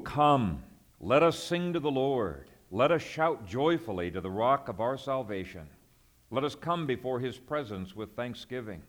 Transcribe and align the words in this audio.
come, 0.00 0.62
let 1.00 1.22
us 1.22 1.38
sing 1.38 1.72
to 1.72 1.80
the 1.80 1.90
Lord. 1.90 2.50
Let 2.70 2.92
us 2.92 3.02
shout 3.02 3.46
joyfully 3.46 4.10
to 4.10 4.20
the 4.20 4.30
rock 4.30 4.68
of 4.68 4.80
our 4.80 4.98
salvation. 4.98 5.68
Let 6.30 6.44
us 6.44 6.54
come 6.54 6.86
before 6.86 7.18
his 7.20 7.38
presence 7.38 7.96
with 7.96 8.14
thanksgiving. 8.14 8.82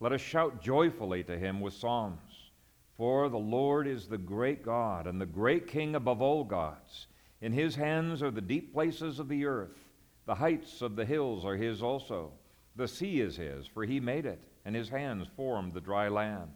Let 0.00 0.12
us 0.12 0.20
shout 0.20 0.62
joyfully 0.62 1.24
to 1.24 1.38
him 1.38 1.60
with 1.60 1.74
psalms. 1.74 2.50
For 2.96 3.28
the 3.28 3.38
Lord 3.38 3.86
is 3.86 4.06
the 4.06 4.18
great 4.18 4.62
God 4.62 5.06
and 5.06 5.20
the 5.20 5.26
great 5.26 5.66
King 5.66 5.94
above 5.94 6.22
all 6.22 6.44
gods. 6.44 7.06
In 7.40 7.52
his 7.52 7.76
hands 7.76 8.22
are 8.22 8.30
the 8.30 8.40
deep 8.40 8.72
places 8.72 9.18
of 9.18 9.28
the 9.28 9.44
earth. 9.44 9.78
The 10.26 10.34
heights 10.34 10.82
of 10.82 10.96
the 10.96 11.04
hills 11.04 11.44
are 11.44 11.56
his 11.56 11.82
also. 11.82 12.32
The 12.76 12.88
sea 12.88 13.20
is 13.20 13.36
his, 13.36 13.66
for 13.66 13.84
he 13.84 14.00
made 14.00 14.26
it, 14.26 14.40
and 14.64 14.74
his 14.74 14.88
hands 14.88 15.26
formed 15.36 15.74
the 15.74 15.80
dry 15.80 16.08
land. 16.08 16.50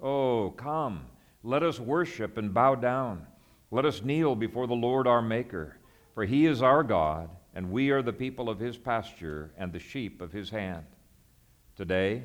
Oh, 0.00 0.50
come, 0.56 1.06
let 1.42 1.62
us 1.62 1.78
worship 1.78 2.38
and 2.38 2.52
bow 2.52 2.74
down. 2.74 3.26
Let 3.74 3.86
us 3.86 4.04
kneel 4.04 4.36
before 4.36 4.68
the 4.68 4.74
Lord 4.74 5.08
our 5.08 5.20
Maker, 5.20 5.76
for 6.14 6.24
he 6.24 6.46
is 6.46 6.62
our 6.62 6.84
God, 6.84 7.28
and 7.56 7.72
we 7.72 7.90
are 7.90 8.02
the 8.02 8.12
people 8.12 8.48
of 8.48 8.60
his 8.60 8.78
pasture 8.78 9.50
and 9.58 9.72
the 9.72 9.80
sheep 9.80 10.20
of 10.20 10.30
his 10.30 10.48
hand. 10.48 10.84
Today, 11.74 12.22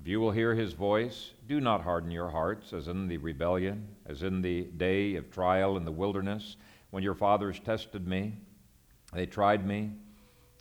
if 0.00 0.06
you 0.06 0.18
will 0.18 0.30
hear 0.30 0.54
his 0.54 0.72
voice, 0.72 1.32
do 1.46 1.60
not 1.60 1.82
harden 1.82 2.10
your 2.10 2.30
hearts 2.30 2.72
as 2.72 2.88
in 2.88 3.06
the 3.06 3.18
rebellion, 3.18 3.86
as 4.06 4.22
in 4.22 4.40
the 4.40 4.62
day 4.62 5.16
of 5.16 5.30
trial 5.30 5.76
in 5.76 5.84
the 5.84 5.92
wilderness, 5.92 6.56
when 6.88 7.02
your 7.02 7.16
fathers 7.16 7.60
tested 7.60 8.08
me. 8.08 8.38
They 9.12 9.26
tried 9.26 9.66
me, 9.66 9.90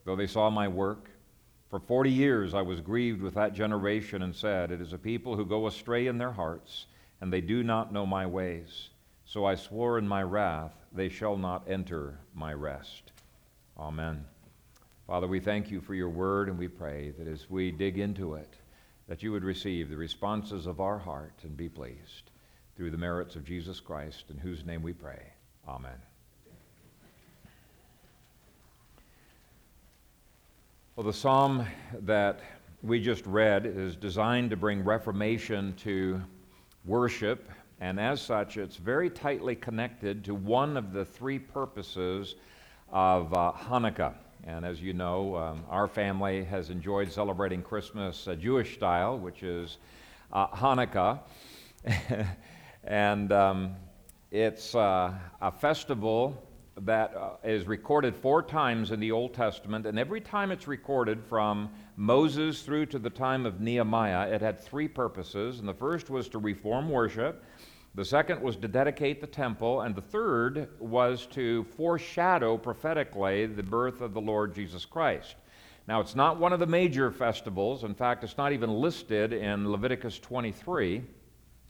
though 0.03 0.17
they 0.17 0.27
saw 0.27 0.49
my 0.49 0.67
work. 0.67 1.09
For 1.69 1.79
forty 1.79 2.11
years 2.11 2.53
I 2.53 2.63
was 2.63 2.81
grieved 2.81 3.21
with 3.21 3.35
that 3.35 3.53
generation 3.53 4.23
and 4.23 4.35
said, 4.35 4.71
It 4.71 4.81
is 4.81 4.91
a 4.91 4.97
people 4.97 5.37
who 5.37 5.45
go 5.45 5.67
astray 5.67 6.07
in 6.07 6.17
their 6.17 6.33
hearts, 6.33 6.87
and 7.21 7.31
they 7.31 7.39
do 7.39 7.63
not 7.63 7.93
know 7.93 8.05
my 8.05 8.25
ways. 8.25 8.89
So 9.31 9.45
I 9.45 9.55
swore 9.55 9.97
in 9.97 10.05
my 10.05 10.23
wrath, 10.23 10.73
They 10.91 11.07
shall 11.07 11.37
not 11.37 11.63
enter 11.65 12.19
my 12.35 12.53
rest. 12.53 13.13
Amen. 13.79 14.25
Father, 15.07 15.25
we 15.25 15.39
thank 15.39 15.71
you 15.71 15.79
for 15.79 15.95
your 15.95 16.09
word, 16.09 16.49
and 16.49 16.59
we 16.59 16.67
pray 16.67 17.13
that 17.17 17.29
as 17.29 17.49
we 17.49 17.71
dig 17.71 17.97
into 17.97 18.33
it, 18.33 18.55
that 19.07 19.23
you 19.23 19.31
would 19.31 19.45
receive 19.45 19.89
the 19.89 19.95
responses 19.95 20.67
of 20.67 20.81
our 20.81 20.99
heart 20.99 21.31
and 21.43 21.55
be 21.55 21.69
pleased 21.69 22.31
through 22.75 22.91
the 22.91 22.97
merits 22.97 23.37
of 23.37 23.45
Jesus 23.45 23.79
Christ, 23.79 24.25
in 24.29 24.37
whose 24.37 24.65
name 24.65 24.83
we 24.83 24.91
pray. 24.91 25.23
Amen. 25.65 25.97
Well, 30.97 31.05
the 31.05 31.13
psalm 31.13 31.65
that 32.01 32.41
we 32.83 32.99
just 32.99 33.25
read 33.25 33.65
is 33.65 33.95
designed 33.95 34.49
to 34.49 34.57
bring 34.57 34.83
reformation 34.83 35.73
to 35.77 36.21
worship, 36.83 37.49
and 37.81 37.99
as 37.99 38.21
such, 38.21 38.57
it's 38.57 38.75
very 38.75 39.09
tightly 39.09 39.55
connected 39.55 40.23
to 40.25 40.35
one 40.35 40.77
of 40.77 40.93
the 40.93 41.03
three 41.03 41.39
purposes 41.39 42.35
of 42.91 43.33
uh, 43.33 43.53
Hanukkah. 43.57 44.13
And 44.43 44.63
as 44.63 44.79
you 44.79 44.93
know, 44.93 45.35
um, 45.35 45.63
our 45.67 45.87
family 45.87 46.43
has 46.43 46.69
enjoyed 46.69 47.11
celebrating 47.11 47.63
Christmas 47.63 48.27
uh, 48.27 48.35
Jewish 48.35 48.75
style, 48.75 49.17
which 49.17 49.41
is 49.41 49.79
uh, 50.31 50.47
Hanukkah. 50.49 51.21
and 52.83 53.31
um, 53.31 53.75
it's 54.29 54.75
uh, 54.75 55.15
a 55.41 55.51
festival 55.51 56.39
that 56.81 57.15
uh, 57.15 57.31
is 57.43 57.65
recorded 57.67 58.15
four 58.15 58.43
times 58.43 58.91
in 58.91 58.99
the 58.99 59.11
Old 59.11 59.33
Testament, 59.33 59.87
and 59.87 59.97
every 59.97 60.21
time 60.21 60.51
it's 60.51 60.67
recorded 60.67 61.23
from 61.23 61.69
Moses 61.95 62.61
through 62.61 62.85
to 62.87 62.99
the 62.99 63.09
time 63.09 63.45
of 63.47 63.59
Nehemiah, 63.59 64.29
it 64.29 64.41
had 64.41 64.59
three 64.59 64.87
purposes. 64.87 65.59
And 65.59 65.67
the 65.67 65.73
first 65.73 66.11
was 66.11 66.29
to 66.29 66.39
reform 66.39 66.87
worship, 66.89 67.43
the 67.93 68.05
second 68.05 68.41
was 68.41 68.55
to 68.57 68.69
dedicate 68.69 69.19
the 69.19 69.27
temple, 69.27 69.81
and 69.81 69.93
the 69.93 70.01
third 70.01 70.69
was 70.79 71.27
to 71.27 71.65
foreshadow 71.75 72.57
prophetically 72.57 73.45
the 73.45 73.63
birth 73.63 73.99
of 73.99 74.13
the 74.13 74.21
Lord 74.21 74.55
Jesus 74.55 74.85
Christ. 74.85 75.35
Now, 75.87 75.99
it's 75.99 76.15
not 76.15 76.39
one 76.39 76.53
of 76.53 76.59
the 76.59 76.67
major 76.67 77.11
festivals. 77.11 77.83
In 77.83 77.93
fact, 77.93 78.23
it's 78.23 78.37
not 78.37 78.53
even 78.53 78.69
listed 78.69 79.33
in 79.33 79.69
Leviticus 79.69 80.19
23, 80.19 81.03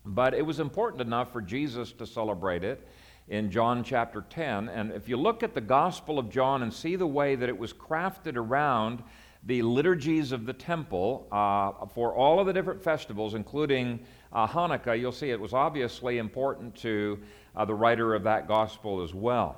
but 0.05 0.35
it 0.35 0.45
was 0.45 0.59
important 0.59 1.01
enough 1.01 1.31
for 1.31 1.41
Jesus 1.41 1.91
to 1.93 2.05
celebrate 2.05 2.63
it 2.63 2.87
in 3.29 3.49
John 3.49 3.83
chapter 3.83 4.23
10. 4.29 4.69
And 4.69 4.91
if 4.91 5.09
you 5.09 5.17
look 5.17 5.41
at 5.41 5.55
the 5.55 5.61
Gospel 5.61 6.19
of 6.19 6.29
John 6.29 6.61
and 6.61 6.71
see 6.71 6.95
the 6.95 7.07
way 7.07 7.33
that 7.35 7.49
it 7.49 7.57
was 7.57 7.73
crafted 7.73 8.35
around 8.35 9.01
the 9.43 9.63
liturgies 9.63 10.31
of 10.31 10.45
the 10.45 10.53
temple 10.53 11.27
uh, 11.31 11.87
for 11.87 12.13
all 12.13 12.39
of 12.39 12.45
the 12.45 12.53
different 12.53 12.83
festivals, 12.83 13.33
including 13.33 14.05
uh, 14.33 14.47
Hanukkah, 14.47 14.99
you'll 14.99 15.11
see 15.11 15.29
it 15.29 15.39
was 15.39 15.53
obviously 15.53 16.17
important 16.17 16.75
to 16.77 17.19
uh, 17.55 17.65
the 17.65 17.73
writer 17.73 18.13
of 18.15 18.23
that 18.23 18.47
Gospel 18.47 19.03
as 19.03 19.13
well. 19.13 19.57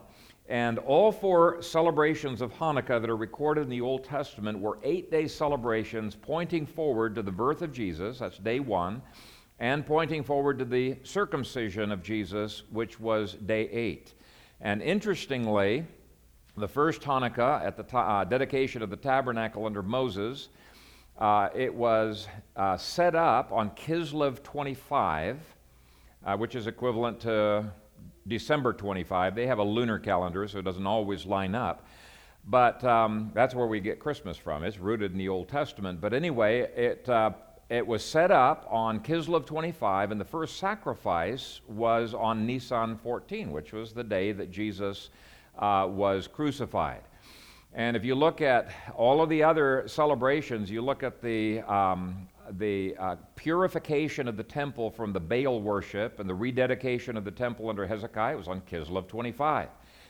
And 0.49 0.77
all 0.79 1.11
four 1.11 1.61
celebrations 1.61 2.41
of 2.41 2.51
Hanukkah 2.53 2.99
that 2.99 3.09
are 3.09 3.15
recorded 3.15 3.61
in 3.61 3.69
the 3.69 3.81
Old 3.81 4.03
Testament 4.03 4.59
were 4.59 4.77
eight 4.83 5.09
day 5.09 5.27
celebrations 5.27 6.15
pointing 6.15 6.65
forward 6.65 7.15
to 7.15 7.21
the 7.21 7.31
birth 7.31 7.61
of 7.61 7.71
Jesus. 7.71 8.19
That's 8.19 8.37
day 8.39 8.59
one 8.59 9.01
and 9.59 9.85
pointing 9.85 10.23
forward 10.23 10.59
to 10.59 10.65
the 10.65 10.97
circumcision 11.03 11.91
of 11.91 12.03
Jesus, 12.03 12.63
which 12.71 12.99
was 12.99 13.33
day 13.33 13.69
eight. 13.69 14.13
And 14.59 14.81
interestingly, 14.81 15.85
the 16.57 16.67
first 16.67 17.01
Hanukkah 17.01 17.63
at 17.65 17.77
the 17.77 17.83
ta- 17.83 18.19
uh, 18.19 18.23
dedication 18.23 18.81
of 18.81 18.89
the 18.89 18.97
tabernacle 18.97 19.65
under 19.65 19.81
Moses, 19.81 20.49
uh, 21.17 21.49
it 21.55 21.73
was 21.73 22.27
uh, 22.55 22.77
set 22.77 23.15
up 23.15 23.51
on 23.51 23.69
Kislev 23.71 24.41
25, 24.43 25.39
uh, 26.25 26.37
which 26.37 26.55
is 26.55 26.67
equivalent 26.67 27.19
to 27.21 27.65
December 28.27 28.73
25. 28.73 29.35
They 29.35 29.47
have 29.47 29.59
a 29.59 29.63
lunar 29.63 29.99
calendar, 29.99 30.47
so 30.47 30.59
it 30.59 30.65
doesn't 30.65 30.87
always 30.87 31.25
line 31.25 31.55
up. 31.55 31.85
But 32.45 32.83
um, 32.83 33.31
that's 33.33 33.55
where 33.55 33.67
we 33.67 33.79
get 33.79 33.99
Christmas 33.99 34.37
from. 34.37 34.63
It's 34.63 34.79
rooted 34.79 35.11
in 35.11 35.17
the 35.17 35.29
Old 35.29 35.47
Testament. 35.47 36.01
But 36.01 36.13
anyway, 36.13 36.61
it 36.75 37.07
uh, 37.07 37.31
it 37.69 37.87
was 37.87 38.03
set 38.03 38.29
up 38.29 38.67
on 38.69 38.99
Kislev 38.99 39.45
25, 39.45 40.11
and 40.11 40.19
the 40.19 40.25
first 40.25 40.57
sacrifice 40.57 41.61
was 41.67 42.13
on 42.13 42.45
Nisan 42.45 42.97
14, 42.97 43.51
which 43.51 43.71
was 43.71 43.93
the 43.93 44.03
day 44.03 44.31
that 44.31 44.51
Jesus 44.51 45.09
uh, 45.57 45.87
was 45.89 46.27
crucified. 46.27 47.01
And 47.75 47.97
if 47.97 48.05
you 48.05 48.13
look 48.13 48.41
at 48.41 48.69
all 48.95 49.21
of 49.21 49.29
the 49.29 49.41
other 49.41 49.83
celebrations, 49.87 50.69
you 50.69 50.81
look 50.81 51.01
at 51.01 51.21
the, 51.21 51.61
um, 51.61 52.27
the 52.51 52.95
uh, 52.99 53.15
purification 53.35 54.27
of 54.27 54.37
the 54.37 54.43
temple 54.43 54.91
from 54.91 55.11
the 55.11 55.19
Baal 55.19 55.59
worship 55.59 56.19
and 56.19 56.29
the 56.29 56.35
rededication 56.35 57.17
of 57.17 57.25
the 57.25 57.31
temple 57.31 57.69
under 57.69 57.87
Hezekiah, 57.87 58.35
it 58.35 58.37
was 58.37 58.47
on 58.47 58.61
Kislev 58.61 59.07
25. 59.07 59.69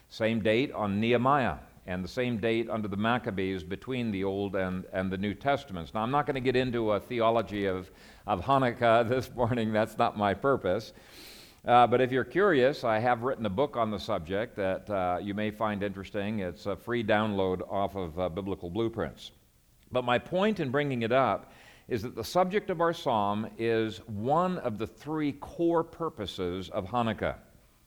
Same 0.10 0.42
date 0.42 0.74
on 0.74 1.00
Nehemiah 1.00 1.56
and 1.86 2.04
the 2.04 2.10
same 2.10 2.38
date 2.38 2.70
under 2.70 2.88
the 2.88 2.98
Maccabees 2.98 3.64
between 3.64 4.12
the 4.12 4.24
Old 4.24 4.56
and, 4.56 4.86
and 4.94 5.12
the 5.12 5.18
New 5.18 5.34
Testaments. 5.34 5.94
Now, 5.94 6.02
I'm 6.02 6.12
not 6.12 6.26
going 6.26 6.36
to 6.36 6.42
get 6.42 6.56
into 6.56 6.92
a 6.92 7.00
theology 7.00 7.66
of, 7.66 7.92
of 8.28 8.42
Hanukkah 8.42 9.08
this 9.10 9.34
morning, 9.34 9.74
that's 9.74 9.98
not 9.98 10.18
my 10.18 10.34
purpose. 10.34 10.94
Uh, 11.66 11.88
but 11.88 12.02
if 12.02 12.12
you're 12.12 12.26
curious, 12.26 12.84
I 12.84 13.00
have 13.00 13.24
written 13.24 13.46
a 13.46 13.50
book 13.50 13.78
on 13.78 13.90
the 13.90 13.98
subject 13.98 14.56
that 14.58 14.90
uh, 14.90 15.20
you 15.22 15.34
may 15.34 15.50
find 15.50 15.82
interesting. 15.82 16.40
It's 16.40 16.66
a 16.66 16.76
free 16.76 17.04
download 17.04 17.62
off 17.72 17.96
of 17.96 18.20
uh, 18.20 18.28
Biblical 18.28 18.70
Blueprints. 18.70 19.32
But 19.92 20.04
my 20.04 20.20
point 20.20 20.60
in 20.60 20.72
bringing 20.72 21.04
it 21.04 21.14
up 21.14 21.54
is 21.88 22.02
that 22.02 22.16
the 22.16 22.24
subject 22.24 22.70
of 22.70 22.82
our 22.82 22.94
psalm 22.94 23.48
is 23.58 24.00
one 24.08 24.58
of 24.60 24.78
the 24.78 24.88
three 24.88 25.34
core 25.34 25.84
purposes 25.84 26.70
of 26.70 26.86
Hanukkah. 26.86 27.36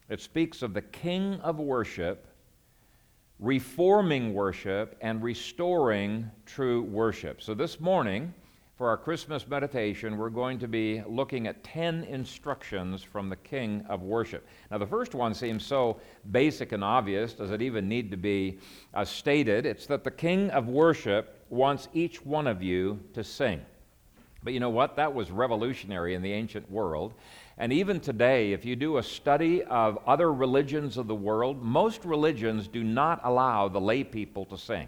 It 0.09 0.21
speaks 0.21 0.63
of 0.63 0.73
the 0.73 0.81
King 0.81 1.39
of 1.41 1.59
worship 1.59 2.27
reforming 3.39 4.33
worship 4.33 4.97
and 5.01 5.21
restoring 5.21 6.29
true 6.45 6.81
worship. 6.83 7.41
So 7.41 7.53
this 7.53 7.79
morning, 7.79 8.33
for 8.77 8.89
our 8.89 8.97
Christmas 8.97 9.47
meditation, 9.47 10.17
we're 10.17 10.29
going 10.29 10.59
to 10.59 10.67
be 10.67 11.01
looking 11.07 11.47
at 11.47 11.63
10 11.63 12.03
instructions 12.03 13.01
from 13.01 13.27
the 13.27 13.35
King 13.37 13.83
of 13.89 14.03
Worship. 14.03 14.45
Now, 14.69 14.77
the 14.77 14.85
first 14.85 15.15
one 15.15 15.33
seems 15.33 15.65
so 15.65 15.99
basic 16.31 16.73
and 16.73 16.83
obvious, 16.83 17.33
does 17.33 17.49
it 17.49 17.63
even 17.63 17.89
need 17.89 18.11
to 18.11 18.17
be 18.17 18.59
uh, 18.93 19.03
stated? 19.03 19.65
It's 19.65 19.87
that 19.87 20.03
the 20.03 20.11
King 20.11 20.51
of 20.51 20.67
Worship 20.67 21.43
wants 21.49 21.87
each 21.95 22.23
one 22.23 22.45
of 22.45 22.61
you 22.61 22.99
to 23.13 23.23
sing. 23.23 23.65
But 24.43 24.53
you 24.53 24.59
know 24.59 24.69
what? 24.69 24.95
That 24.95 25.11
was 25.11 25.31
revolutionary 25.31 26.13
in 26.13 26.21
the 26.21 26.31
ancient 26.31 26.69
world. 26.69 27.15
And 27.57 27.73
even 27.73 27.99
today, 27.99 28.51
if 28.51 28.63
you 28.63 28.75
do 28.75 28.97
a 28.97 29.03
study 29.03 29.63
of 29.63 29.97
other 30.05 30.31
religions 30.31 30.97
of 30.97 31.07
the 31.07 31.15
world, 31.15 31.63
most 31.63 32.05
religions 32.05 32.67
do 32.67 32.83
not 32.83 33.21
allow 33.23 33.67
the 33.67 33.81
lay 33.81 34.03
people 34.03 34.45
to 34.45 34.57
sing. 34.57 34.87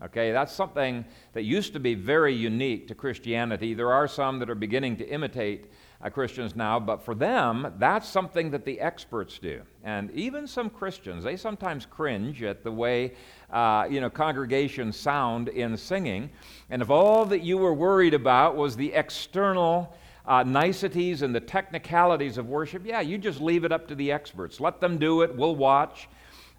Okay, 0.00 0.30
that's 0.30 0.52
something 0.52 1.04
that 1.32 1.42
used 1.42 1.72
to 1.72 1.80
be 1.80 1.94
very 1.94 2.32
unique 2.32 2.86
to 2.86 2.94
Christianity. 2.94 3.74
There 3.74 3.92
are 3.92 4.06
some 4.06 4.38
that 4.38 4.48
are 4.48 4.54
beginning 4.54 4.96
to 4.98 5.08
imitate 5.08 5.72
uh, 6.00 6.08
Christians 6.08 6.54
now, 6.54 6.78
but 6.78 7.02
for 7.02 7.16
them, 7.16 7.74
that's 7.78 8.08
something 8.08 8.52
that 8.52 8.64
the 8.64 8.78
experts 8.78 9.40
do. 9.40 9.60
And 9.82 10.12
even 10.12 10.46
some 10.46 10.70
Christians, 10.70 11.24
they 11.24 11.36
sometimes 11.36 11.84
cringe 11.84 12.44
at 12.44 12.62
the 12.62 12.70
way, 12.70 13.14
uh, 13.50 13.88
you 13.90 14.00
know, 14.00 14.08
congregations 14.08 14.96
sound 14.96 15.48
in 15.48 15.76
singing. 15.76 16.30
And 16.70 16.80
if 16.80 16.90
all 16.90 17.24
that 17.26 17.40
you 17.40 17.58
were 17.58 17.74
worried 17.74 18.14
about 18.14 18.54
was 18.54 18.76
the 18.76 18.92
external 18.92 19.96
uh, 20.26 20.44
niceties 20.44 21.22
and 21.22 21.34
the 21.34 21.40
technicalities 21.40 22.38
of 22.38 22.46
worship, 22.48 22.86
yeah, 22.86 23.00
you 23.00 23.18
just 23.18 23.40
leave 23.40 23.64
it 23.64 23.72
up 23.72 23.88
to 23.88 23.96
the 23.96 24.12
experts. 24.12 24.60
Let 24.60 24.80
them 24.80 24.96
do 24.96 25.22
it, 25.22 25.34
we'll 25.34 25.56
watch. 25.56 26.08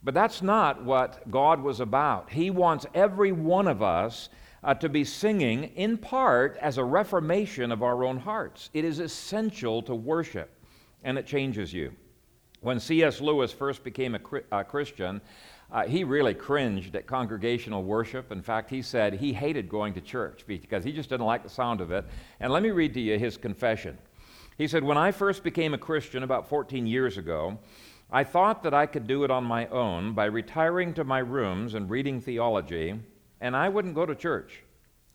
But 0.03 0.13
that's 0.13 0.41
not 0.41 0.83
what 0.83 1.29
God 1.29 1.61
was 1.61 1.79
about. 1.79 2.29
He 2.29 2.49
wants 2.49 2.85
every 2.93 3.31
one 3.31 3.67
of 3.67 3.81
us 3.81 4.29
uh, 4.63 4.73
to 4.75 4.89
be 4.89 5.03
singing 5.03 5.65
in 5.75 5.97
part 5.97 6.57
as 6.61 6.77
a 6.77 6.83
reformation 6.83 7.71
of 7.71 7.83
our 7.83 8.03
own 8.03 8.17
hearts. 8.17 8.69
It 8.73 8.85
is 8.85 8.99
essential 8.99 9.81
to 9.83 9.95
worship, 9.95 10.49
and 11.03 11.17
it 11.17 11.25
changes 11.25 11.73
you. 11.73 11.93
When 12.61 12.79
C.S. 12.79 13.21
Lewis 13.21 13.53
first 13.53 13.83
became 13.83 14.15
a, 14.15 14.19
a 14.51 14.63
Christian, 14.63 15.21
uh, 15.71 15.85
he 15.85 16.03
really 16.03 16.33
cringed 16.33 16.95
at 16.95 17.07
congregational 17.07 17.83
worship. 17.83 18.31
In 18.31 18.41
fact, 18.41 18.69
he 18.69 18.81
said 18.81 19.13
he 19.13 19.31
hated 19.31 19.69
going 19.69 19.93
to 19.93 20.01
church 20.01 20.43
because 20.47 20.83
he 20.83 20.91
just 20.91 21.09
didn't 21.09 21.25
like 21.25 21.43
the 21.43 21.49
sound 21.49 21.79
of 21.79 21.91
it. 21.91 22.05
And 22.39 22.51
let 22.51 22.63
me 22.63 22.71
read 22.71 22.93
to 22.95 22.99
you 22.99 23.17
his 23.17 23.37
confession. 23.37 23.97
He 24.57 24.67
said, 24.67 24.83
When 24.83 24.97
I 24.97 25.11
first 25.11 25.43
became 25.43 25.73
a 25.73 25.77
Christian 25.77 26.23
about 26.23 26.49
14 26.49 26.85
years 26.85 27.17
ago, 27.17 27.57
I 28.11 28.23
thought 28.23 28.63
that 28.63 28.73
I 28.73 28.87
could 28.87 29.05
do 29.05 29.23
it 29.23 29.29
on 29.29 29.43
my 29.43 29.67
own 29.67 30.13
by 30.13 30.25
retiring 30.25 30.95
to 30.95 31.03
my 31.03 31.19
rooms 31.19 31.75
and 31.75 31.89
reading 31.89 32.19
theology, 32.19 32.99
and 33.39 33.55
I 33.55 33.69
wouldn't 33.69 33.93
go 33.93 34.07
to 34.07 34.15
church. 34.15 34.63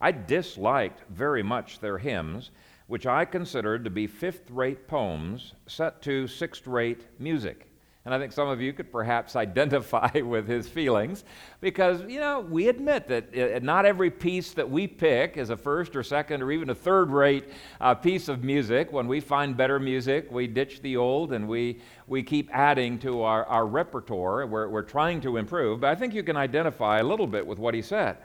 I 0.00 0.12
disliked 0.12 1.02
very 1.10 1.42
much 1.42 1.80
their 1.80 1.98
hymns, 1.98 2.52
which 2.86 3.04
I 3.04 3.24
considered 3.24 3.82
to 3.82 3.90
be 3.90 4.06
fifth 4.06 4.48
rate 4.48 4.86
poems 4.86 5.54
set 5.66 6.02
to 6.02 6.28
sixth 6.28 6.68
rate 6.68 7.06
music. 7.18 7.68
And 8.04 8.12
I 8.12 8.18
think 8.18 8.32
some 8.32 8.48
of 8.48 8.60
you 8.60 8.74
could 8.74 8.92
perhaps 8.92 9.34
identify 9.36 10.20
with 10.20 10.46
his 10.46 10.68
feelings 10.68 11.24
because, 11.60 12.02
you 12.02 12.20
know, 12.20 12.40
we 12.40 12.68
admit 12.68 13.08
that 13.08 13.36
uh, 13.36 13.58
not 13.62 13.86
every 13.86 14.10
piece 14.10 14.52
that 14.52 14.68
we 14.68 14.86
pick 14.86 15.36
is 15.36 15.50
a 15.50 15.56
first 15.56 15.96
or 15.96 16.02
second 16.02 16.42
or 16.42 16.52
even 16.52 16.68
a 16.70 16.74
third 16.74 17.10
rate 17.10 17.48
uh, 17.80 17.94
piece 17.94 18.28
of 18.28 18.44
music. 18.44 18.92
When 18.92 19.08
we 19.08 19.20
find 19.20 19.56
better 19.56 19.78
music, 19.78 20.30
we 20.30 20.46
ditch 20.46 20.82
the 20.82 20.96
old 20.98 21.32
and 21.32 21.48
we, 21.48 21.80
we 22.06 22.22
keep 22.22 22.50
adding 22.52 22.98
to 23.00 23.22
our, 23.22 23.46
our 23.46 23.66
repertoire. 23.66 24.46
We're, 24.46 24.68
we're 24.68 24.82
trying 24.82 25.22
to 25.22 25.38
improve. 25.38 25.80
But 25.80 25.90
I 25.90 25.94
think 25.94 26.12
you 26.12 26.22
can 26.22 26.36
identify 26.36 26.98
a 26.98 27.04
little 27.04 27.26
bit 27.26 27.46
with 27.46 27.58
what 27.58 27.72
he 27.72 27.80
said. 27.80 28.18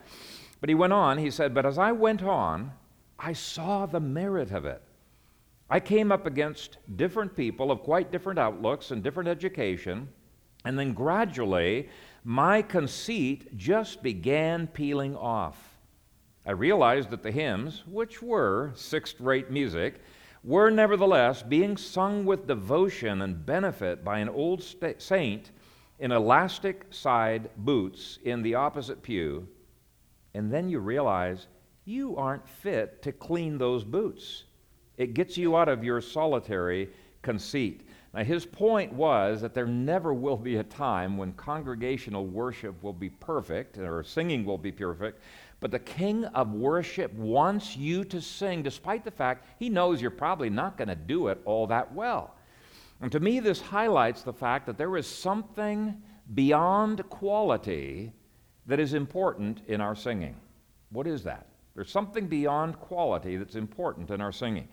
But 0.59 0.69
he 0.69 0.75
went 0.75 0.91
on, 0.91 1.17
he 1.17 1.31
said, 1.31 1.53
But 1.53 1.65
as 1.65 1.77
I 1.77 1.93
went 1.93 2.21
on, 2.21 2.73
I 3.17 3.31
saw 3.31 3.85
the 3.85 4.01
merit 4.01 4.51
of 4.51 4.65
it. 4.65 4.81
I 5.69 5.79
came 5.79 6.11
up 6.11 6.25
against 6.25 6.77
different 6.95 7.35
people 7.35 7.71
of 7.71 7.83
quite 7.83 8.11
different 8.11 8.39
outlooks 8.39 8.89
and 8.89 9.03
different 9.03 9.29
education, 9.29 10.09
and 10.65 10.77
then 10.79 10.93
gradually 10.93 11.89
my 12.23 12.61
conceit 12.61 13.55
just 13.55 14.01
began 14.01 14.67
peeling 14.67 15.15
off. 15.15 15.77
I 16.45 16.51
realized 16.51 17.11
that 17.11 17.21
the 17.21 17.31
hymns, 17.31 17.83
which 17.85 18.21
were 18.21 18.71
sixth 18.73 19.21
rate 19.21 19.51
music, 19.51 20.01
were 20.43 20.71
nevertheless 20.71 21.43
being 21.43 21.77
sung 21.77 22.25
with 22.25 22.47
devotion 22.47 23.21
and 23.21 23.45
benefit 23.45 24.03
by 24.03 24.19
an 24.19 24.29
old 24.29 24.63
st- 24.63 25.01
saint 25.01 25.51
in 25.99 26.11
elastic 26.11 26.87
side 26.89 27.49
boots 27.57 28.17
in 28.23 28.41
the 28.41 28.55
opposite 28.55 29.03
pew. 29.03 29.47
And 30.33 30.51
then 30.51 30.69
you 30.69 30.79
realize 30.79 31.47
you 31.85 32.15
aren't 32.15 32.47
fit 32.47 33.01
to 33.03 33.11
clean 33.11 33.57
those 33.57 33.83
boots. 33.83 34.45
It 34.99 35.13
gets 35.13 35.37
you 35.37 35.55
out 35.55 35.69
of 35.69 35.81
your 35.81 36.01
solitary 36.01 36.89
conceit. 37.21 37.87
Now, 38.13 38.23
his 38.23 38.45
point 38.45 38.91
was 38.91 39.39
that 39.39 39.53
there 39.53 39.65
never 39.65 40.13
will 40.13 40.35
be 40.35 40.57
a 40.57 40.63
time 40.63 41.17
when 41.17 41.31
congregational 41.33 42.25
worship 42.25 42.83
will 42.83 42.93
be 42.93 43.09
perfect 43.09 43.77
or 43.77 44.03
singing 44.03 44.43
will 44.43 44.57
be 44.57 44.73
perfect, 44.73 45.21
but 45.61 45.71
the 45.71 45.79
king 45.79 46.25
of 46.25 46.51
worship 46.51 47.13
wants 47.13 47.77
you 47.77 48.03
to 48.05 48.21
sing 48.21 48.61
despite 48.61 49.05
the 49.05 49.11
fact 49.11 49.45
he 49.57 49.69
knows 49.69 50.01
you're 50.01 50.11
probably 50.11 50.49
not 50.49 50.77
going 50.77 50.89
to 50.89 50.95
do 50.95 51.29
it 51.29 51.39
all 51.45 51.65
that 51.67 51.93
well. 51.93 52.35
And 52.99 53.09
to 53.13 53.21
me, 53.21 53.39
this 53.39 53.61
highlights 53.61 54.23
the 54.23 54.33
fact 54.33 54.65
that 54.65 54.77
there 54.77 54.97
is 54.97 55.07
something 55.07 56.01
beyond 56.33 57.07
quality 57.09 58.11
that 58.65 58.81
is 58.81 58.93
important 58.93 59.61
in 59.67 59.79
our 59.79 59.95
singing. 59.95 60.35
What 60.89 61.07
is 61.07 61.23
that? 61.23 61.45
There's 61.75 61.89
something 61.89 62.27
beyond 62.27 62.77
quality 62.79 63.37
that's 63.37 63.55
important 63.55 64.09
in 64.09 64.19
our 64.19 64.33
singing. 64.33 64.67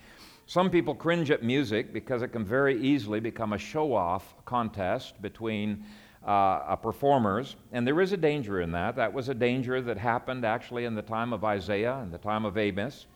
Some 0.48 0.70
people 0.70 0.94
cringe 0.94 1.32
at 1.32 1.42
music 1.42 1.92
because 1.92 2.22
it 2.22 2.28
can 2.28 2.44
very 2.44 2.80
easily 2.80 3.18
become 3.18 3.52
a 3.52 3.58
show 3.58 3.92
off 3.92 4.36
contest 4.44 5.20
between 5.20 5.84
uh, 6.24 6.76
performers, 6.76 7.56
and 7.72 7.84
there 7.84 8.00
is 8.00 8.12
a 8.12 8.16
danger 8.16 8.60
in 8.60 8.70
that. 8.70 8.94
That 8.94 9.12
was 9.12 9.28
a 9.28 9.34
danger 9.34 9.80
that 9.82 9.98
happened 9.98 10.44
actually 10.44 10.84
in 10.84 10.94
the 10.94 11.02
time 11.02 11.32
of 11.32 11.44
Isaiah 11.44 11.96
and 11.96 12.12
the 12.12 12.18
time 12.18 12.44
of 12.44 12.56
Amos. 12.56 13.06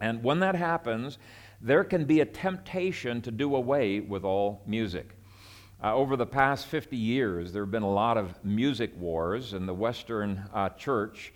And 0.00 0.24
when 0.24 0.40
that 0.40 0.56
happens, 0.56 1.18
there 1.60 1.84
can 1.84 2.04
be 2.04 2.20
a 2.20 2.24
temptation 2.24 3.22
to 3.22 3.30
do 3.30 3.54
away 3.54 4.00
with 4.00 4.24
all 4.24 4.62
music. 4.66 5.10
Uh, 5.82 5.94
over 5.94 6.16
the 6.16 6.26
past 6.26 6.66
50 6.66 6.96
years, 6.96 7.52
there 7.52 7.62
have 7.62 7.70
been 7.70 7.84
a 7.84 7.90
lot 7.90 8.16
of 8.16 8.44
music 8.44 8.90
wars 8.98 9.52
in 9.52 9.66
the 9.66 9.74
Western 9.74 10.42
uh, 10.52 10.70
church 10.70 11.32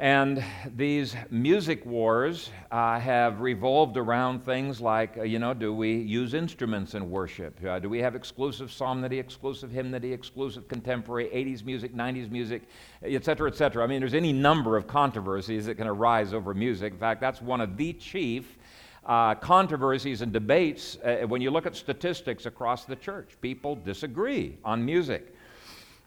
and 0.00 0.42
these 0.76 1.14
music 1.28 1.84
wars 1.84 2.48
uh, 2.70 2.98
have 2.98 3.42
revolved 3.42 3.98
around 3.98 4.42
things 4.42 4.80
like, 4.80 5.18
uh, 5.18 5.24
you 5.24 5.38
know, 5.38 5.52
do 5.52 5.74
we 5.74 5.92
use 5.92 6.32
instruments 6.32 6.94
in 6.94 7.10
worship? 7.10 7.62
Uh, 7.62 7.78
do 7.78 7.90
we 7.90 7.98
have 7.98 8.16
exclusive 8.16 8.72
psalmody, 8.72 9.18
exclusive 9.18 9.70
hymnody, 9.70 10.10
exclusive 10.10 10.66
contemporary 10.68 11.26
80s 11.26 11.66
music, 11.66 11.94
90s 11.94 12.30
music, 12.30 12.62
et 13.02 13.22
cetera, 13.26 13.50
et 13.50 13.56
cetera? 13.56 13.84
I 13.84 13.86
mean, 13.86 14.00
there's 14.00 14.14
any 14.14 14.32
number 14.32 14.78
of 14.78 14.86
controversies 14.86 15.66
that 15.66 15.74
can 15.74 15.86
arise 15.86 16.32
over 16.32 16.54
music. 16.54 16.94
In 16.94 16.98
fact, 16.98 17.20
that's 17.20 17.42
one 17.42 17.60
of 17.60 17.76
the 17.76 17.92
chief 17.92 18.56
uh, 19.04 19.34
controversies 19.34 20.22
and 20.22 20.32
debates 20.32 20.96
uh, 21.04 21.26
when 21.26 21.42
you 21.42 21.50
look 21.50 21.66
at 21.66 21.76
statistics 21.76 22.46
across 22.46 22.86
the 22.86 22.96
church. 22.96 23.36
People 23.42 23.76
disagree 23.76 24.56
on 24.64 24.82
music. 24.82 25.34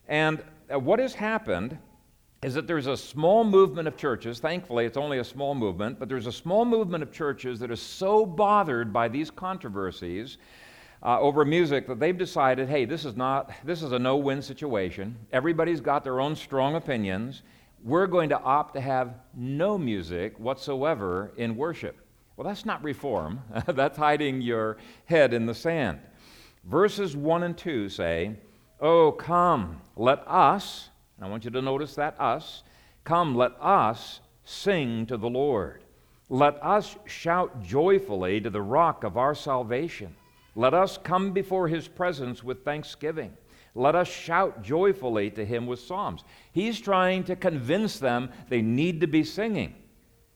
And 0.08 0.44
uh, 0.74 0.80
what 0.80 0.98
has 0.98 1.14
happened 1.14 1.78
is 2.44 2.54
that 2.54 2.68
there's 2.68 2.88
a 2.88 2.98
small 2.98 3.44
movement 3.44 3.88
of 3.88 3.96
churches, 3.96 4.40
thankfully 4.40 4.86
it's 4.86 4.98
only 4.98 5.20
a 5.20 5.24
small 5.24 5.56
movement, 5.56 5.98
but 5.98 6.10
there's 6.10 6.28
a 6.28 6.32
small 6.32 6.66
movement 6.66 7.02
of 7.02 7.12
churches 7.12 7.60
that 7.60 7.72
is 7.72 7.82
so 7.82 8.26
bothered 8.26 8.92
by 8.92 9.08
these 9.08 9.32
controversies 9.32 10.38
uh, 11.04 11.20
over 11.20 11.46
music 11.46 11.88
that 11.88 12.00
they've 12.00 12.18
decided, 12.18 12.68
hey, 12.68 12.86
this 12.86 13.06
is 13.06 13.16
not, 13.16 13.52
this 13.64 13.82
is 13.82 13.92
a 13.92 14.00
no-win 14.00 14.42
situation. 14.42 15.18
Everybody's 15.32 15.82
got 15.82 16.04
their 16.04 16.20
own 16.20 16.36
strong 16.36 16.76
opinions. 16.76 17.44
We're 17.84 18.08
going 18.08 18.30
to 18.30 18.40
opt 18.40 18.76
to 18.76 18.82
have 18.82 19.16
no 19.34 19.78
music 19.78 20.40
whatsoever 20.40 21.32
in 21.38 21.56
worship. 21.56 21.98
Well, 22.36 22.48
that's 22.48 22.66
not 22.66 22.84
reform. 22.84 23.42
that's 23.68 23.98
hiding 23.98 24.42
your 24.42 24.78
head 25.06 25.34
in 25.34 25.46
the 25.46 25.54
sand. 25.54 26.00
Verses 26.66 27.16
1 27.16 27.44
and 27.44 27.58
2 27.58 27.90
say, 27.90 28.36
Oh, 28.80 29.12
come, 29.12 29.82
let 29.96 30.28
us 30.28 30.90
I 31.22 31.28
want 31.28 31.46
you 31.46 31.52
to 31.52 31.62
notice 31.62 31.96
that 31.96 32.20
us. 32.20 32.64
Come, 33.04 33.36
let 33.36 33.54
us 33.62 34.22
sing 34.44 35.06
to 35.08 35.18
the 35.18 35.30
Lord. 35.30 35.84
Let 36.30 36.62
us 36.64 36.96
shout 37.06 37.64
joyfully 37.64 38.42
to 38.42 38.50
the 38.50 38.62
rock 38.62 39.04
of 39.04 39.18
our 39.18 39.36
salvation. 39.36 40.16
Let 40.56 40.74
us 40.74 40.98
come 40.98 41.32
before 41.32 41.68
his 41.68 41.88
presence 41.88 42.44
with 42.44 42.64
thanksgiving. 42.64 43.36
Let 43.76 43.96
us 43.96 44.08
shout 44.08 44.62
joyfully 44.62 45.32
to 45.32 45.46
him 45.46 45.66
with 45.66 45.80
psalms. 45.80 46.24
He's 46.52 46.80
trying 46.80 47.24
to 47.26 47.36
convince 47.36 47.98
them 47.98 48.30
they 48.50 48.62
need 48.62 49.02
to 49.02 49.08
be 49.08 49.24
singing. 49.24 49.76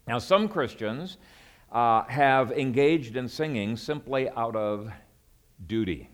Now, 0.08 0.20
some 0.20 0.48
Christians 0.48 1.18
uh, 1.72 2.04
have 2.06 2.52
engaged 2.52 3.16
in 3.16 3.28
singing 3.28 3.78
simply 3.78 4.30
out 4.30 4.56
of 4.56 4.90
duty. 5.66 6.10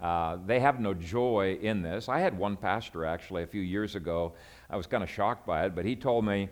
Uh, 0.00 0.38
they 0.46 0.60
have 0.60 0.78
no 0.78 0.92
joy 0.92 1.58
in 1.62 1.82
this. 1.82 2.08
I 2.08 2.20
had 2.20 2.36
one 2.36 2.56
pastor 2.56 3.04
actually 3.04 3.42
a 3.42 3.46
few 3.46 3.62
years 3.62 3.94
ago. 3.94 4.34
I 4.68 4.76
was 4.76 4.86
kind 4.86 5.02
of 5.02 5.08
shocked 5.08 5.46
by 5.46 5.64
it, 5.64 5.74
but 5.74 5.84
he 5.84 5.96
told 5.96 6.24
me 6.24 6.48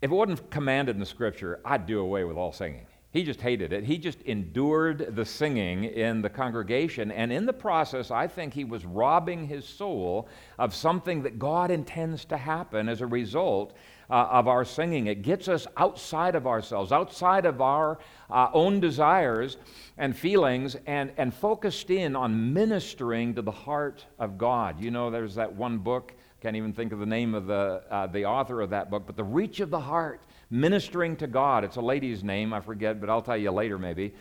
if 0.00 0.10
it 0.10 0.14
wasn't 0.14 0.50
commanded 0.50 0.96
in 0.96 1.00
the 1.00 1.06
scripture, 1.06 1.60
I'd 1.64 1.86
do 1.86 2.00
away 2.00 2.24
with 2.24 2.36
all 2.36 2.52
singing. 2.52 2.86
He 3.12 3.24
just 3.24 3.42
hated 3.42 3.74
it. 3.74 3.84
He 3.84 3.98
just 3.98 4.22
endured 4.22 5.14
the 5.14 5.24
singing 5.24 5.84
in 5.84 6.22
the 6.22 6.30
congregation. 6.30 7.10
And 7.10 7.30
in 7.30 7.44
the 7.44 7.52
process, 7.52 8.10
I 8.10 8.26
think 8.26 8.54
he 8.54 8.64
was 8.64 8.86
robbing 8.86 9.46
his 9.46 9.66
soul 9.66 10.28
of 10.58 10.74
something 10.74 11.22
that 11.24 11.38
God 11.38 11.70
intends 11.70 12.24
to 12.26 12.38
happen 12.38 12.88
as 12.88 13.02
a 13.02 13.06
result 13.06 13.76
uh, 14.12 14.28
of 14.30 14.46
our 14.46 14.62
singing. 14.62 15.06
It 15.06 15.22
gets 15.22 15.48
us 15.48 15.66
outside 15.78 16.34
of 16.34 16.46
ourselves, 16.46 16.92
outside 16.92 17.46
of 17.46 17.62
our 17.62 17.98
uh, 18.28 18.48
own 18.52 18.78
desires 18.78 19.56
and 19.96 20.14
feelings, 20.14 20.76
and, 20.86 21.12
and 21.16 21.32
focused 21.32 21.88
in 21.88 22.14
on 22.14 22.52
ministering 22.52 23.34
to 23.34 23.42
the 23.42 23.50
heart 23.50 24.04
of 24.18 24.36
God. 24.36 24.78
You 24.78 24.90
know, 24.90 25.10
there's 25.10 25.34
that 25.36 25.54
one 25.54 25.78
book, 25.78 26.12
can't 26.42 26.56
even 26.56 26.74
think 26.74 26.92
of 26.92 26.98
the 26.98 27.06
name 27.06 27.34
of 27.34 27.46
the, 27.46 27.82
uh, 27.90 28.06
the 28.08 28.26
author 28.26 28.60
of 28.60 28.68
that 28.70 28.90
book, 28.90 29.04
but 29.06 29.16
The 29.16 29.24
Reach 29.24 29.60
of 29.60 29.70
the 29.70 29.80
Heart, 29.80 30.20
Ministering 30.50 31.16
to 31.16 31.26
God. 31.26 31.64
It's 31.64 31.76
a 31.76 31.80
lady's 31.80 32.22
name, 32.22 32.52
I 32.52 32.60
forget, 32.60 33.00
but 33.00 33.08
I'll 33.08 33.22
tell 33.22 33.38
you 33.38 33.50
later 33.50 33.78
maybe. 33.78 34.12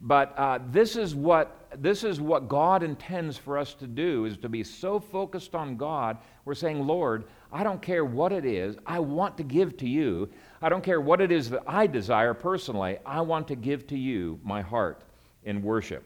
But 0.00 0.36
uh, 0.36 0.58
this, 0.72 0.96
is 0.96 1.14
what, 1.14 1.68
this 1.76 2.02
is 2.02 2.20
what 2.20 2.48
God 2.48 2.82
intends 2.82 3.36
for 3.36 3.56
us 3.56 3.74
to 3.74 3.86
do, 3.86 4.24
is 4.24 4.36
to 4.38 4.48
be 4.48 4.64
so 4.64 4.98
focused 4.98 5.54
on 5.54 5.76
God, 5.76 6.18
we're 6.44 6.54
saying, 6.54 6.84
Lord, 6.84 7.24
I 7.52 7.62
don't 7.62 7.80
care 7.80 8.04
what 8.04 8.32
it 8.32 8.44
is. 8.44 8.76
I 8.86 8.98
want 8.98 9.36
to 9.36 9.42
give 9.42 9.76
to 9.78 9.88
you. 9.88 10.28
I 10.60 10.68
don't 10.68 10.82
care 10.82 11.00
what 11.00 11.20
it 11.20 11.30
is 11.30 11.50
that 11.50 11.62
I 11.66 11.86
desire 11.86 12.34
personally, 12.34 12.98
I 13.04 13.20
want 13.20 13.48
to 13.48 13.56
give 13.56 13.86
to 13.88 13.96
you 13.96 14.40
my 14.42 14.62
heart 14.62 15.02
in 15.44 15.62
worship. 15.62 16.04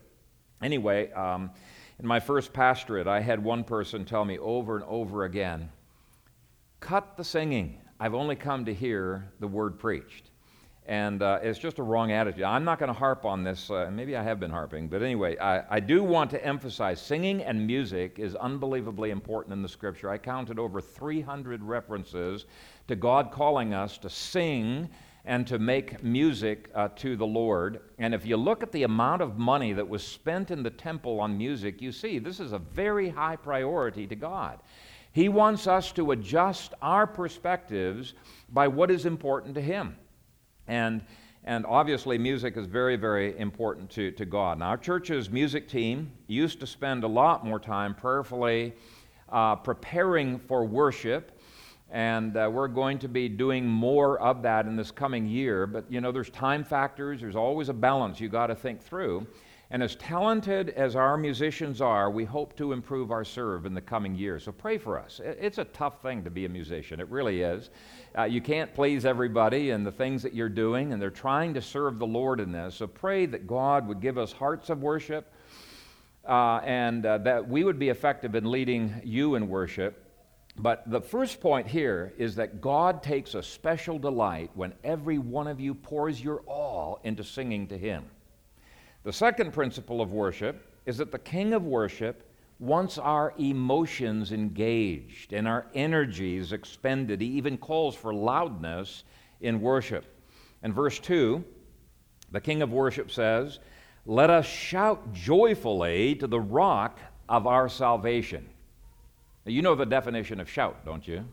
Anyway, 0.62 1.10
um, 1.12 1.50
in 1.98 2.06
my 2.06 2.20
first 2.20 2.52
pastorate, 2.52 3.06
I 3.06 3.20
had 3.20 3.42
one 3.42 3.64
person 3.64 4.04
tell 4.04 4.24
me 4.24 4.38
over 4.38 4.76
and 4.76 4.84
over 4.84 5.24
again 5.24 5.70
cut 6.80 7.16
the 7.16 7.24
singing. 7.24 7.78
I've 8.00 8.14
only 8.14 8.34
come 8.36 8.64
to 8.64 8.74
hear 8.74 9.30
the 9.38 9.46
word 9.46 9.78
preached. 9.78 10.29
And 10.90 11.22
uh, 11.22 11.38
it's 11.40 11.60
just 11.60 11.78
a 11.78 11.84
wrong 11.84 12.10
attitude. 12.10 12.42
I'm 12.42 12.64
not 12.64 12.80
going 12.80 12.88
to 12.88 12.98
harp 12.98 13.24
on 13.24 13.44
this. 13.44 13.70
Uh, 13.70 13.88
maybe 13.92 14.16
I 14.16 14.24
have 14.24 14.40
been 14.40 14.50
harping. 14.50 14.88
But 14.88 15.02
anyway, 15.02 15.38
I, 15.38 15.76
I 15.76 15.78
do 15.78 16.02
want 16.02 16.32
to 16.32 16.44
emphasize 16.44 17.00
singing 17.00 17.44
and 17.44 17.64
music 17.64 18.18
is 18.18 18.34
unbelievably 18.34 19.10
important 19.10 19.52
in 19.52 19.62
the 19.62 19.68
scripture. 19.68 20.10
I 20.10 20.18
counted 20.18 20.58
over 20.58 20.80
300 20.80 21.62
references 21.62 22.46
to 22.88 22.96
God 22.96 23.30
calling 23.30 23.72
us 23.72 23.98
to 23.98 24.10
sing 24.10 24.88
and 25.24 25.46
to 25.46 25.60
make 25.60 26.02
music 26.02 26.68
uh, 26.74 26.88
to 26.96 27.14
the 27.14 27.26
Lord. 27.26 27.82
And 28.00 28.12
if 28.12 28.26
you 28.26 28.36
look 28.36 28.64
at 28.64 28.72
the 28.72 28.82
amount 28.82 29.22
of 29.22 29.38
money 29.38 29.72
that 29.72 29.88
was 29.88 30.02
spent 30.02 30.50
in 30.50 30.64
the 30.64 30.70
temple 30.70 31.20
on 31.20 31.38
music, 31.38 31.80
you 31.80 31.92
see 31.92 32.18
this 32.18 32.40
is 32.40 32.52
a 32.52 32.58
very 32.58 33.08
high 33.08 33.36
priority 33.36 34.08
to 34.08 34.16
God. 34.16 34.58
He 35.12 35.28
wants 35.28 35.68
us 35.68 35.92
to 35.92 36.10
adjust 36.10 36.74
our 36.82 37.06
perspectives 37.06 38.14
by 38.52 38.66
what 38.66 38.90
is 38.90 39.06
important 39.06 39.54
to 39.54 39.60
Him. 39.60 39.94
And, 40.70 41.02
and 41.42 41.66
obviously, 41.66 42.16
music 42.16 42.56
is 42.56 42.64
very, 42.64 42.94
very 42.94 43.36
important 43.36 43.90
to, 43.90 44.12
to 44.12 44.24
God. 44.24 44.60
Now, 44.60 44.66
our 44.66 44.78
church's 44.78 45.28
music 45.28 45.68
team 45.68 46.12
used 46.28 46.60
to 46.60 46.66
spend 46.66 47.02
a 47.02 47.08
lot 47.08 47.44
more 47.44 47.58
time 47.58 47.92
prayerfully 47.92 48.74
uh, 49.30 49.56
preparing 49.56 50.38
for 50.38 50.64
worship. 50.64 51.40
And 51.90 52.36
uh, 52.36 52.48
we're 52.52 52.68
going 52.68 53.00
to 53.00 53.08
be 53.08 53.28
doing 53.28 53.66
more 53.66 54.20
of 54.20 54.42
that 54.42 54.66
in 54.66 54.76
this 54.76 54.92
coming 54.92 55.26
year. 55.26 55.66
But, 55.66 55.90
you 55.90 56.00
know, 56.00 56.12
there's 56.12 56.30
time 56.30 56.62
factors, 56.62 57.20
there's 57.20 57.34
always 57.34 57.68
a 57.68 57.74
balance 57.74 58.20
you 58.20 58.28
got 58.28 58.46
to 58.46 58.54
think 58.54 58.80
through. 58.80 59.26
And 59.72 59.84
as 59.84 59.94
talented 59.96 60.70
as 60.70 60.96
our 60.96 61.16
musicians 61.16 61.80
are, 61.80 62.10
we 62.10 62.24
hope 62.24 62.56
to 62.56 62.72
improve 62.72 63.12
our 63.12 63.24
serve 63.24 63.66
in 63.66 63.74
the 63.74 63.80
coming 63.80 64.16
years. 64.16 64.44
So 64.44 64.50
pray 64.50 64.78
for 64.78 64.98
us. 64.98 65.20
It's 65.22 65.58
a 65.58 65.64
tough 65.66 66.02
thing 66.02 66.24
to 66.24 66.30
be 66.30 66.44
a 66.44 66.48
musician, 66.48 66.98
it 66.98 67.08
really 67.08 67.42
is. 67.42 67.70
Uh, 68.18 68.24
you 68.24 68.40
can't 68.40 68.74
please 68.74 69.04
everybody 69.04 69.70
and 69.70 69.86
the 69.86 69.92
things 69.92 70.24
that 70.24 70.34
you're 70.34 70.48
doing, 70.48 70.92
and 70.92 71.00
they're 71.00 71.08
trying 71.08 71.54
to 71.54 71.62
serve 71.62 72.00
the 72.00 72.06
Lord 72.06 72.40
in 72.40 72.50
this. 72.50 72.74
So 72.74 72.88
pray 72.88 73.26
that 73.26 73.46
God 73.46 73.86
would 73.86 74.00
give 74.00 74.18
us 74.18 74.32
hearts 74.32 74.70
of 74.70 74.82
worship 74.82 75.32
uh, 76.28 76.60
and 76.64 77.06
uh, 77.06 77.18
that 77.18 77.48
we 77.48 77.62
would 77.62 77.78
be 77.78 77.90
effective 77.90 78.34
in 78.34 78.50
leading 78.50 79.00
you 79.04 79.36
in 79.36 79.48
worship. 79.48 80.04
But 80.56 80.90
the 80.90 81.00
first 81.00 81.40
point 81.40 81.68
here 81.68 82.12
is 82.18 82.34
that 82.34 82.60
God 82.60 83.04
takes 83.04 83.34
a 83.34 83.42
special 83.42 84.00
delight 84.00 84.50
when 84.54 84.74
every 84.82 85.18
one 85.18 85.46
of 85.46 85.60
you 85.60 85.74
pours 85.74 86.22
your 86.22 86.40
all 86.40 87.00
into 87.04 87.22
singing 87.22 87.68
to 87.68 87.78
Him. 87.78 88.04
The 89.02 89.12
second 89.12 89.52
principle 89.52 90.00
of 90.00 90.12
worship 90.12 90.76
is 90.84 90.98
that 90.98 91.12
the 91.12 91.18
King 91.18 91.54
of 91.54 91.64
worship 91.64 92.30
wants 92.58 92.98
our 92.98 93.32
emotions 93.38 94.32
engaged 94.32 95.32
and 95.32 95.48
our 95.48 95.66
energies 95.74 96.52
expended. 96.52 97.20
He 97.20 97.28
even 97.28 97.56
calls 97.56 97.96
for 97.96 98.12
loudness 98.12 99.04
in 99.40 99.60
worship. 99.62 100.04
In 100.62 100.72
verse 100.72 100.98
2, 100.98 101.42
the 102.30 102.40
King 102.40 102.60
of 102.60 102.72
worship 102.72 103.10
says, 103.10 103.58
Let 104.04 104.28
us 104.28 104.46
shout 104.46 105.12
joyfully 105.14 106.14
to 106.16 106.26
the 106.26 106.40
rock 106.40 106.98
of 107.28 107.46
our 107.46 107.68
salvation. 107.68 108.46
Now, 109.46 109.52
you 109.52 109.62
know 109.62 109.74
the 109.74 109.86
definition 109.86 110.38
of 110.40 110.50
shout, 110.50 110.84
don't 110.84 111.06
you? 111.08 111.24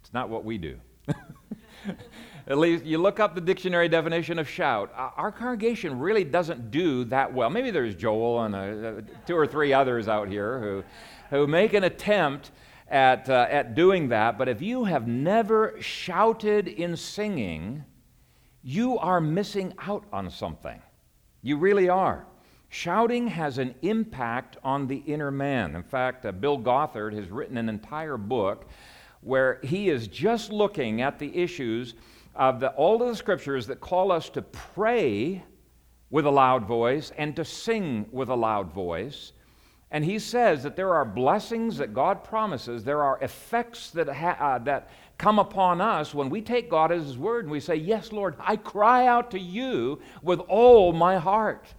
It's 0.00 0.12
not 0.12 0.28
what 0.28 0.44
we 0.44 0.58
do. 0.58 0.78
At 2.48 2.58
least 2.58 2.84
you 2.84 2.98
look 2.98 3.18
up 3.18 3.34
the 3.34 3.40
dictionary 3.40 3.88
definition 3.88 4.38
of 4.38 4.48
shout. 4.48 4.92
Our 4.94 5.32
congregation 5.32 5.98
really 5.98 6.22
doesn't 6.22 6.70
do 6.70 7.02
that 7.06 7.32
well. 7.32 7.50
Maybe 7.50 7.72
there's 7.72 7.96
Joel 7.96 8.44
and 8.44 8.54
a, 8.54 9.04
two 9.26 9.36
or 9.36 9.48
three 9.48 9.72
others 9.72 10.06
out 10.06 10.28
here 10.28 10.60
who, 10.60 10.84
who 11.30 11.48
make 11.48 11.74
an 11.74 11.82
attempt 11.82 12.52
at, 12.88 13.28
uh, 13.28 13.48
at 13.50 13.74
doing 13.74 14.08
that. 14.10 14.38
But 14.38 14.48
if 14.48 14.62
you 14.62 14.84
have 14.84 15.08
never 15.08 15.74
shouted 15.80 16.68
in 16.68 16.96
singing, 16.96 17.84
you 18.62 18.96
are 18.98 19.20
missing 19.20 19.74
out 19.78 20.04
on 20.12 20.30
something. 20.30 20.80
You 21.42 21.56
really 21.56 21.88
are. 21.88 22.26
Shouting 22.68 23.26
has 23.26 23.58
an 23.58 23.74
impact 23.82 24.56
on 24.62 24.86
the 24.86 24.98
inner 24.98 25.32
man. 25.32 25.74
In 25.74 25.82
fact, 25.82 26.24
uh, 26.24 26.30
Bill 26.30 26.58
Gothard 26.58 27.12
has 27.14 27.28
written 27.28 27.56
an 27.56 27.68
entire 27.68 28.16
book 28.16 28.66
where 29.20 29.58
he 29.64 29.88
is 29.88 30.06
just 30.06 30.52
looking 30.52 31.02
at 31.02 31.18
the 31.18 31.36
issues 31.36 31.94
of 32.36 32.60
the, 32.60 32.70
all 32.70 33.02
of 33.02 33.08
the 33.08 33.16
scriptures 33.16 33.66
that 33.66 33.80
call 33.80 34.12
us 34.12 34.28
to 34.30 34.42
pray 34.42 35.42
with 36.10 36.26
a 36.26 36.30
loud 36.30 36.64
voice 36.64 37.12
and 37.18 37.34
to 37.36 37.44
sing 37.44 38.06
with 38.12 38.28
a 38.28 38.34
loud 38.34 38.72
voice. 38.72 39.32
And 39.90 40.04
he 40.04 40.18
says 40.18 40.62
that 40.62 40.76
there 40.76 40.94
are 40.94 41.04
blessings 41.04 41.78
that 41.78 41.94
God 41.94 42.24
promises, 42.24 42.84
there 42.84 43.02
are 43.02 43.18
effects 43.22 43.90
that, 43.90 44.08
ha- 44.08 44.36
uh, 44.40 44.58
that 44.60 44.90
come 45.18 45.38
upon 45.38 45.80
us 45.80 46.14
when 46.14 46.28
we 46.28 46.40
take 46.42 46.68
God 46.70 46.92
as 46.92 47.04
His 47.04 47.18
word 47.18 47.44
and 47.44 47.52
we 47.52 47.60
say, 47.60 47.76
Yes, 47.76 48.12
Lord, 48.12 48.34
I 48.38 48.56
cry 48.56 49.06
out 49.06 49.30
to 49.30 49.38
you 49.38 50.00
with 50.22 50.40
all 50.40 50.92
my 50.92 51.16
heart. 51.18 51.72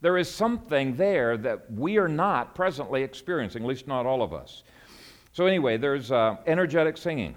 There 0.00 0.16
is 0.16 0.30
something 0.30 0.94
there 0.94 1.36
that 1.38 1.70
we 1.72 1.98
are 1.98 2.08
not 2.08 2.54
presently 2.54 3.02
experiencing, 3.02 3.62
at 3.62 3.68
least 3.68 3.88
not 3.88 4.06
all 4.06 4.22
of 4.22 4.32
us. 4.32 4.62
So, 5.32 5.46
anyway, 5.46 5.76
there's 5.76 6.12
uh, 6.12 6.36
energetic 6.46 6.96
singing. 6.96 7.34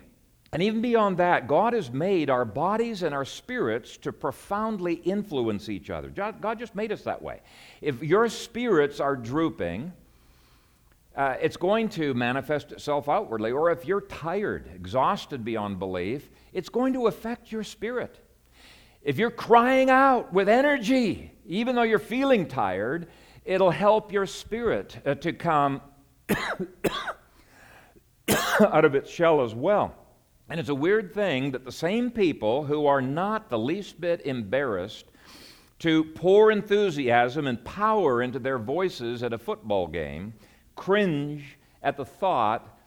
And 0.54 0.62
even 0.62 0.82
beyond 0.82 1.18
that, 1.18 1.48
God 1.48 1.72
has 1.72 1.92
made 1.92 2.30
our 2.30 2.44
bodies 2.44 3.04
and 3.04 3.16
our 3.16 3.24
spirits 3.24 3.96
to 3.98 4.12
profoundly 4.12 4.96
influence 4.96 5.70
each 5.70 5.90
other. 5.90 6.10
God 6.10 6.60
just 6.60 6.76
made 6.76 6.92
us 6.92 7.04
that 7.04 7.22
way. 7.22 7.40
If 7.80 8.04
your 8.04 8.28
spirits 8.28 9.00
are 9.00 9.16
drooping, 9.16 9.94
uh, 11.16 11.36
it's 11.42 11.56
going 11.56 11.88
to 11.90 12.14
manifest 12.14 12.74
itself 12.74 13.08
outwardly. 13.08 13.52
Or 13.52 13.72
if 13.72 13.86
you're 13.86 14.02
tired, 14.02 14.70
exhausted 14.76 15.46
beyond 15.46 15.80
belief, 15.80 16.30
it's 16.52 16.70
going 16.70 16.92
to 16.94 17.08
affect 17.08 17.50
your 17.50 17.64
spirit. 17.64 18.20
If 19.04 19.18
you're 19.18 19.32
crying 19.32 19.90
out 19.90 20.34
with 20.34 20.50
energy, 20.50 21.32
even 21.46 21.76
though 21.76 21.84
you're 21.84 21.98
feeling 21.98 22.46
tired, 22.46 23.08
it'll 23.46 23.72
help 23.72 24.12
your 24.12 24.26
spirit 24.26 24.98
uh, 25.06 25.16
to 25.16 25.32
come 25.32 25.82
out 28.60 28.84
of 28.84 28.96
its 28.96 29.10
shell 29.10 29.42
as 29.44 29.56
well. 29.56 29.96
And 30.52 30.60
it's 30.60 30.68
a 30.68 30.76
weird 30.76 31.14
thing 31.14 31.52
that 31.52 31.64
the 31.64 31.72
same 31.72 32.12
people 32.12 32.66
who 32.66 32.86
are 32.86 33.02
not 33.02 33.50
the 33.50 33.58
least 33.58 34.02
bit 34.02 34.26
embarrassed 34.26 35.06
to 35.80 36.04
pour 36.04 36.52
enthusiasm 36.52 37.48
and 37.48 37.64
power 37.64 38.22
into 38.22 38.38
their 38.38 38.60
voices 38.60 39.24
at 39.24 39.32
a 39.32 39.38
football 39.38 39.88
game 39.88 40.34
cringe 40.76 41.58
at 41.82 41.96
the 41.96 42.04
thought 42.04 42.78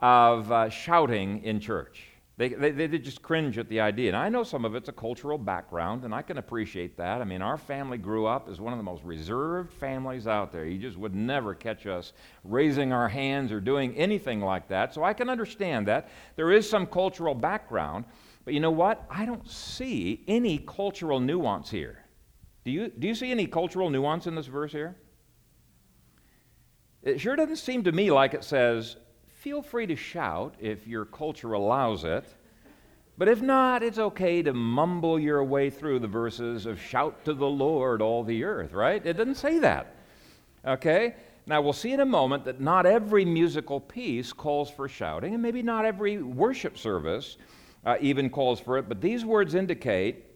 of 0.00 0.50
uh, 0.50 0.70
shouting 0.70 1.44
in 1.44 1.60
church. 1.60 2.09
They, 2.40 2.48
they, 2.48 2.86
they 2.86 2.98
just 2.98 3.20
cringe 3.20 3.58
at 3.58 3.68
the 3.68 3.80
idea. 3.80 4.08
And 4.08 4.16
I 4.16 4.30
know 4.30 4.44
some 4.44 4.64
of 4.64 4.74
it's 4.74 4.88
a 4.88 4.92
cultural 4.92 5.36
background, 5.36 6.06
and 6.06 6.14
I 6.14 6.22
can 6.22 6.38
appreciate 6.38 6.96
that. 6.96 7.20
I 7.20 7.24
mean, 7.24 7.42
our 7.42 7.58
family 7.58 7.98
grew 7.98 8.24
up 8.24 8.48
as 8.48 8.58
one 8.58 8.72
of 8.72 8.78
the 8.78 8.82
most 8.82 9.04
reserved 9.04 9.74
families 9.74 10.26
out 10.26 10.50
there. 10.50 10.64
You 10.64 10.78
just 10.78 10.96
would 10.96 11.14
never 11.14 11.54
catch 11.54 11.86
us 11.86 12.14
raising 12.42 12.94
our 12.94 13.10
hands 13.10 13.52
or 13.52 13.60
doing 13.60 13.94
anything 13.94 14.40
like 14.40 14.68
that. 14.68 14.94
So 14.94 15.04
I 15.04 15.12
can 15.12 15.28
understand 15.28 15.86
that. 15.88 16.08
There 16.36 16.50
is 16.50 16.66
some 16.66 16.86
cultural 16.86 17.34
background. 17.34 18.06
But 18.46 18.54
you 18.54 18.60
know 18.60 18.70
what? 18.70 19.04
I 19.10 19.26
don't 19.26 19.46
see 19.46 20.24
any 20.26 20.56
cultural 20.56 21.20
nuance 21.20 21.68
here. 21.68 22.06
Do 22.64 22.70
you, 22.70 22.88
do 22.88 23.06
you 23.06 23.14
see 23.14 23.30
any 23.30 23.48
cultural 23.48 23.90
nuance 23.90 24.26
in 24.26 24.34
this 24.34 24.46
verse 24.46 24.72
here? 24.72 24.96
It 27.02 27.20
sure 27.20 27.36
doesn't 27.36 27.56
seem 27.56 27.84
to 27.84 27.92
me 27.92 28.10
like 28.10 28.32
it 28.32 28.44
says, 28.44 28.96
feel 29.40 29.62
free 29.62 29.86
to 29.86 29.96
shout 29.96 30.54
if 30.60 30.86
your 30.86 31.06
culture 31.06 31.54
allows 31.54 32.04
it. 32.04 32.26
But 33.16 33.26
if 33.26 33.40
not, 33.40 33.82
it's 33.82 33.98
okay 33.98 34.42
to 34.42 34.52
mumble 34.52 35.18
your 35.18 35.42
way 35.42 35.70
through 35.70 36.00
the 36.00 36.06
verses 36.06 36.66
of 36.66 36.78
shout 36.78 37.24
to 37.24 37.32
the 37.32 37.46
Lord, 37.46 38.02
all 38.02 38.22
the 38.22 38.44
earth, 38.44 38.74
right? 38.74 39.04
It 39.04 39.14
doesn't 39.14 39.36
say 39.36 39.58
that. 39.60 39.94
Okay? 40.66 41.14
Now, 41.46 41.62
we'll 41.62 41.72
see 41.72 41.92
in 41.92 42.00
a 42.00 42.06
moment 42.06 42.44
that 42.44 42.60
not 42.60 42.84
every 42.84 43.24
musical 43.24 43.80
piece 43.80 44.30
calls 44.30 44.70
for 44.70 44.88
shouting, 44.88 45.32
and 45.32 45.42
maybe 45.42 45.62
not 45.62 45.86
every 45.86 46.22
worship 46.22 46.76
service 46.76 47.38
uh, 47.86 47.96
even 47.98 48.28
calls 48.28 48.60
for 48.60 48.76
it, 48.76 48.90
but 48.90 49.00
these 49.00 49.24
words 49.24 49.54
indicate 49.54 50.26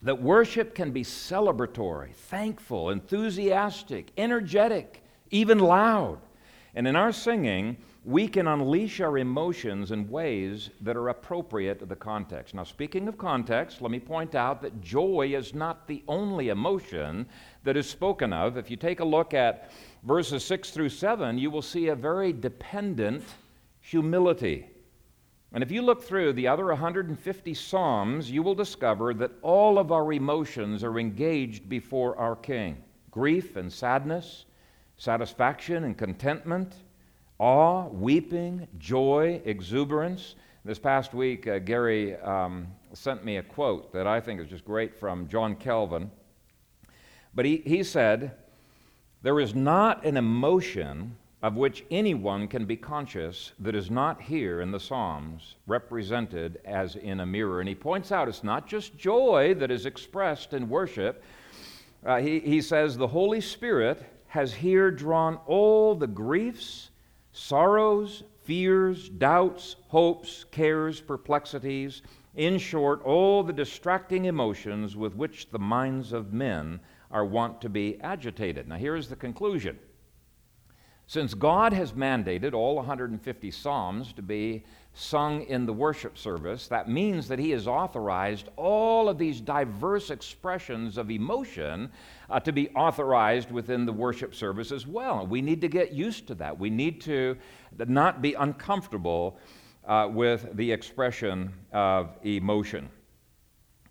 that 0.00 0.20
worship 0.20 0.74
can 0.74 0.90
be 0.90 1.04
celebratory, 1.04 2.14
thankful, 2.14 2.90
enthusiastic, 2.90 4.10
energetic, 4.16 5.02
even 5.30 5.58
loud. 5.58 6.18
And 6.74 6.88
in 6.88 6.96
our 6.96 7.12
singing, 7.12 7.76
we 8.04 8.28
can 8.28 8.46
unleash 8.46 9.00
our 9.00 9.16
emotions 9.16 9.90
in 9.90 10.10
ways 10.10 10.68
that 10.82 10.94
are 10.94 11.08
appropriate 11.08 11.78
to 11.78 11.86
the 11.86 11.96
context. 11.96 12.54
Now, 12.54 12.64
speaking 12.64 13.08
of 13.08 13.16
context, 13.16 13.80
let 13.80 13.90
me 13.90 13.98
point 13.98 14.34
out 14.34 14.60
that 14.60 14.82
joy 14.82 15.32
is 15.34 15.54
not 15.54 15.88
the 15.88 16.02
only 16.06 16.50
emotion 16.50 17.26
that 17.62 17.78
is 17.78 17.88
spoken 17.88 18.30
of. 18.30 18.58
If 18.58 18.70
you 18.70 18.76
take 18.76 19.00
a 19.00 19.04
look 19.04 19.32
at 19.32 19.70
verses 20.02 20.44
6 20.44 20.70
through 20.70 20.90
7, 20.90 21.38
you 21.38 21.50
will 21.50 21.62
see 21.62 21.88
a 21.88 21.94
very 21.94 22.34
dependent 22.34 23.24
humility. 23.80 24.68
And 25.54 25.62
if 25.62 25.70
you 25.70 25.80
look 25.80 26.02
through 26.02 26.34
the 26.34 26.48
other 26.48 26.66
150 26.66 27.54
Psalms, 27.54 28.30
you 28.30 28.42
will 28.42 28.54
discover 28.54 29.14
that 29.14 29.30
all 29.40 29.78
of 29.78 29.92
our 29.92 30.12
emotions 30.12 30.84
are 30.84 30.98
engaged 30.98 31.70
before 31.70 32.18
our 32.18 32.36
King 32.36 32.82
grief 33.10 33.54
and 33.54 33.72
sadness, 33.72 34.44
satisfaction 34.96 35.84
and 35.84 35.96
contentment, 35.96 36.74
awe, 37.38 37.88
weeping, 37.88 38.66
joy, 38.78 39.40
exuberance. 39.44 40.36
This 40.64 40.78
past 40.78 41.14
week, 41.14 41.46
uh, 41.46 41.58
Gary 41.58 42.16
um, 42.16 42.68
sent 42.92 43.24
me 43.24 43.36
a 43.36 43.42
quote 43.42 43.92
that 43.92 44.06
I 44.06 44.20
think 44.20 44.40
is 44.40 44.48
just 44.48 44.64
great 44.64 44.98
from 44.98 45.28
John 45.28 45.56
Calvin. 45.56 46.10
But 47.34 47.44
he, 47.44 47.62
he 47.66 47.82
said, 47.82 48.32
There 49.22 49.40
is 49.40 49.54
not 49.54 50.04
an 50.04 50.16
emotion 50.16 51.16
of 51.44 51.56
which 51.56 51.84
anyone 51.90 52.48
can 52.48 52.64
be 52.64 52.76
conscious 52.76 53.52
that 53.58 53.74
is 53.74 53.90
not 53.90 54.22
here 54.22 54.62
in 54.62 54.70
the 54.70 54.80
Psalms, 54.80 55.56
represented 55.66 56.58
as 56.64 56.96
in 56.96 57.20
a 57.20 57.26
mirror. 57.26 57.60
And 57.60 57.68
he 57.68 57.74
points 57.74 58.10
out 58.10 58.28
it's 58.28 58.42
not 58.42 58.66
just 58.66 58.96
joy 58.96 59.52
that 59.58 59.70
is 59.70 59.84
expressed 59.84 60.54
in 60.54 60.70
worship. 60.70 61.22
Uh, 62.06 62.18
he, 62.18 62.40
he 62.40 62.62
says 62.62 62.96
the 62.96 63.06
Holy 63.06 63.42
Spirit 63.42 64.02
has 64.28 64.54
here 64.54 64.90
drawn 64.90 65.38
all 65.46 65.94
the 65.94 66.06
griefs, 66.06 66.88
sorrows, 67.34 68.22
fears, 68.44 69.08
doubts, 69.10 69.76
hopes, 69.88 70.44
cares, 70.50 71.00
perplexities, 71.00 72.00
in 72.34 72.58
short, 72.58 73.02
all 73.02 73.42
the 73.42 73.52
distracting 73.52 74.24
emotions 74.24 74.96
with 74.96 75.14
which 75.14 75.50
the 75.50 75.58
minds 75.58 76.12
of 76.12 76.32
men 76.32 76.80
are 77.10 77.24
wont 77.24 77.60
to 77.60 77.68
be 77.68 78.00
agitated. 78.00 78.66
Now, 78.66 78.76
here 78.76 78.96
is 78.96 79.08
the 79.08 79.16
conclusion 79.16 79.78
since 81.06 81.34
God 81.34 81.72
has 81.72 81.92
mandated 81.92 82.54
all 82.54 82.76
150 82.76 83.50
Psalms 83.50 84.12
to 84.14 84.22
be 84.22 84.64
sung 84.94 85.42
in 85.42 85.66
the 85.66 85.72
worship 85.72 86.16
service, 86.16 86.68
that 86.68 86.88
means 86.88 87.26
that 87.28 87.38
He 87.38 87.50
has 87.50 87.66
authorized 87.66 88.48
all 88.56 89.08
of 89.08 89.18
these 89.18 89.40
diverse 89.40 90.10
expressions 90.10 90.96
of 90.96 91.10
emotion 91.10 91.90
uh, 92.30 92.38
to 92.40 92.52
be 92.52 92.70
authorized 92.70 93.50
within 93.50 93.84
the 93.86 93.92
worship 93.92 94.34
service 94.34 94.70
as 94.70 94.86
well. 94.86 95.26
We 95.26 95.42
need 95.42 95.60
to 95.62 95.68
get 95.68 95.92
used 95.92 96.28
to 96.28 96.34
that. 96.36 96.56
We 96.58 96.70
need 96.70 97.00
to 97.02 97.36
not 97.76 98.22
be 98.22 98.34
uncomfortable 98.34 99.38
uh, 99.84 100.08
with 100.12 100.56
the 100.56 100.70
expression 100.70 101.52
of 101.72 102.16
emotion. 102.22 102.88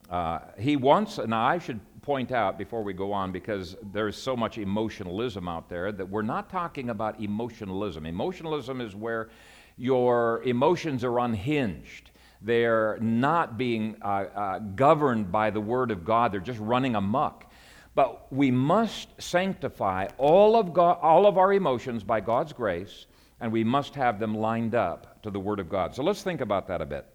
Uh, 0.09 0.39
he 0.57 0.77
wants, 0.77 1.17
and 1.17 1.35
I 1.35 1.59
should 1.59 1.79
point 2.01 2.31
out 2.31 2.57
before 2.57 2.83
we 2.83 2.93
go 2.93 3.11
on, 3.11 3.31
because 3.31 3.75
there's 3.91 4.15
so 4.15 4.35
much 4.35 4.57
emotionalism 4.57 5.47
out 5.47 5.69
there, 5.69 5.91
that 5.91 6.07
we're 6.07 6.21
not 6.21 6.49
talking 6.49 6.89
about 6.89 7.19
emotionalism. 7.19 8.05
Emotionalism 8.05 8.81
is 8.81 8.95
where 8.95 9.29
your 9.77 10.41
emotions 10.43 11.03
are 11.03 11.19
unhinged. 11.19 12.11
They're 12.41 12.97
not 12.99 13.57
being 13.57 13.95
uh, 14.01 14.25
uh, 14.35 14.59
governed 14.59 15.31
by 15.31 15.49
the 15.49 15.61
Word 15.61 15.91
of 15.91 16.03
God, 16.03 16.31
they're 16.31 16.41
just 16.41 16.59
running 16.59 16.95
amuck. 16.95 17.49
But 17.95 18.31
we 18.33 18.49
must 18.51 19.09
sanctify 19.21 20.07
all 20.17 20.55
of, 20.55 20.73
God, 20.73 20.97
all 21.01 21.27
of 21.27 21.37
our 21.37 21.53
emotions 21.53 22.03
by 22.03 22.21
God's 22.21 22.51
grace, 22.51 23.05
and 23.39 23.51
we 23.51 23.63
must 23.63 23.93
have 23.95 24.19
them 24.19 24.35
lined 24.35 24.73
up 24.73 25.21
to 25.23 25.29
the 25.29 25.39
Word 25.39 25.59
of 25.59 25.69
God. 25.69 25.95
So 25.95 26.03
let's 26.03 26.23
think 26.23 26.41
about 26.41 26.67
that 26.67 26.81
a 26.81 26.85
bit. 26.85 27.05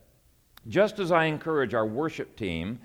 Just 0.69 0.99
as 0.99 1.11
I 1.11 1.25
encourage 1.25 1.75
our 1.75 1.87
worship 1.87 2.37
team 2.37 2.79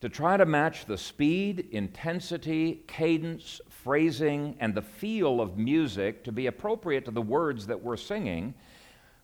to 0.00 0.08
try 0.08 0.36
to 0.36 0.46
match 0.46 0.86
the 0.86 0.96
speed, 0.96 1.68
intensity, 1.72 2.82
cadence, 2.86 3.60
phrasing, 3.68 4.56
and 4.60 4.74
the 4.74 4.82
feel 4.82 5.40
of 5.40 5.58
music 5.58 6.24
to 6.24 6.32
be 6.32 6.46
appropriate 6.46 7.04
to 7.04 7.10
the 7.10 7.20
words 7.20 7.66
that 7.66 7.82
we're 7.82 7.96
singing, 7.96 8.54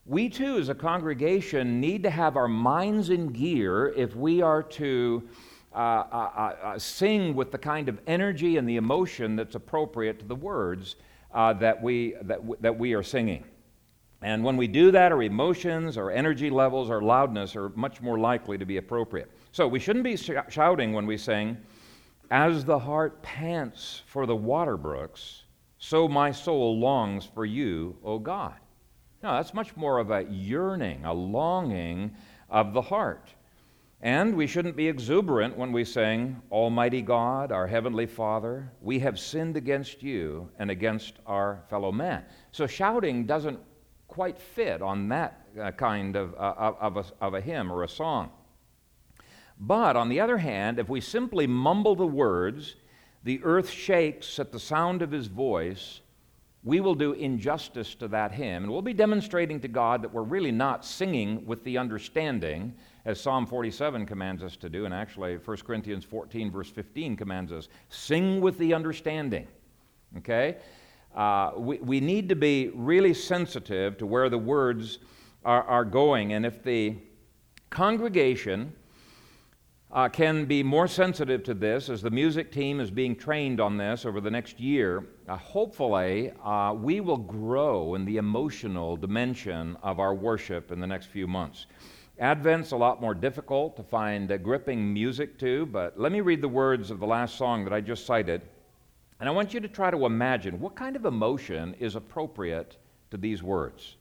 we 0.07 0.29
too, 0.29 0.59
as 0.59 0.69
a 0.69 0.75
congregation, 0.75 1.81
need 1.81 2.05
to 2.05 2.11
have 2.11 2.37
our 2.37 2.47
minds 2.47 3.11
in 3.11 3.29
gear 3.29 3.89
if 3.89 4.15
we 4.15 4.41
are 4.41 4.63
to 4.63 5.29
uh, 5.75 5.79
uh, 5.79 6.31
uh, 6.37 6.41
uh 6.63 6.79
sing 6.79 7.35
with 7.35 7.51
the 7.51 7.59
kind 7.59 7.89
of 7.89 8.01
energy 8.07 8.57
and 8.57 8.69
the 8.69 8.77
emotion 8.77 9.37
that's 9.37 9.57
appropriate 9.57 10.21
to 10.21 10.25
the 10.25 10.35
words 10.35 10.97
uh, 11.35 11.53
that, 11.55 11.83
we, 11.83 12.15
that, 12.23 12.39
w- 12.39 12.57
that 12.61 12.79
we 12.79 12.95
are 12.95 13.03
singing. 13.03 13.45
And 14.23 14.43
when 14.43 14.57
we 14.57 14.67
do 14.67 14.91
that, 14.93 15.13
our 15.13 15.23
emotions, 15.23 15.99
our 15.99 16.11
energy 16.11 16.51
levels, 16.51 16.89
our 16.89 17.03
loudness 17.03 17.55
are 17.57 17.71
much 17.71 18.01
more 18.01 18.19
likely 18.19 18.57
to 18.57 18.65
be 18.65 18.77
appropriate. 18.77 19.31
So 19.53 19.69
we 19.69 19.79
shouldn't 19.79 20.05
be 20.05 20.17
sh- 20.17 20.31
shouting 20.49 20.93
when 20.93 21.07
we 21.07 21.19
sing, 21.19 21.57
As 22.31 22.65
the 22.65 22.79
heart 22.79 23.23
pants 23.23 24.03
for 24.07 24.25
the 24.25 24.37
water 24.37 24.77
brooks, 24.77 25.43
so 25.79 26.09
my 26.09 26.31
soul 26.31 26.79
longs 26.79 27.27
for 27.27 27.45
you, 27.45 27.97
O 28.03 28.19
God. 28.19 28.55
No, 29.27 29.33
that's 29.33 29.55
much 29.55 29.77
more 29.77 29.99
of 29.99 30.13
a 30.13 30.23
yearning, 30.31 31.05
a 31.05 31.13
longing 31.13 32.15
of 32.49 32.73
the 32.73 32.81
heart. 32.81 33.35
And 34.01 34.37
we 34.37 34.47
shouldn't 34.47 34.77
be 34.77 34.87
exuberant 34.87 35.57
when 35.59 35.73
we 35.73 35.85
sing, 35.85 36.41
Almighty 36.53 37.03
God, 37.03 37.51
our 37.51 37.67
Heavenly 37.67 38.07
Father, 38.07 38.71
we 38.81 39.01
have 39.01 39.19
sinned 39.19 39.57
against 39.57 40.01
you 40.01 40.49
and 40.61 40.71
against 40.71 41.15
our 41.27 41.65
fellow 41.69 41.91
man. 41.91 42.25
So 42.53 42.69
shouting 42.69 43.27
doesn't 43.27 43.59
quite 44.07 44.39
fit 44.39 44.81
on 44.81 45.09
that 45.09 45.45
uh, 45.61 45.73
kind 45.73 46.15
of, 46.15 46.33
uh, 46.37 46.75
of, 46.81 46.97
a, 46.97 47.05
of 47.21 47.35
a 47.35 47.41
hymn 47.41 47.73
or 47.73 47.83
a 47.83 47.89
song. 47.89 48.31
But 49.59 49.97
on 49.97 50.09
the 50.09 50.21
other 50.21 50.39
hand, 50.39 50.79
if 50.79 50.89
we 50.89 51.01
simply 51.01 51.49
mumble 51.49 51.97
the 51.97 52.07
words, 52.07 52.77
the 53.25 53.41
earth 53.43 53.71
shakes 53.71 54.39
at 54.39 54.53
the 54.53 54.61
sound 54.61 55.03
of 55.03 55.11
his 55.11 55.27
voice, 55.27 56.01
we 56.67 56.81
will 56.81 56.97
do 56.97 57.13
injustice 57.13 57.95
to 57.95 58.09
that 58.09 58.33
hymn. 58.33 58.65
And 58.65 58.73
we'll 58.73 58.83
be 58.83 58.93
demonstrating 58.93 59.61
to 59.61 59.69
God 59.69 60.03
that 60.03 60.13
we're 60.13 60.25
really 60.25 60.51
not 60.51 60.85
singing 60.85 61.47
with 61.47 61.63
the 61.63 61.79
understanding, 61.79 62.75
as 63.05 63.21
Psalm 63.21 63.47
47 63.47 64.05
commands 64.05 64.43
us 64.43 64.57
to 64.57 64.69
do. 64.69 64.85
And 64.85 64.93
actually, 64.93 65.37
1 65.37 65.57
Corinthians 65.59 66.05
14, 66.05 66.51
verse 66.51 66.69
15 66.69 67.17
commands 67.17 67.53
us 67.53 67.69
sing 67.89 68.41
with 68.41 68.59
the 68.59 68.75
understanding. 68.75 69.47
Okay? 70.19 70.57
Uh, 71.15 71.53
we, 71.57 71.79
we 71.79 72.01
need 72.01 72.29
to 72.31 72.35
be 72.35 72.73
really 72.75 73.15
sensitive 73.15 73.97
to 73.99 74.07
where 74.07 74.29
the 74.29 74.37
words 74.37 74.99
are, 75.45 75.63
are 75.63 75.85
going. 75.85 76.33
And 76.33 76.45
if 76.45 76.65
the 76.65 76.97
congregation 77.71 78.75
uh, 79.93 80.09
can 80.09 80.45
be 80.45 80.63
more 80.63 80.89
sensitive 80.89 81.43
to 81.45 81.55
this 81.55 81.89
as 81.89 82.03
the 82.03 82.11
music 82.11 82.51
team 82.51 82.81
is 82.81 82.91
being 82.91 83.15
trained 83.15 83.61
on 83.61 83.77
this 83.77 84.05
over 84.05 84.21
the 84.21 84.31
next 84.31 84.59
year. 84.59 85.07
Uh, 85.29 85.37
hopefully, 85.37 86.33
uh, 86.45 86.75
we 86.77 87.01
will 87.01 87.17
grow 87.17 87.95
in 87.95 88.05
the 88.05 88.17
emotional 88.17 88.97
dimension 88.97 89.77
of 89.83 90.01
our 90.01 90.15
worship 90.15 90.73
in 90.73 90.81
the 90.81 90.87
next 90.87 91.07
few 91.07 91.27
months. 91.27 91.67
Advent's 92.19 92.73
a 92.73 92.77
lot 92.77 93.01
more 93.01 93.15
difficult 93.15 93.77
to 93.77 93.83
find 93.83 94.33
uh, 94.33 94.37
gripping 94.39 94.93
music 94.93 95.39
to, 95.39 95.67
but 95.67 95.99
let 96.01 96.11
me 96.11 96.21
read 96.21 96.41
the 96.41 96.49
words 96.49 96.91
of 96.91 96.99
the 96.99 97.07
last 97.07 97.37
song 97.37 97.63
that 97.63 97.73
I 97.73 97.81
just 97.81 98.07
cited. 98.07 98.43
And 99.21 99.29
I 99.29 99.33
want 99.33 99.55
you 99.55 99.61
to 99.61 99.69
try 99.69 99.91
to 99.91 100.07
imagine 100.07 100.59
what 100.59 100.75
kind 100.75 100.97
of 100.97 101.05
emotion 101.05 101.75
is 101.79 101.95
appropriate 101.95 102.77
to 103.11 103.17
these 103.17 103.43
words. 103.43 103.97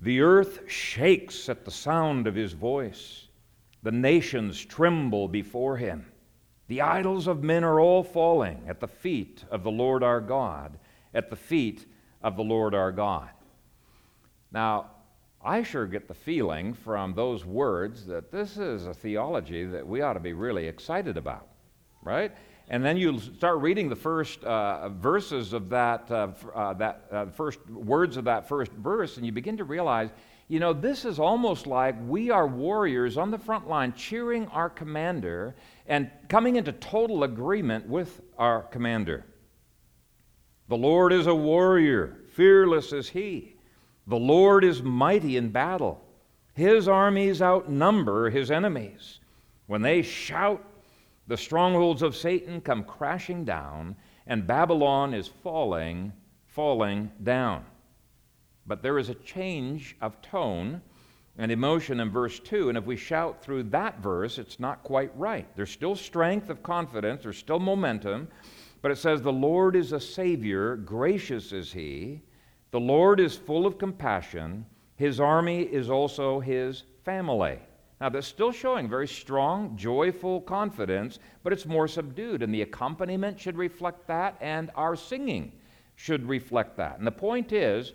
The 0.00 0.20
earth 0.20 0.60
shakes 0.66 1.48
at 1.48 1.64
the 1.64 1.70
sound 1.70 2.26
of 2.26 2.34
his 2.34 2.52
voice. 2.52 3.25
The 3.86 3.92
nations 3.92 4.64
tremble 4.64 5.28
before 5.28 5.76
him. 5.76 6.06
The 6.66 6.80
idols 6.80 7.28
of 7.28 7.44
men 7.44 7.62
are 7.62 7.78
all 7.78 8.02
falling 8.02 8.64
at 8.66 8.80
the 8.80 8.88
feet 8.88 9.44
of 9.48 9.62
the 9.62 9.70
Lord 9.70 10.02
our 10.02 10.20
God, 10.20 10.76
at 11.14 11.30
the 11.30 11.36
feet 11.36 11.86
of 12.20 12.34
the 12.34 12.42
Lord 12.42 12.74
our 12.74 12.90
God. 12.90 13.28
Now, 14.50 14.90
I 15.40 15.62
sure 15.62 15.86
get 15.86 16.08
the 16.08 16.14
feeling 16.14 16.74
from 16.74 17.14
those 17.14 17.44
words 17.44 18.04
that 18.06 18.32
this 18.32 18.56
is 18.56 18.88
a 18.88 18.92
theology 18.92 19.64
that 19.66 19.86
we 19.86 20.00
ought 20.00 20.14
to 20.14 20.20
be 20.20 20.32
really 20.32 20.66
excited 20.66 21.16
about, 21.16 21.46
right? 22.02 22.32
And 22.68 22.84
then 22.84 22.96
you 22.96 23.20
start 23.20 23.60
reading 23.60 23.88
the 23.88 23.94
first 23.94 24.42
uh, 24.42 24.88
verses 24.88 25.52
of 25.52 25.68
that, 25.68 26.10
uh, 26.10 26.30
uh, 26.52 26.72
that 26.72 27.04
uh, 27.12 27.26
first 27.26 27.60
words 27.70 28.16
of 28.16 28.24
that 28.24 28.48
first 28.48 28.72
verse, 28.72 29.16
and 29.16 29.24
you 29.24 29.30
begin 29.30 29.56
to 29.58 29.64
realize 29.64 30.10
you 30.48 30.60
know, 30.60 30.72
this 30.72 31.04
is 31.04 31.18
almost 31.18 31.66
like 31.66 31.96
we 32.06 32.30
are 32.30 32.46
warriors 32.46 33.16
on 33.16 33.30
the 33.30 33.38
front 33.38 33.68
line 33.68 33.92
cheering 33.94 34.46
our 34.48 34.70
commander 34.70 35.56
and 35.86 36.10
coming 36.28 36.56
into 36.56 36.72
total 36.72 37.24
agreement 37.24 37.88
with 37.88 38.20
our 38.38 38.62
commander. 38.62 39.24
The 40.68 40.76
Lord 40.76 41.12
is 41.12 41.26
a 41.26 41.34
warrior, 41.34 42.18
fearless 42.32 42.92
is 42.92 43.08
he. 43.08 43.56
The 44.06 44.16
Lord 44.16 44.62
is 44.64 44.82
mighty 44.82 45.36
in 45.36 45.50
battle. 45.50 46.04
His 46.54 46.86
armies 46.86 47.42
outnumber 47.42 48.30
his 48.30 48.50
enemies. 48.50 49.18
When 49.66 49.82
they 49.82 50.02
shout, 50.02 50.64
the 51.26 51.36
strongholds 51.36 52.02
of 52.02 52.14
Satan 52.14 52.60
come 52.60 52.84
crashing 52.84 53.44
down, 53.44 53.96
and 54.28 54.46
Babylon 54.46 55.12
is 55.12 55.26
falling, 55.26 56.12
falling 56.46 57.10
down. 57.24 57.64
But 58.66 58.82
there 58.82 58.98
is 58.98 59.08
a 59.08 59.14
change 59.14 59.96
of 60.00 60.20
tone 60.22 60.82
and 61.38 61.52
emotion 61.52 62.00
in 62.00 62.10
verse 62.10 62.40
2, 62.40 62.70
and 62.70 62.78
if 62.78 62.84
we 62.84 62.96
shout 62.96 63.42
through 63.42 63.64
that 63.64 64.00
verse, 64.00 64.38
it's 64.38 64.58
not 64.58 64.82
quite 64.82 65.16
right. 65.16 65.46
There's 65.54 65.70
still 65.70 65.94
strength 65.94 66.48
of 66.48 66.62
confidence, 66.62 67.22
there's 67.22 67.36
still 67.36 67.58
momentum, 67.58 68.28
but 68.80 68.90
it 68.90 68.96
says, 68.96 69.20
The 69.20 69.32
Lord 69.32 69.76
is 69.76 69.92
a 69.92 70.00
Savior, 70.00 70.76
gracious 70.76 71.52
is 71.52 71.72
He. 71.72 72.22
The 72.70 72.80
Lord 72.80 73.20
is 73.20 73.36
full 73.36 73.66
of 73.66 73.78
compassion, 73.78 74.64
His 74.96 75.20
army 75.20 75.62
is 75.62 75.90
also 75.90 76.40
his 76.40 76.84
family. 77.04 77.58
Now, 78.00 78.10
that's 78.10 78.26
still 78.26 78.52
showing 78.52 78.88
very 78.88 79.08
strong, 79.08 79.76
joyful 79.76 80.42
confidence, 80.42 81.18
but 81.42 81.52
it's 81.52 81.64
more 81.64 81.88
subdued, 81.88 82.42
and 82.42 82.52
the 82.52 82.62
accompaniment 82.62 83.40
should 83.40 83.56
reflect 83.56 84.06
that, 84.08 84.36
and 84.40 84.70
our 84.74 84.96
singing 84.96 85.52
should 85.94 86.28
reflect 86.28 86.76
that. 86.76 86.98
And 86.98 87.06
the 87.06 87.12
point 87.12 87.52
is 87.52 87.92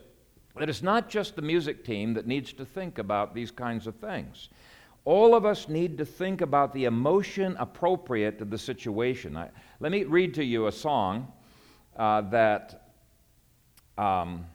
that 0.58 0.70
it's 0.70 0.84
not 0.84 1.10
just 1.10 1.36
the 1.36 1.42
music 1.42 1.84
team 1.86 2.14
that 2.14 2.28
needs 2.28 2.54
to 2.54 2.66
think 2.66 2.98
about 2.98 3.34
these 3.34 3.52
kinds 3.52 3.88
of 3.88 3.96
things. 3.96 4.50
All 5.04 5.34
of 5.34 5.46
us 5.46 5.68
need 5.68 5.98
to 5.98 6.06
think 6.06 6.42
about 6.42 6.74
the 6.74 6.86
emotion 6.86 7.56
appropriate 7.58 8.38
to 8.40 8.46
the 8.46 8.58
situation. 8.58 9.36
I, 9.36 9.50
let 9.80 9.92
me 9.92 10.04
read 10.04 10.34
to 10.36 10.44
you 10.44 10.68
a 10.68 10.72
song 10.72 11.32
uh, 11.98 12.22
that 12.30 12.90
um, 13.98 14.46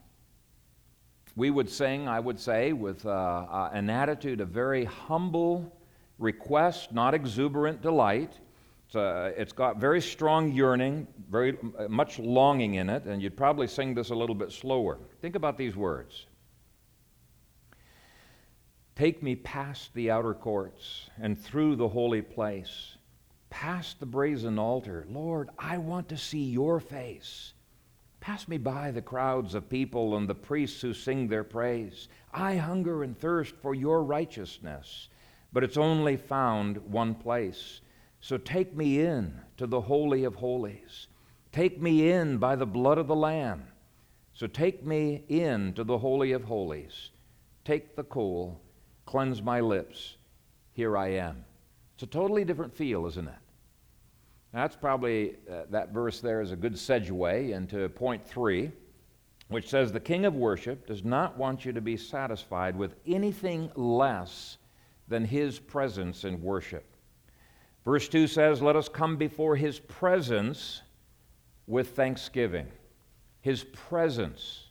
we 1.35 1.51
would 1.51 1.69
sing, 1.69 2.09
I 2.09 2.21
would 2.21 2.39
say, 2.39 2.73
with 2.73 3.05
uh, 3.05 3.11
uh, 3.11 3.71
an 3.73 3.91
attitude 3.91 4.41
of 4.41 4.49
very 4.49 4.85
humble 4.85 5.77
request, 6.19 6.93
not 6.93 7.13
exuberant 7.13 7.83
delight. 7.83 8.39
It's, 8.87 8.95
uh, 8.95 9.33
it's 9.37 9.53
got 9.53 9.79
very 9.79 10.01
strong 10.01 10.53
yearning, 10.53 11.09
very 11.29 11.59
uh, 11.77 11.89
much 11.89 12.21
longing 12.21 12.75
in 12.75 12.89
it, 12.89 13.05
and 13.05 13.21
you'd 13.21 13.37
probably 13.37 13.67
sing 13.67 13.95
this 13.95 14.11
a 14.11 14.15
little 14.15 14.35
bit 14.35 14.53
slower. 14.53 14.99
Think 15.21 15.35
about 15.35 15.59
these 15.59 15.75
words. 15.75 16.27
Take 18.95 19.23
me 19.23 19.35
past 19.35 19.93
the 19.95 20.11
outer 20.11 20.35
courts 20.35 21.11
and 21.21 21.39
through 21.39 21.77
the 21.77 21.89
holy 21.89 22.23
place, 22.23 22.97
past 23.51 23.99
the 23.99 24.07
brazen 24.07 24.59
altar. 24.59 25.05
Lord, 25.11 25.51
I 25.59 25.79
want 25.79 26.09
to 26.11 26.17
see 26.17 26.45
your 26.45 26.79
face. 26.79 27.55
Pass 28.21 28.47
me 28.47 28.57
by 28.57 28.93
the 28.93 29.03
crowds 29.03 29.55
of 29.55 29.69
people 29.69 30.17
and 30.17 30.29
the 30.29 30.35
priests 30.35 30.81
who 30.81 30.95
sing 30.95 31.27
their 31.27 31.45
praise. 31.45 32.09
I 32.33 32.57
hunger 32.57 33.03
and 33.03 33.19
thirst 33.19 33.55
for 33.57 33.75
your 33.75 34.03
righteousness, 34.05 35.09
but 35.53 35.65
it's 35.65 35.77
only 35.77 36.17
found 36.17 36.79
one 36.79 37.15
place. 37.17 37.81
So 38.27 38.37
take 38.37 38.75
me 38.75 39.03
in 39.03 39.41
to 39.57 39.69
the 39.69 39.81
Holy 39.81 40.25
of 40.25 40.35
Holies. 40.35 41.07
Take 41.53 41.81
me 41.81 42.11
in 42.11 42.39
by 42.39 42.57
the 42.57 42.67
blood 42.67 42.99
of 42.99 43.07
the 43.07 43.15
Lamb. 43.15 43.69
So 44.35 44.49
take 44.49 44.85
me 44.85 45.23
in 45.29 45.75
to 45.75 45.85
the 45.85 45.97
Holy 45.97 46.33
of 46.33 46.43
Holies. 46.43 47.11
Take 47.65 47.95
the 47.95 48.03
coal, 48.03 48.61
cleanse 49.05 49.43
my 49.43 49.61
lips. 49.61 50.17
Here 50.73 50.97
I 50.97 51.11
am. 51.11 51.45
It's 51.95 52.03
a 52.03 52.09
totally 52.09 52.45
different 52.45 52.75
feel, 52.75 53.07
isn't 53.07 53.29
it? 53.29 53.39
That's 54.53 54.75
probably, 54.75 55.37
uh, 55.49 55.67
that 55.71 55.91
verse 55.91 56.19
there 56.19 56.41
is 56.41 56.51
a 56.51 56.57
good 56.57 56.75
segue 56.75 57.51
into 57.55 57.89
point 57.91 58.27
three, 58.27 58.73
which 59.51 59.69
says, 59.71 59.93
The 59.93 60.01
King 60.01 60.25
of 60.25 60.35
worship 60.35 60.89
does 60.89 61.05
not 61.05 61.39
want 61.39 61.65
you 61.65 61.73
to 61.73 61.81
be 61.81 61.97
satisfied 61.97 62.75
with 62.75 62.97
anything 63.07 63.71
less 63.77 64.59
than 65.07 65.25
his 65.25 65.61
presence 65.61 66.25
in 66.25 66.43
worship. 66.43 66.96
Verse 67.87 68.09
2 68.09 68.27
says, 68.27 68.61
Let 68.61 68.75
us 68.75 68.89
come 68.89 69.17
before 69.17 69.55
his 69.55 69.79
presence 69.79 70.83
with 71.69 71.91
thanksgiving. 71.91 72.67
His 73.41 73.63
presence. 73.63 74.65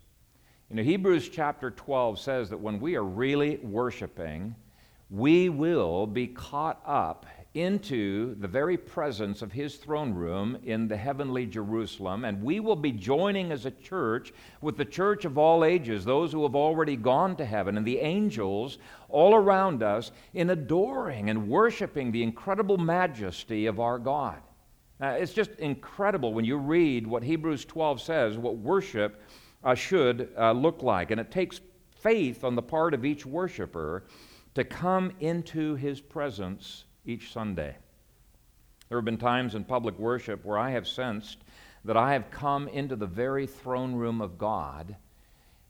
You 0.69 0.75
know, 0.75 0.84
Hebrews 0.84 1.30
chapter 1.30 1.71
12 1.71 2.19
says 2.19 2.49
that 2.49 2.60
when 2.60 2.80
we 2.80 2.95
are 2.95 3.06
really 3.06 3.58
worshiping, 3.63 4.54
we 5.10 5.47
will 5.47 6.06
be 6.06 6.28
caught 6.28 6.82
up 6.86 7.25
into 7.55 8.35
the 8.35 8.47
very 8.47 8.77
presence 8.77 9.41
of 9.41 9.51
his 9.51 9.77
throne 9.77 10.13
room 10.13 10.57
in 10.63 10.87
the 10.87 10.97
heavenly 10.97 11.45
Jerusalem, 11.45 12.25
and 12.25 12.43
we 12.43 12.59
will 12.59 12.75
be 12.75 12.91
joining 12.91 13.51
as 13.51 13.65
a 13.65 13.71
church 13.71 14.33
with 14.61 14.75
the 14.77 14.85
church 14.85 15.23
of 15.23 15.37
all 15.37 15.63
ages, 15.63 16.03
those 16.03 16.33
who 16.33 16.43
have 16.43 16.55
already 16.55 16.97
gone 16.97 17.35
to 17.37 17.45
heaven, 17.45 17.77
and 17.77 17.87
the 17.87 17.99
angels 17.99 18.77
all 19.07 19.33
around 19.33 19.81
us 19.81 20.11
in 20.33 20.49
adoring 20.49 21.29
and 21.29 21.47
worshiping 21.47 22.11
the 22.11 22.23
incredible 22.23 22.77
majesty 22.77 23.65
of 23.65 23.79
our 23.79 23.97
God. 23.97 24.41
It's 24.99 25.33
just 25.33 25.51
incredible 25.51 26.33
when 26.33 26.45
you 26.45 26.57
read 26.57 27.07
what 27.07 27.23
Hebrews 27.23 27.65
12 27.65 28.01
says, 28.01 28.37
what 28.37 28.57
worship 28.57 29.21
uh, 29.63 29.75
should 29.75 30.29
uh, 30.37 30.51
look 30.51 30.83
like. 30.83 31.11
And 31.11 31.19
it 31.19 31.31
takes 31.31 31.59
faith 31.89 32.43
on 32.43 32.55
the 32.55 32.61
part 32.61 32.93
of 32.93 33.03
each 33.03 33.25
worshiper 33.25 34.03
to 34.53 34.63
come 34.63 35.11
into 35.19 35.75
his 35.75 35.99
presence 35.99 36.85
each 37.05 37.31
Sunday. 37.31 37.75
There 38.89 38.97
have 38.97 39.05
been 39.05 39.17
times 39.17 39.55
in 39.55 39.63
public 39.63 39.97
worship 39.97 40.45
where 40.45 40.57
I 40.57 40.71
have 40.71 40.87
sensed 40.87 41.39
that 41.85 41.97
I 41.97 42.13
have 42.13 42.31
come 42.31 42.67
into 42.67 42.95
the 42.95 43.07
very 43.07 43.47
throne 43.47 43.93
room 43.93 44.21
of 44.21 44.37
God, 44.37 44.95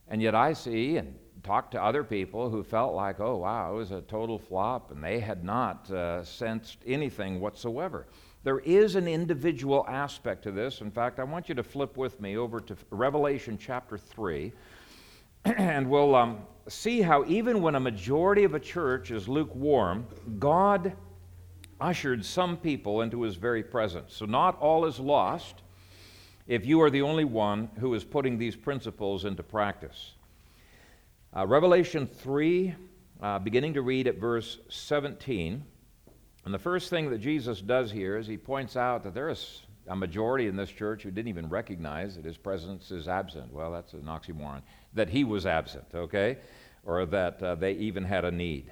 and 0.08 0.22
yet 0.22 0.36
I 0.36 0.54
see 0.54 0.98
and 0.98 1.16
talk 1.44 1.72
to 1.72 1.82
other 1.82 2.04
people 2.04 2.50
who 2.50 2.64
felt 2.64 2.94
like, 2.94 3.20
oh, 3.20 3.38
wow, 3.38 3.74
it 3.74 3.76
was 3.76 3.92
a 3.92 4.02
total 4.02 4.40
flop, 4.40 4.92
and 4.92 5.04
they 5.04 5.20
had 5.20 5.44
not 5.44 5.90
uh, 5.92 6.24
sensed 6.24 6.80
anything 6.86 7.40
whatsoever. 7.40 8.08
There 8.44 8.60
is 8.60 8.96
an 8.96 9.08
individual 9.08 9.86
aspect 9.88 10.44
to 10.44 10.52
this. 10.52 10.82
In 10.82 10.92
fact, 10.92 11.20
I 11.20 11.24
want 11.24 11.50
you 11.50 11.56
to 11.56 11.64
flip 11.64 11.98
with 11.98 12.20
me 12.20 12.38
over 12.38 12.60
to 12.60 12.76
Revelation 12.90 13.58
chapter 13.58 13.98
3, 13.98 14.52
and 15.46 15.90
we'll 15.90 16.16
um, 16.16 16.40
see 16.68 17.02
how 17.02 17.26
even 17.26 17.62
when 17.62 17.76
a 17.76 17.80
majority 17.80 18.44
of 18.44 18.54
a 18.54 18.60
church 18.60 19.12
is 19.12 19.28
lukewarm, 19.28 20.08
God 20.40 20.94
ushered 21.80 22.24
some 22.26 22.58
people 22.58 23.02
into 23.02 23.22
his 23.22 23.36
very 23.36 23.64
presence. 23.64 24.14
So 24.14 24.26
not 24.26 24.60
all 24.60 24.86
is 24.86 25.00
lost 25.00 25.62
if 26.48 26.66
you 26.66 26.82
are 26.82 26.90
the 26.90 27.02
only 27.02 27.26
one 27.26 27.70
who 27.80 27.94
is 27.94 28.04
putting 28.04 28.38
these 28.38 28.56
principles 28.56 29.26
into 29.26 29.44
practice. 29.44 30.14
Uh, 31.36 31.46
Revelation 31.46 32.08
3, 32.08 32.76
uh, 33.22 33.40
beginning 33.40 33.74
to 33.74 33.82
read 33.82 34.08
at 34.08 34.18
verse 34.18 34.60
17. 34.70 35.64
And 36.46 36.54
the 36.54 36.60
first 36.60 36.90
thing 36.90 37.10
that 37.10 37.18
Jesus 37.18 37.60
does 37.62 37.92
here 37.92 38.18
is 38.18 38.28
he 38.28 38.38
points 38.38 38.78
out 38.78 39.04
that 39.04 39.14
there 39.14 39.30
is 39.30 39.64
a 39.88 39.96
majority 39.96 40.48
in 40.48 40.56
this 40.56 40.70
church 40.70 41.04
who 41.04 41.12
didn't 41.12 41.28
even 41.28 41.50
recognize 41.50 42.16
that 42.16 42.26
his 42.26 42.38
presence 42.38 42.92
is 42.92 43.08
absent. 43.08 43.52
Well, 43.52 43.72
that's 43.72 43.94
an 43.94 44.04
oxymoron. 44.04 44.62
That 44.94 45.10
he 45.10 45.24
was 45.24 45.46
absent, 45.46 45.86
okay? 45.94 46.38
Or 46.86 47.06
that 47.08 47.42
uh, 47.42 47.56
they 47.56 47.74
even 47.74 48.04
had 48.04 48.26
a 48.26 48.32
need. 48.32 48.72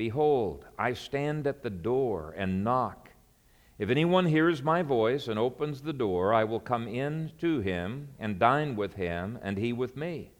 Behold, 0.00 0.64
I 0.78 0.94
stand 0.94 1.46
at 1.46 1.62
the 1.62 1.68
door 1.68 2.34
and 2.34 2.64
knock. 2.64 3.10
If 3.78 3.90
anyone 3.90 4.24
hears 4.24 4.62
my 4.62 4.80
voice 4.80 5.28
and 5.28 5.38
opens 5.38 5.82
the 5.82 5.92
door, 5.92 6.32
I 6.32 6.42
will 6.44 6.58
come 6.58 6.88
in 6.88 7.32
to 7.40 7.60
him 7.60 8.08
and 8.18 8.38
dine 8.38 8.76
with 8.76 8.94
him, 8.94 9.38
and 9.42 9.58
he 9.58 9.74
with 9.74 9.98
me. 9.98 10.30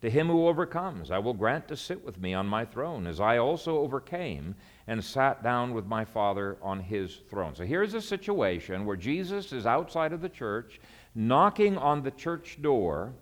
To 0.00 0.08
him 0.08 0.28
who 0.28 0.48
overcomes, 0.48 1.10
I 1.10 1.18
will 1.18 1.34
grant 1.34 1.68
to 1.68 1.76
sit 1.76 2.02
with 2.02 2.18
me 2.18 2.32
on 2.32 2.46
my 2.46 2.64
throne, 2.64 3.06
as 3.06 3.20
I 3.20 3.36
also 3.36 3.76
overcame 3.76 4.54
and 4.86 5.04
sat 5.04 5.42
down 5.42 5.74
with 5.74 5.84
my 5.84 6.06
Father 6.06 6.56
on 6.62 6.80
his 6.80 7.16
throne. 7.28 7.54
So 7.54 7.66
here's 7.66 7.92
a 7.92 8.00
situation 8.00 8.86
where 8.86 8.96
Jesus 8.96 9.52
is 9.52 9.66
outside 9.66 10.14
of 10.14 10.22
the 10.22 10.30
church, 10.30 10.80
knocking 11.14 11.76
on 11.76 12.02
the 12.02 12.10
church 12.10 12.62
door, 12.62 13.12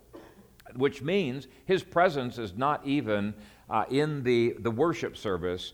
which 0.77 1.03
means 1.03 1.49
his 1.64 1.83
presence 1.83 2.38
is 2.38 2.57
not 2.57 2.87
even 2.87 3.35
uh, 3.72 3.87
in 3.90 4.22
the, 4.22 4.54
the 4.61 4.70
worship 4.70 5.16
service 5.16 5.72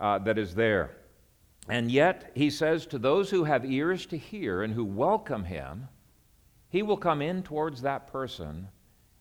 uh, 0.00 0.18
that 0.20 0.38
is 0.38 0.54
there. 0.54 0.96
And 1.68 1.90
yet, 1.90 2.32
he 2.34 2.50
says 2.50 2.86
to 2.86 2.98
those 2.98 3.30
who 3.30 3.44
have 3.44 3.64
ears 3.64 4.06
to 4.06 4.18
hear 4.18 4.62
and 4.62 4.72
who 4.72 4.84
welcome 4.84 5.44
him, 5.44 5.88
he 6.70 6.82
will 6.82 6.96
come 6.96 7.22
in 7.22 7.42
towards 7.42 7.82
that 7.82 8.10
person 8.10 8.68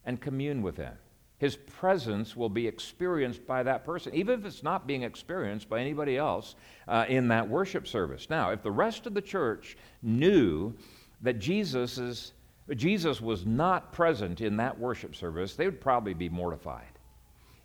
and 0.05 0.19
commune 0.19 0.61
with 0.61 0.77
him. 0.77 0.93
His 1.37 1.57
presence 1.57 2.35
will 2.35 2.49
be 2.49 2.65
experienced 2.65 3.45
by 3.45 3.63
that 3.63 3.83
person, 3.83 4.13
even 4.15 4.39
if 4.39 4.45
it's 4.45 4.63
not 4.63 4.87
being 4.87 5.03
experienced 5.03 5.69
by 5.69 5.81
anybody 5.81 6.17
else 6.17 6.55
uh, 6.87 7.05
in 7.09 7.27
that 7.27 7.47
worship 7.47 7.87
service. 7.87 8.29
Now, 8.29 8.51
if 8.51 8.63
the 8.63 8.71
rest 8.71 9.05
of 9.05 9.13
the 9.13 9.21
church 9.21 9.77
knew 10.01 10.73
that 11.21 11.39
Jesus, 11.39 11.97
is, 11.97 12.31
Jesus 12.75 13.19
was 13.19 13.45
not 13.45 13.91
present 13.91 14.39
in 14.39 14.55
that 14.57 14.79
worship 14.79 15.15
service, 15.15 15.55
they 15.55 15.65
would 15.65 15.81
probably 15.81 16.13
be 16.13 16.29
mortified. 16.29 16.92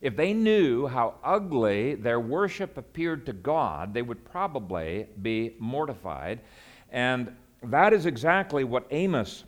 If 0.00 0.16
they 0.16 0.32
knew 0.32 0.86
how 0.86 1.14
ugly 1.24 1.94
their 1.96 2.20
worship 2.20 2.76
appeared 2.76 3.26
to 3.26 3.32
God, 3.32 3.92
they 3.92 4.02
would 4.02 4.24
probably 4.24 5.08
be 5.22 5.56
mortified. 5.58 6.40
And 6.90 7.34
that 7.62 7.92
is 7.92 8.06
exactly 8.06 8.62
what 8.62 8.86
Amos 8.90 9.44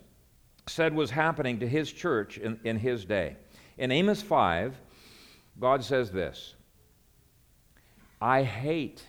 said 0.67 0.93
was 0.93 1.09
happening 1.09 1.59
to 1.59 1.67
his 1.67 1.91
church 1.91 2.37
in, 2.37 2.59
in 2.63 2.77
his 2.77 3.05
day. 3.05 3.37
In 3.77 3.91
Amos 3.91 4.21
5, 4.21 4.75
God 5.59 5.83
says 5.83 6.11
this 6.11 6.55
I 8.21 8.43
hate, 8.43 9.05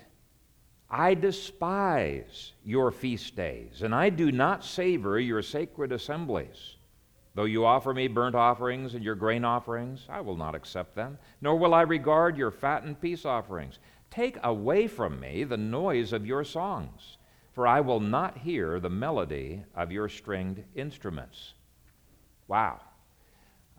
I 0.89 1.13
despise 1.13 2.53
your 2.63 2.91
feast 2.91 3.35
days, 3.35 3.81
and 3.81 3.93
I 3.93 4.09
do 4.09 4.31
not 4.31 4.63
savor 4.63 5.19
your 5.19 5.41
sacred 5.41 5.91
assemblies. 5.91 6.77
Though 7.35 7.45
you 7.45 7.65
offer 7.65 7.93
me 7.93 8.07
burnt 8.07 8.35
offerings 8.35 8.93
and 8.93 9.03
your 9.03 9.15
grain 9.15 9.43
offerings, 9.43 10.05
I 10.07 10.21
will 10.21 10.37
not 10.37 10.53
accept 10.53 10.95
them, 10.95 11.17
nor 11.41 11.57
will 11.57 11.73
I 11.73 11.81
regard 11.81 12.37
your 12.37 12.51
fat 12.51 12.83
and 12.83 12.99
peace 12.99 13.25
offerings. 13.25 13.79
Take 14.11 14.37
away 14.43 14.87
from 14.87 15.19
me 15.19 15.43
the 15.43 15.57
noise 15.57 16.13
of 16.13 16.27
your 16.27 16.43
songs, 16.43 17.17
for 17.53 17.65
I 17.65 17.81
will 17.81 17.99
not 17.99 18.37
hear 18.37 18.79
the 18.79 18.89
melody 18.89 19.63
of 19.75 19.91
your 19.91 20.07
stringed 20.07 20.63
instruments. 20.75 21.55
Wow. 22.47 22.81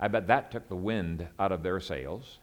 I 0.01 0.09
bet 0.09 0.27
that 0.27 0.51
took 0.51 0.69
the 0.69 0.75
wind 0.75 1.29
out 1.39 1.53
of 1.53 1.63
their 1.63 1.79
sails. 1.79 2.39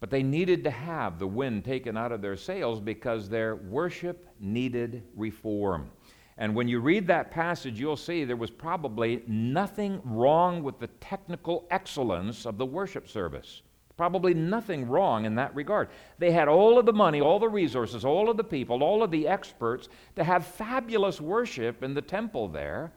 But 0.00 0.10
they 0.10 0.22
needed 0.22 0.64
to 0.64 0.70
have 0.70 1.18
the 1.18 1.26
wind 1.26 1.64
taken 1.64 1.96
out 1.96 2.12
of 2.12 2.20
their 2.20 2.36
sails 2.36 2.80
because 2.80 3.28
their 3.28 3.56
worship 3.56 4.28
needed 4.38 5.02
reform. 5.14 5.90
And 6.40 6.54
when 6.54 6.68
you 6.68 6.80
read 6.80 7.06
that 7.06 7.30
passage, 7.30 7.78
you'll 7.78 7.98
see 7.98 8.24
there 8.24 8.34
was 8.34 8.50
probably 8.50 9.22
nothing 9.26 10.00
wrong 10.04 10.62
with 10.62 10.78
the 10.78 10.86
technical 10.86 11.66
excellence 11.70 12.46
of 12.46 12.56
the 12.56 12.64
worship 12.64 13.08
service. 13.08 13.60
Probably 13.98 14.32
nothing 14.32 14.88
wrong 14.88 15.26
in 15.26 15.34
that 15.34 15.54
regard. 15.54 15.90
They 16.18 16.30
had 16.30 16.48
all 16.48 16.78
of 16.78 16.86
the 16.86 16.94
money, 16.94 17.20
all 17.20 17.38
the 17.38 17.50
resources, 17.50 18.06
all 18.06 18.30
of 18.30 18.38
the 18.38 18.44
people, 18.44 18.82
all 18.82 19.02
of 19.02 19.10
the 19.10 19.28
experts 19.28 19.90
to 20.16 20.24
have 20.24 20.46
fabulous 20.46 21.20
worship 21.20 21.82
in 21.82 21.92
the 21.92 22.00
temple 22.00 22.48
there, 22.48 22.90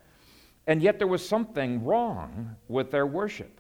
and 0.66 0.82
yet 0.82 0.98
there 0.98 1.08
was 1.08 1.28
something 1.28 1.84
wrong 1.84 2.56
with 2.70 2.92
their 2.92 3.06
worship. 3.06 3.60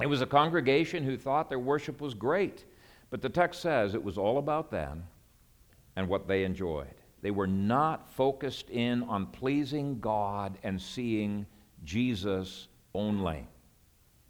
It 0.00 0.06
was 0.06 0.22
a 0.22 0.26
congregation 0.26 1.02
who 1.02 1.16
thought 1.16 1.48
their 1.48 1.58
worship 1.58 2.00
was 2.00 2.14
great, 2.14 2.64
but 3.10 3.20
the 3.20 3.28
text 3.28 3.62
says 3.62 3.94
it 3.94 4.04
was 4.04 4.16
all 4.16 4.38
about 4.38 4.70
them 4.70 5.02
and 5.96 6.08
what 6.08 6.28
they 6.28 6.44
enjoyed. 6.44 6.94
They 7.20 7.30
were 7.30 7.46
not 7.46 8.08
focused 8.12 8.70
in 8.70 9.02
on 9.04 9.26
pleasing 9.26 10.00
God 10.00 10.58
and 10.62 10.80
seeing 10.80 11.46
Jesus 11.84 12.68
only. 12.94 13.46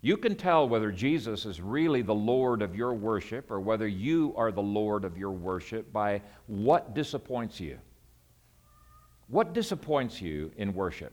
You 0.01 0.17
can 0.17 0.37
tell 0.37 0.69
whether 0.69 0.93
Jesus 0.93 1.45
is 1.45 1.61
really 1.61 2.03
the 2.03 2.15
Lord 2.15 2.63
of 2.63 2.77
your 2.77 2.95
worship 2.95 3.51
or 3.51 3.61
whether 3.61 3.89
you 3.89 4.33
are 4.37 4.53
the 4.53 4.63
Lord 4.63 5.05
of 5.05 5.19
your 5.19 5.33
worship 5.33 5.93
by 5.93 6.23
what 6.47 6.95
disappoints 6.95 7.59
you. 7.59 7.79
What 9.27 9.53
disappoints 9.53 10.23
you 10.23 10.53
in 10.57 10.73
worship? 10.73 11.13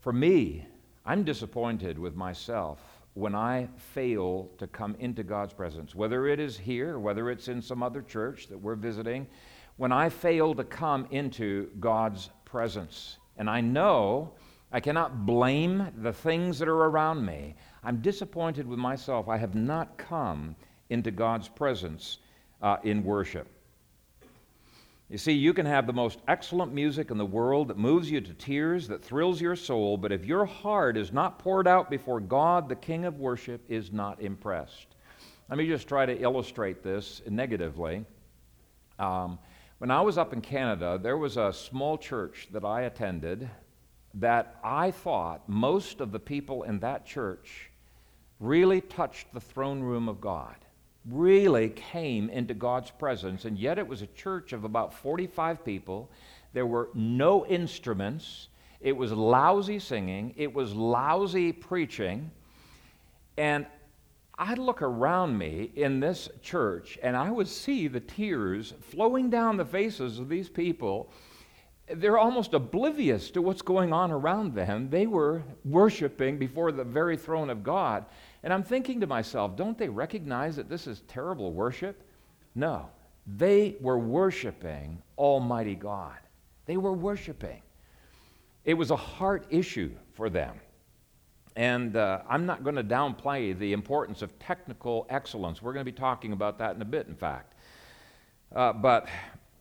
For 0.00 0.12
me, 0.12 0.66
I'm 1.04 1.24
disappointed 1.24 1.98
with 1.98 2.14
myself 2.14 2.78
when 3.14 3.34
I 3.34 3.68
fail 3.76 4.50
to 4.58 4.66
come 4.66 4.94
into 5.00 5.22
God's 5.22 5.52
presence, 5.52 5.94
whether 5.94 6.26
it 6.28 6.38
is 6.38 6.56
here, 6.56 6.98
whether 6.98 7.30
it's 7.30 7.48
in 7.48 7.60
some 7.60 7.82
other 7.82 8.02
church 8.02 8.46
that 8.48 8.58
we're 8.58 8.76
visiting, 8.76 9.26
when 9.80 9.92
I 9.92 10.10
fail 10.10 10.54
to 10.56 10.62
come 10.62 11.06
into 11.10 11.70
God's 11.80 12.28
presence. 12.44 13.16
And 13.38 13.48
I 13.48 13.62
know 13.62 14.34
I 14.70 14.78
cannot 14.78 15.24
blame 15.24 15.88
the 16.02 16.12
things 16.12 16.58
that 16.58 16.68
are 16.68 16.84
around 16.84 17.24
me. 17.24 17.54
I'm 17.82 18.02
disappointed 18.02 18.68
with 18.68 18.78
myself. 18.78 19.26
I 19.26 19.38
have 19.38 19.54
not 19.54 19.96
come 19.96 20.54
into 20.90 21.10
God's 21.10 21.48
presence 21.48 22.18
uh, 22.60 22.76
in 22.82 23.02
worship. 23.02 23.48
You 25.08 25.16
see, 25.16 25.32
you 25.32 25.54
can 25.54 25.64
have 25.64 25.86
the 25.86 25.94
most 25.94 26.18
excellent 26.28 26.74
music 26.74 27.10
in 27.10 27.16
the 27.16 27.24
world 27.24 27.68
that 27.68 27.78
moves 27.78 28.10
you 28.10 28.20
to 28.20 28.34
tears, 28.34 28.86
that 28.88 29.02
thrills 29.02 29.40
your 29.40 29.56
soul, 29.56 29.96
but 29.96 30.12
if 30.12 30.26
your 30.26 30.44
heart 30.44 30.98
is 30.98 31.10
not 31.10 31.38
poured 31.38 31.66
out 31.66 31.88
before 31.88 32.20
God, 32.20 32.68
the 32.68 32.76
King 32.76 33.06
of 33.06 33.18
worship 33.18 33.62
is 33.66 33.92
not 33.92 34.20
impressed. 34.20 34.88
Let 35.48 35.56
me 35.56 35.66
just 35.66 35.88
try 35.88 36.04
to 36.04 36.20
illustrate 36.20 36.82
this 36.82 37.22
negatively. 37.26 38.04
Um, 38.98 39.38
when 39.80 39.90
I 39.90 40.02
was 40.02 40.18
up 40.18 40.34
in 40.34 40.42
Canada, 40.42 41.00
there 41.02 41.16
was 41.16 41.38
a 41.38 41.54
small 41.54 41.96
church 41.96 42.48
that 42.52 42.66
I 42.66 42.82
attended 42.82 43.48
that 44.12 44.56
I 44.62 44.90
thought 44.90 45.48
most 45.48 46.02
of 46.02 46.12
the 46.12 46.18
people 46.18 46.64
in 46.64 46.80
that 46.80 47.06
church 47.06 47.70
really 48.38 48.82
touched 48.82 49.32
the 49.32 49.40
throne 49.40 49.80
room 49.80 50.06
of 50.06 50.20
God 50.20 50.54
really 51.08 51.70
came 51.70 52.28
into 52.28 52.52
God's 52.52 52.90
presence, 52.90 53.46
and 53.46 53.58
yet 53.58 53.78
it 53.78 53.88
was 53.88 54.02
a 54.02 54.06
church 54.08 54.52
of 54.52 54.64
about 54.64 54.92
45 54.92 55.64
people. 55.64 56.10
There 56.52 56.66
were 56.66 56.90
no 56.92 57.46
instruments. 57.46 58.48
It 58.82 58.92
was 58.92 59.12
lousy 59.12 59.78
singing. 59.78 60.34
It 60.36 60.52
was 60.52 60.74
lousy 60.74 61.52
preaching. 61.52 62.30
And 63.38 63.64
I'd 64.42 64.56
look 64.56 64.80
around 64.80 65.36
me 65.36 65.70
in 65.76 66.00
this 66.00 66.30
church 66.40 66.98
and 67.02 67.14
I 67.14 67.30
would 67.30 67.46
see 67.46 67.88
the 67.88 68.00
tears 68.00 68.72
flowing 68.80 69.28
down 69.28 69.58
the 69.58 69.66
faces 69.66 70.18
of 70.18 70.30
these 70.30 70.48
people. 70.48 71.12
They're 71.92 72.16
almost 72.16 72.54
oblivious 72.54 73.30
to 73.32 73.42
what's 73.42 73.60
going 73.60 73.92
on 73.92 74.10
around 74.10 74.54
them. 74.54 74.88
They 74.88 75.06
were 75.06 75.42
worshiping 75.66 76.38
before 76.38 76.72
the 76.72 76.84
very 76.84 77.18
throne 77.18 77.50
of 77.50 77.62
God. 77.62 78.06
And 78.42 78.50
I'm 78.50 78.62
thinking 78.62 78.98
to 79.00 79.06
myself, 79.06 79.56
don't 79.56 79.76
they 79.76 79.90
recognize 79.90 80.56
that 80.56 80.70
this 80.70 80.86
is 80.86 81.02
terrible 81.02 81.52
worship? 81.52 82.02
No. 82.54 82.88
They 83.36 83.76
were 83.82 83.98
worshiping 83.98 85.02
Almighty 85.18 85.74
God. 85.74 86.16
They 86.64 86.78
were 86.78 86.94
worshiping. 86.94 87.60
It 88.64 88.72
was 88.72 88.90
a 88.90 88.96
heart 88.96 89.46
issue 89.50 89.90
for 90.14 90.30
them. 90.30 90.58
And 91.60 91.94
uh, 91.94 92.22
I'm 92.26 92.46
not 92.46 92.64
going 92.64 92.76
to 92.76 92.82
downplay 92.82 93.56
the 93.58 93.74
importance 93.74 94.22
of 94.22 94.38
technical 94.38 95.06
excellence. 95.10 95.60
We're 95.60 95.74
going 95.74 95.84
to 95.84 95.92
be 95.92 95.94
talking 95.94 96.32
about 96.32 96.56
that 96.56 96.74
in 96.74 96.80
a 96.80 96.86
bit, 96.86 97.06
in 97.06 97.14
fact. 97.14 97.52
Uh, 98.56 98.72
but 98.72 99.08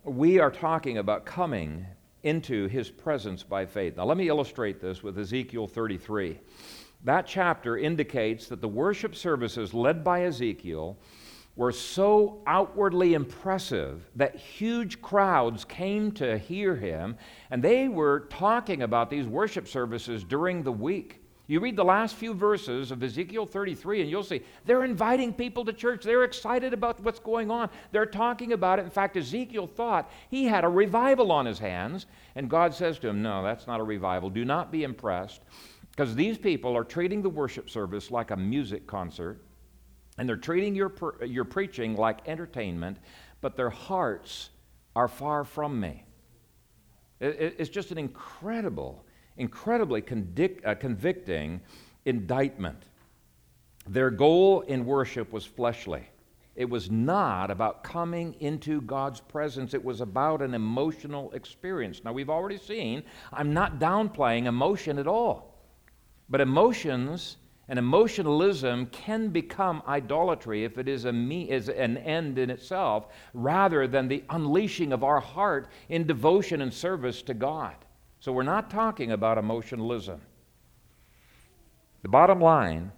we 0.05 0.39
are 0.39 0.49
talking 0.49 0.99
about 0.99 1.25
coming 1.25 1.85
into 2.23 2.69
his 2.69 2.89
presence 2.89 3.43
by 3.43 3.65
faith. 3.65 3.97
Now, 3.97 4.05
let 4.05 4.15
me 4.15 4.29
illustrate 4.29 4.79
this 4.79 5.03
with 5.03 5.19
Ezekiel 5.19 5.67
33. 5.67 6.39
That 7.03 7.27
chapter 7.27 7.77
indicates 7.77 8.47
that 8.47 8.61
the 8.61 8.69
worship 8.69 9.13
services 9.13 9.73
led 9.73 10.01
by 10.01 10.23
Ezekiel 10.23 10.97
were 11.57 11.73
so 11.73 12.41
outwardly 12.47 13.13
impressive 13.13 14.09
that 14.15 14.37
huge 14.37 15.01
crowds 15.01 15.65
came 15.65 16.13
to 16.13 16.37
hear 16.37 16.77
him, 16.77 17.17
and 17.51 17.61
they 17.61 17.89
were 17.89 18.21
talking 18.29 18.83
about 18.83 19.09
these 19.09 19.25
worship 19.25 19.67
services 19.67 20.23
during 20.23 20.63
the 20.63 20.71
week. 20.71 21.18
You 21.49 21.59
read 21.59 21.75
the 21.75 21.83
last 21.83 22.13
few 22.13 22.35
verses 22.35 22.91
of 22.91 23.01
Ezekiel 23.01 23.47
33, 23.47 24.01
and 24.01 24.09
you'll 24.09 24.21
see 24.21 24.43
they're 24.65 24.83
inviting 24.83 25.33
people 25.33 25.65
to 25.65 25.73
church. 25.73 26.03
They're 26.03 26.23
excited 26.23 26.73
about 26.73 26.99
what's 26.99 27.17
going 27.17 27.49
on. 27.49 27.71
They're 27.91 28.05
talking 28.05 28.53
about 28.53 28.77
it. 28.77 28.83
In 28.83 28.91
fact, 28.91 29.17
Ezekiel 29.17 29.65
thought 29.65 30.11
he 30.29 30.45
had 30.45 30.63
a 30.63 30.67
revival 30.69 31.31
on 31.31 31.47
his 31.47 31.57
hands, 31.57 32.05
and 32.35 32.51
God 32.51 32.75
says 32.75 32.99
to 32.99 33.07
him, 33.07 33.23
No, 33.23 33.41
that's 33.41 33.65
not 33.65 33.79
a 33.79 33.83
revival. 33.83 34.29
Do 34.29 34.45
not 34.45 34.71
be 34.71 34.83
impressed. 34.83 35.41
Because 35.89 36.13
these 36.13 36.37
people 36.37 36.77
are 36.77 36.83
treating 36.83 37.23
the 37.23 37.31
worship 37.31 37.67
service 37.67 38.11
like 38.11 38.29
a 38.29 38.37
music 38.37 38.85
concert, 38.85 39.43
and 40.19 40.29
they're 40.29 40.37
treating 40.37 40.75
your, 40.75 40.93
your 41.25 41.45
preaching 41.45 41.95
like 41.95 42.27
entertainment, 42.27 42.97
but 43.41 43.55
their 43.55 43.71
hearts 43.71 44.51
are 44.95 45.07
far 45.07 45.43
from 45.43 45.79
me. 45.79 46.05
It, 47.19 47.55
it's 47.57 47.71
just 47.71 47.89
an 47.89 47.97
incredible, 47.97 49.03
incredibly 49.39 50.01
convic- 50.01 50.65
uh, 50.65 50.75
convicting 50.75 51.61
indictment. 52.05 52.83
Their 53.87 54.11
goal 54.11 54.61
in 54.61 54.85
worship 54.85 55.31
was 55.33 55.45
fleshly. 55.45 56.07
It 56.55 56.69
was 56.69 56.91
not 56.91 57.49
about 57.49 57.83
coming 57.83 58.35
into 58.41 58.81
God's 58.81 59.21
presence. 59.21 59.73
It 59.73 59.83
was 59.83 60.01
about 60.01 60.41
an 60.41 60.53
emotional 60.53 61.31
experience. 61.31 62.03
Now, 62.03 62.11
we've 62.11 62.29
already 62.29 62.57
seen, 62.57 63.03
I'm 63.31 63.53
not 63.53 63.79
downplaying 63.79 64.45
emotion 64.45 64.99
at 64.99 65.07
all. 65.07 65.55
But 66.29 66.41
emotions 66.41 67.37
and 67.69 67.79
emotionalism 67.79 68.87
can 68.87 69.29
become 69.29 69.81
idolatry 69.87 70.65
if 70.65 70.77
it 70.77 70.87
is, 70.87 71.05
a 71.05 71.13
me, 71.13 71.49
is 71.49 71.69
an 71.69 71.97
end 71.97 72.37
in 72.37 72.49
itself 72.49 73.07
rather 73.33 73.87
than 73.87 74.07
the 74.07 74.23
unleashing 74.29 74.91
of 74.91 75.03
our 75.03 75.19
heart 75.19 75.69
in 75.87 76.05
devotion 76.05 76.61
and 76.61 76.73
service 76.73 77.21
to 77.21 77.33
God. 77.33 77.75
So 78.19 78.31
we're 78.31 78.43
not 78.43 78.69
talking 78.69 79.11
about 79.11 79.37
emotionalism. 79.37 80.21
The 82.01 82.09
bottom 82.09 82.41
line 82.41 82.91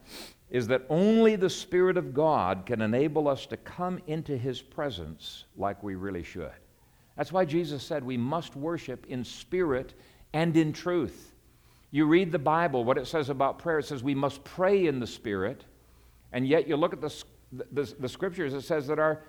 is 0.49 0.67
that 0.67 0.85
only 0.89 1.35
the 1.35 1.49
Spirit 1.49 1.97
of 1.97 2.13
God 2.13 2.65
can 2.65 2.81
enable 2.81 3.27
us 3.27 3.45
to 3.47 3.57
come 3.57 3.99
into 4.07 4.37
His 4.37 4.61
presence 4.61 5.45
like 5.55 5.81
we 5.81 5.95
really 5.95 6.23
should. 6.23 6.51
That's 7.15 7.31
why 7.31 7.45
Jesus 7.45 7.83
said 7.83 8.03
we 8.03 8.17
must 8.17 8.55
worship 8.55 9.05
in 9.07 9.23
spirit 9.23 9.93
and 10.33 10.55
in 10.57 10.73
truth. 10.73 11.33
You 11.91 12.05
read 12.05 12.31
the 12.31 12.39
Bible, 12.39 12.83
what 12.83 12.97
it 12.97 13.07
says 13.07 13.29
about 13.29 13.59
prayer, 13.59 13.79
it 13.79 13.85
says 13.85 14.01
we 14.01 14.15
must 14.15 14.43
pray 14.43 14.87
in 14.87 14.99
the 14.99 15.07
Spirit, 15.07 15.65
and 16.31 16.47
yet 16.47 16.67
you 16.67 16.77
look 16.77 16.93
at 16.93 17.01
the, 17.01 17.23
the, 17.71 17.93
the 17.99 18.09
scriptures, 18.09 18.53
it 18.53 18.61
says 18.61 18.87
that 18.87 18.97
our, 18.97 19.23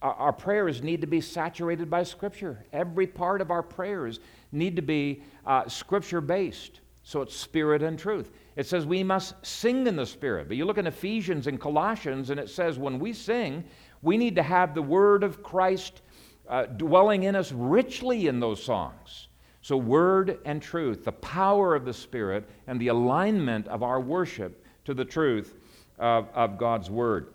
our 0.00 0.32
prayers 0.32 0.82
need 0.82 1.02
to 1.02 1.06
be 1.06 1.20
saturated 1.20 1.90
by 1.90 2.02
Scripture. 2.02 2.64
Every 2.72 3.06
part 3.06 3.40
of 3.40 3.50
our 3.50 3.62
prayers 3.62 4.20
need 4.50 4.76
to 4.76 4.82
be 4.82 5.22
uh, 5.46 5.68
Scripture 5.68 6.20
based. 6.20 6.80
So 7.02 7.22
it's 7.22 7.34
spirit 7.34 7.82
and 7.82 7.98
truth. 7.98 8.32
It 8.56 8.66
says 8.66 8.84
we 8.84 9.02
must 9.02 9.34
sing 9.44 9.86
in 9.86 9.96
the 9.96 10.04
Spirit. 10.04 10.48
But 10.48 10.58
you 10.58 10.66
look 10.66 10.76
in 10.76 10.86
Ephesians 10.86 11.46
and 11.46 11.58
Colossians, 11.58 12.28
and 12.28 12.38
it 12.38 12.50
says 12.50 12.78
when 12.78 12.98
we 12.98 13.14
sing, 13.14 13.64
We 14.02 14.18
need 14.18 14.36
to 14.36 14.42
have 14.42 14.74
the 14.74 14.82
word 14.82 15.22
of 15.22 15.42
Christ 15.42 16.02
uh, 16.48 16.66
dwelling 16.66 17.22
in 17.22 17.34
us 17.34 17.50
richly 17.52 18.26
in 18.26 18.40
those 18.40 18.62
songs. 18.62 19.28
So, 19.62 19.76
word 19.76 20.38
and 20.44 20.60
truth, 20.60 21.04
the 21.04 21.12
power 21.12 21.74
of 21.74 21.84
the 21.84 21.94
Spirit, 21.94 22.48
and 22.66 22.80
the 22.80 22.88
alignment 22.88 23.68
of 23.68 23.82
our 23.82 24.00
worship 24.00 24.64
to 24.84 24.92
the 24.92 25.04
truth 25.04 25.54
of, 25.98 26.28
of 26.34 26.58
God's 26.58 26.90
word. 26.90 27.34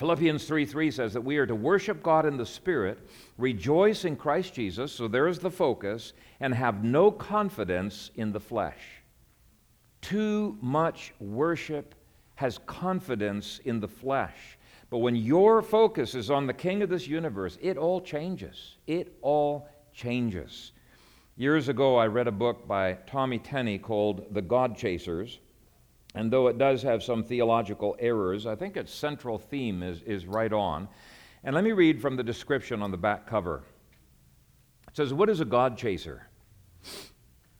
Philippians 0.00 0.46
3 0.46 0.64
3 0.64 0.90
says 0.90 1.12
that 1.12 1.20
we 1.20 1.36
are 1.36 1.44
to 1.44 1.54
worship 1.54 2.02
God 2.02 2.24
in 2.24 2.38
the 2.38 2.46
Spirit, 2.46 3.06
rejoice 3.36 4.06
in 4.06 4.16
Christ 4.16 4.54
Jesus, 4.54 4.92
so 4.92 5.06
there's 5.06 5.38
the 5.38 5.50
focus, 5.50 6.14
and 6.40 6.54
have 6.54 6.82
no 6.82 7.10
confidence 7.10 8.10
in 8.14 8.32
the 8.32 8.40
flesh. 8.40 8.80
Too 10.00 10.56
much 10.62 11.12
worship 11.20 11.94
has 12.36 12.60
confidence 12.64 13.60
in 13.66 13.78
the 13.78 13.88
flesh. 13.88 14.56
But 14.88 15.00
when 15.00 15.16
your 15.16 15.60
focus 15.60 16.14
is 16.14 16.30
on 16.30 16.46
the 16.46 16.54
King 16.54 16.80
of 16.80 16.88
this 16.88 17.06
universe, 17.06 17.58
it 17.60 17.76
all 17.76 18.00
changes. 18.00 18.76
It 18.86 19.18
all 19.20 19.68
changes. 19.92 20.72
Years 21.36 21.68
ago, 21.68 21.96
I 21.96 22.06
read 22.06 22.26
a 22.26 22.32
book 22.32 22.66
by 22.66 22.94
Tommy 23.06 23.38
Tenney 23.38 23.78
called 23.78 24.32
The 24.32 24.40
God 24.40 24.78
Chasers. 24.78 25.40
And 26.14 26.32
though 26.32 26.48
it 26.48 26.58
does 26.58 26.82
have 26.82 27.02
some 27.02 27.22
theological 27.22 27.96
errors, 27.98 28.46
I 28.46 28.56
think 28.56 28.76
its 28.76 28.92
central 28.92 29.38
theme 29.38 29.82
is, 29.82 30.02
is 30.02 30.26
right 30.26 30.52
on. 30.52 30.88
And 31.44 31.54
let 31.54 31.64
me 31.64 31.72
read 31.72 32.00
from 32.00 32.16
the 32.16 32.24
description 32.24 32.82
on 32.82 32.90
the 32.90 32.96
back 32.96 33.26
cover. 33.26 33.62
It 34.88 34.96
says, 34.96 35.14
What 35.14 35.30
is 35.30 35.40
a 35.40 35.44
God 35.44 35.78
chaser? 35.78 36.26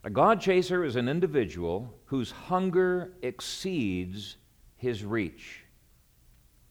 A 0.02 0.10
God 0.10 0.40
chaser 0.40 0.82
is 0.82 0.96
an 0.96 1.08
individual 1.08 1.94
whose 2.06 2.30
hunger 2.30 3.12
exceeds 3.22 4.36
his 4.76 5.04
reach. 5.04 5.64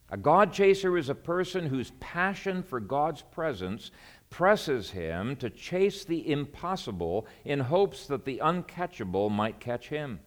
A 0.09 0.17
God 0.17 0.51
chaser 0.51 0.97
is 0.97 1.09
a 1.09 1.15
person 1.15 1.67
whose 1.67 1.91
passion 1.99 2.63
for 2.63 2.79
God's 2.79 3.21
presence 3.21 3.91
presses 4.31 4.89
him 4.89 5.35
to 5.37 5.49
chase 5.49 6.03
the 6.03 6.31
impossible 6.31 7.27
in 7.45 7.59
hopes 7.59 8.07
that 8.07 8.25
the 8.25 8.39
uncatchable 8.43 9.29
might 9.29 9.59
catch 9.59 9.89
him. 9.89 10.19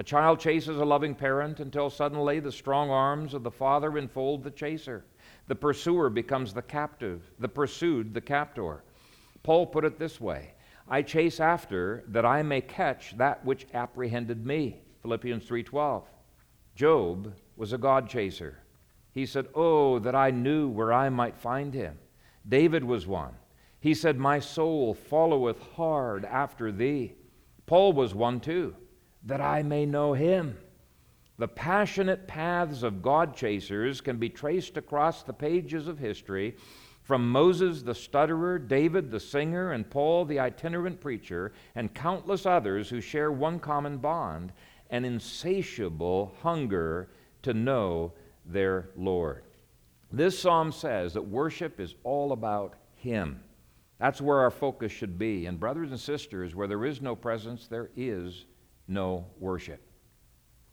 A 0.00 0.02
child 0.02 0.40
chases 0.40 0.78
a 0.78 0.84
loving 0.86 1.14
parent 1.14 1.60
until 1.60 1.90
suddenly 1.90 2.40
the 2.40 2.50
strong 2.50 2.88
arms 2.88 3.34
of 3.34 3.42
the 3.42 3.50
father 3.50 3.98
enfold 3.98 4.42
the 4.42 4.50
chaser. 4.50 5.04
The 5.46 5.54
pursuer 5.54 6.08
becomes 6.08 6.54
the 6.54 6.62
captive, 6.62 7.30
the 7.38 7.50
pursued 7.50 8.14
the 8.14 8.22
captor. 8.22 8.82
Paul 9.42 9.66
put 9.66 9.84
it 9.84 9.98
this 9.98 10.18
way 10.18 10.54
I 10.88 11.02
chase 11.02 11.38
after 11.38 12.02
that 12.08 12.24
I 12.24 12.42
may 12.42 12.62
catch 12.62 13.14
that 13.18 13.44
which 13.44 13.66
apprehended 13.74 14.46
me. 14.46 14.80
Philippians 15.02 15.46
3:12. 15.46 16.04
Job 16.74 17.34
was 17.58 17.74
a 17.74 17.78
God 17.78 18.08
chaser. 18.08 18.62
He 19.12 19.26
said, 19.26 19.48
"Oh, 19.54 19.98
that 19.98 20.14
I 20.14 20.30
knew 20.30 20.66
where 20.70 20.94
I 20.94 21.10
might 21.10 21.36
find 21.36 21.74
him." 21.74 21.98
David 22.48 22.84
was 22.84 23.06
one. 23.06 23.34
He 23.78 23.92
said, 23.92 24.18
"My 24.18 24.38
soul 24.38 24.94
followeth 24.94 25.60
hard 25.74 26.24
after 26.24 26.72
thee." 26.72 27.16
Paul 27.66 27.92
was 27.92 28.14
one 28.14 28.40
too, 28.40 28.74
that 29.24 29.40
I 29.40 29.62
may 29.62 29.86
know 29.86 30.12
him. 30.12 30.56
The 31.38 31.48
passionate 31.48 32.26
paths 32.26 32.82
of 32.82 33.02
God 33.02 33.34
chasers 33.34 34.00
can 34.00 34.18
be 34.18 34.28
traced 34.28 34.76
across 34.76 35.22
the 35.22 35.32
pages 35.32 35.88
of 35.88 35.98
history 35.98 36.56
from 37.02 37.30
Moses 37.30 37.82
the 37.82 37.94
stutterer, 37.94 38.58
David 38.58 39.10
the 39.10 39.18
singer, 39.18 39.72
and 39.72 39.88
Paul 39.88 40.24
the 40.24 40.38
itinerant 40.38 41.00
preacher, 41.00 41.52
and 41.74 41.94
countless 41.94 42.46
others 42.46 42.88
who 42.88 43.00
share 43.00 43.32
one 43.32 43.58
common 43.58 43.98
bond 43.98 44.52
an 44.90 45.04
insatiable 45.04 46.34
hunger 46.42 47.08
to 47.42 47.54
know 47.54 48.12
their 48.44 48.90
Lord. 48.96 49.44
This 50.12 50.38
psalm 50.38 50.72
says 50.72 51.14
that 51.14 51.22
worship 51.22 51.80
is 51.80 51.94
all 52.04 52.32
about 52.32 52.74
Him. 52.96 53.42
That's 53.98 54.20
where 54.20 54.38
our 54.38 54.50
focus 54.50 54.92
should 54.92 55.18
be. 55.18 55.46
And, 55.46 55.58
brothers 55.58 55.90
and 55.90 56.00
sisters, 56.00 56.54
where 56.54 56.66
there 56.66 56.84
is 56.84 57.00
no 57.00 57.14
presence, 57.14 57.66
there 57.66 57.90
is 57.96 58.46
no 58.90 59.26
worship. 59.38 59.80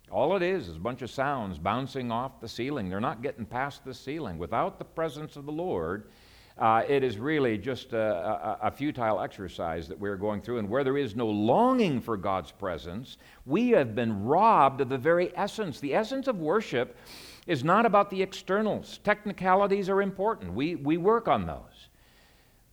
All 0.09 0.35
it 0.35 0.41
is 0.41 0.67
is 0.69 0.77
a 0.77 0.79
bunch 0.79 1.01
of 1.01 1.09
sounds 1.09 1.59
bouncing 1.59 2.11
off 2.11 2.39
the 2.39 2.47
ceiling. 2.47 2.89
They're 2.89 2.99
not 2.99 3.21
getting 3.21 3.45
past 3.45 3.83
the 3.85 3.93
ceiling. 3.93 4.37
Without 4.37 4.79
the 4.79 4.85
presence 4.85 5.35
of 5.35 5.45
the 5.45 5.51
Lord, 5.51 6.09
uh, 6.57 6.83
it 6.87 7.03
is 7.03 7.17
really 7.17 7.57
just 7.57 7.93
a, 7.93 8.59
a, 8.61 8.67
a, 8.67 8.71
futile 8.71 9.19
exercise 9.21 9.87
that 9.87 9.99
we're 9.99 10.15
going 10.15 10.41
through. 10.41 10.57
And 10.57 10.69
where 10.69 10.83
there 10.83 10.97
is 10.97 11.15
no 11.15 11.27
longing 11.27 12.01
for 12.01 12.17
God's 12.17 12.51
presence, 12.51 13.17
we 13.45 13.69
have 13.69 13.93
been 13.93 14.23
robbed 14.23 14.81
of 14.81 14.89
the 14.89 14.97
very 14.97 15.35
essence. 15.37 15.79
The 15.79 15.93
essence 15.93 16.27
of 16.27 16.39
worship 16.39 16.97
is 17.45 17.63
not 17.63 17.85
about 17.85 18.09
the 18.09 18.23
externals. 18.23 18.99
Technicalities 19.03 19.87
are 19.87 20.01
important, 20.01 20.53
we, 20.53 20.75
we 20.75 20.97
work 20.97 21.27
on 21.27 21.45
those. 21.45 21.89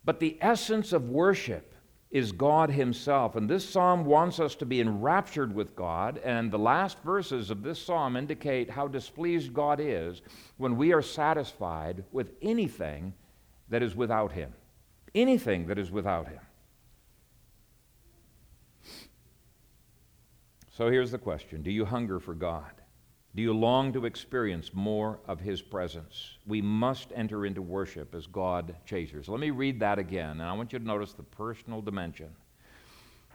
But 0.05 0.21
the 0.21 0.39
essence 0.41 0.93
of 0.93 1.11
worship 1.11 1.74
is 2.15 2.31
God 2.31 2.71
Himself. 2.71 3.35
And 3.35 3.51
this 3.51 3.69
psalm 3.69 4.05
wants 4.05 4.39
us 4.39 4.55
to 4.55 4.65
be 4.65 4.81
enraptured 4.81 5.53
with 5.53 5.75
God. 5.75 6.19
And 6.25 6.49
the 6.49 6.59
last 6.59 7.03
verses 7.03 7.51
of 7.51 7.65
this 7.65 7.85
psalm 7.85 8.17
indicate 8.17 8.71
how 8.71 8.87
displeased 8.87 9.53
God 9.53 9.81
is 9.83 10.23
when 10.57 10.77
we 10.77 10.93
are 10.93 11.03
satisfied 11.03 12.05
with 12.13 12.31
anything 12.41 13.13
that 13.69 13.83
is 13.83 13.97
without 13.97 14.31
him. 14.31 14.53
Anything 15.13 15.67
that 15.67 15.77
is 15.77 15.91
without 15.91 16.29
him. 16.29 16.39
So 20.71 20.89
here's 20.91 21.11
the 21.11 21.19
question 21.19 21.63
Do 21.65 21.73
you 21.73 21.85
hunger 21.85 22.21
for 22.21 22.35
God? 22.35 22.71
Do 23.37 23.43
you 23.43 23.53
long 23.53 23.93
to 23.95 24.07
experience 24.07 24.71
more 24.73 25.19
of 25.27 25.41
His 25.41 25.61
presence? 25.61 26.39
We 26.47 26.63
must 26.63 27.13
enter 27.17 27.45
into 27.45 27.63
worship 27.63 28.15
as 28.15 28.29
God 28.29 28.77
chasers. 28.87 29.29
Let 29.29 29.41
me 29.41 29.51
read 29.51 29.81
that 29.81 29.99
again, 29.99 30.31
and 30.31 30.43
I 30.43 30.53
want 30.53 30.73
you 30.73 30.79
to 30.79 30.85
notice 30.85 31.15
the 31.15 31.25
personal 31.25 31.83
dimension. 31.83 32.29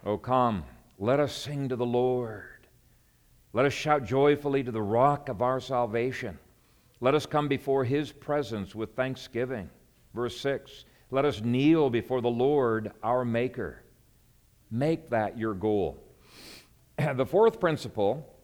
Oh, 0.06 0.18
come, 0.18 0.64
let 0.98 1.20
us 1.20 1.36
sing 1.36 1.68
to 1.68 1.76
the 1.76 1.86
Lord. 1.86 2.46
Let 3.52 3.66
us 3.66 3.74
shout 3.74 4.06
joyfully 4.06 4.64
to 4.64 4.72
the 4.72 4.82
rock 4.82 5.28
of 5.28 5.42
our 5.42 5.60
salvation. 5.60 6.40
Let 7.02 7.14
us 7.14 7.26
come 7.26 7.50
before 7.50 7.84
His 7.84 8.14
presence 8.14 8.74
with 8.74 8.96
thanksgiving. 8.96 9.70
Verse 10.14 10.40
6 10.40 10.86
Let 11.12 11.26
us 11.26 11.42
kneel 11.42 11.90
before 11.90 12.22
the 12.22 12.30
Lord 12.30 12.94
our 13.04 13.26
Maker. 13.26 13.84
Make 14.72 15.10
that 15.10 15.38
your 15.38 15.56
goal. 15.56 16.02
the 17.16 17.26
fourth 17.26 17.60
principle 17.60 18.39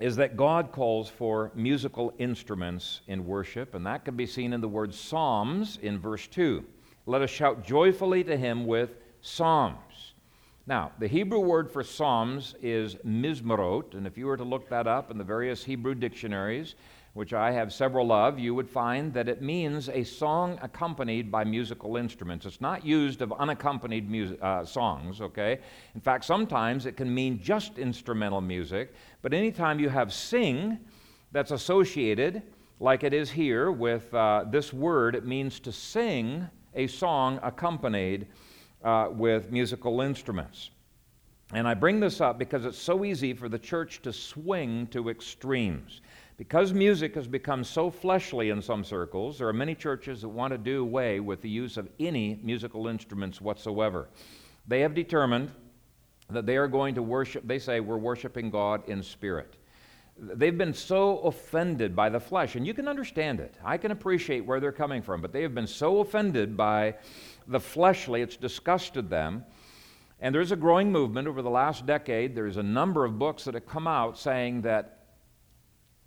is 0.00 0.16
that 0.16 0.36
God 0.36 0.72
calls 0.72 1.10
for 1.10 1.52
musical 1.54 2.14
instruments 2.18 3.02
in 3.06 3.26
worship, 3.26 3.74
and 3.74 3.86
that 3.86 4.04
can 4.04 4.16
be 4.16 4.26
seen 4.26 4.54
in 4.54 4.62
the 4.62 4.68
word 4.68 4.94
psalms 4.94 5.78
in 5.82 5.98
verse 5.98 6.26
2. 6.26 6.64
Let 7.04 7.20
us 7.20 7.30
shout 7.30 7.62
joyfully 7.62 8.24
to 8.24 8.36
him 8.36 8.66
with 8.66 8.96
psalms. 9.20 10.14
Now, 10.66 10.92
the 10.98 11.06
Hebrew 11.06 11.40
word 11.40 11.70
for 11.70 11.84
psalms 11.84 12.54
is 12.62 12.94
mizmarot, 13.06 13.94
and 13.94 14.06
if 14.06 14.16
you 14.16 14.26
were 14.26 14.36
to 14.38 14.44
look 14.44 14.68
that 14.70 14.86
up 14.86 15.10
in 15.10 15.18
the 15.18 15.24
various 15.24 15.64
Hebrew 15.64 15.94
dictionaries, 15.94 16.76
which 17.12 17.32
I 17.32 17.50
have 17.50 17.72
several 17.72 18.12
of, 18.12 18.38
you 18.38 18.54
would 18.54 18.68
find 18.68 19.12
that 19.14 19.28
it 19.28 19.42
means 19.42 19.88
a 19.88 20.04
song 20.04 20.58
accompanied 20.62 21.30
by 21.30 21.42
musical 21.42 21.96
instruments. 21.96 22.46
It's 22.46 22.60
not 22.60 22.84
used 22.84 23.20
of 23.20 23.32
unaccompanied 23.32 24.08
music, 24.08 24.38
uh, 24.40 24.64
songs, 24.64 25.20
okay? 25.20 25.58
In 25.94 26.00
fact, 26.00 26.24
sometimes 26.24 26.86
it 26.86 26.96
can 26.96 27.12
mean 27.12 27.42
just 27.42 27.78
instrumental 27.78 28.40
music, 28.40 28.94
but 29.22 29.34
anytime 29.34 29.80
you 29.80 29.88
have 29.88 30.12
sing 30.12 30.78
that's 31.32 31.50
associated, 31.50 32.42
like 32.78 33.02
it 33.02 33.12
is 33.12 33.30
here 33.30 33.72
with 33.72 34.12
uh, 34.14 34.44
this 34.48 34.72
word, 34.72 35.16
it 35.16 35.26
means 35.26 35.58
to 35.60 35.72
sing 35.72 36.48
a 36.74 36.86
song 36.86 37.40
accompanied 37.42 38.28
uh, 38.84 39.08
with 39.10 39.50
musical 39.50 40.00
instruments. 40.00 40.70
And 41.52 41.66
I 41.66 41.74
bring 41.74 41.98
this 41.98 42.20
up 42.20 42.38
because 42.38 42.64
it's 42.64 42.78
so 42.78 43.04
easy 43.04 43.34
for 43.34 43.48
the 43.48 43.58
church 43.58 44.00
to 44.02 44.12
swing 44.12 44.86
to 44.88 45.10
extremes. 45.10 46.00
Because 46.40 46.72
music 46.72 47.16
has 47.16 47.28
become 47.28 47.62
so 47.62 47.90
fleshly 47.90 48.48
in 48.48 48.62
some 48.62 48.82
circles, 48.82 49.36
there 49.36 49.48
are 49.48 49.52
many 49.52 49.74
churches 49.74 50.22
that 50.22 50.30
want 50.30 50.52
to 50.52 50.56
do 50.56 50.80
away 50.80 51.20
with 51.20 51.42
the 51.42 51.50
use 51.50 51.76
of 51.76 51.86
any 52.00 52.40
musical 52.42 52.86
instruments 52.86 53.42
whatsoever. 53.42 54.08
They 54.66 54.80
have 54.80 54.94
determined 54.94 55.50
that 56.30 56.46
they 56.46 56.56
are 56.56 56.66
going 56.66 56.94
to 56.94 57.02
worship, 57.02 57.46
they 57.46 57.58
say, 57.58 57.80
we're 57.80 57.98
worshiping 57.98 58.48
God 58.48 58.88
in 58.88 59.02
spirit. 59.02 59.58
They've 60.18 60.56
been 60.56 60.72
so 60.72 61.18
offended 61.18 61.94
by 61.94 62.08
the 62.08 62.20
flesh, 62.20 62.56
and 62.56 62.66
you 62.66 62.72
can 62.72 62.88
understand 62.88 63.38
it. 63.38 63.56
I 63.62 63.76
can 63.76 63.90
appreciate 63.90 64.46
where 64.46 64.60
they're 64.60 64.72
coming 64.72 65.02
from, 65.02 65.20
but 65.20 65.34
they 65.34 65.42
have 65.42 65.54
been 65.54 65.66
so 65.66 65.98
offended 65.98 66.56
by 66.56 66.94
the 67.48 67.60
fleshly, 67.60 68.22
it's 68.22 68.38
disgusted 68.38 69.10
them. 69.10 69.44
And 70.20 70.34
there's 70.34 70.52
a 70.52 70.56
growing 70.56 70.90
movement 70.90 71.28
over 71.28 71.42
the 71.42 71.50
last 71.50 71.84
decade. 71.84 72.34
There's 72.34 72.56
a 72.56 72.62
number 72.62 73.04
of 73.04 73.18
books 73.18 73.44
that 73.44 73.52
have 73.52 73.66
come 73.66 73.86
out 73.86 74.18
saying 74.18 74.62
that 74.62 74.99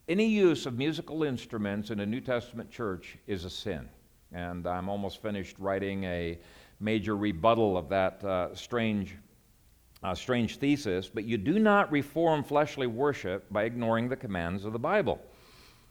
any 0.08 0.26
use 0.26 0.66
of 0.66 0.78
musical 0.78 1.24
instruments 1.24 1.89
in 1.89 2.01
a 2.01 2.06
New 2.06 2.20
Testament 2.20 2.70
church 2.70 3.18
is 3.26 3.45
a 3.45 3.49
sin. 3.49 3.88
And 4.34 4.68
I'm 4.68 4.89
almost 4.89 5.22
finished 5.22 5.58
writing 5.60 6.04
a 6.04 6.39
major 6.80 7.16
rebuttal 7.16 7.78
of 7.78 7.88
that 7.89 8.24
uh, 8.24 8.54
strange, 8.54 9.16
uh, 10.04 10.14
strange 10.14 10.58
thesis. 10.58 11.08
But 11.08 11.24
you 11.24 11.38
do 11.38 11.58
not 11.58 11.91
reform 11.91 12.43
fleshly 12.43 12.88
worship 12.88 13.45
by 13.51 13.64
ignoring 13.64 14.10
the 14.10 14.16
commands 14.18 14.66
of 14.66 14.74
the 14.74 14.80
Bible. 14.80 15.22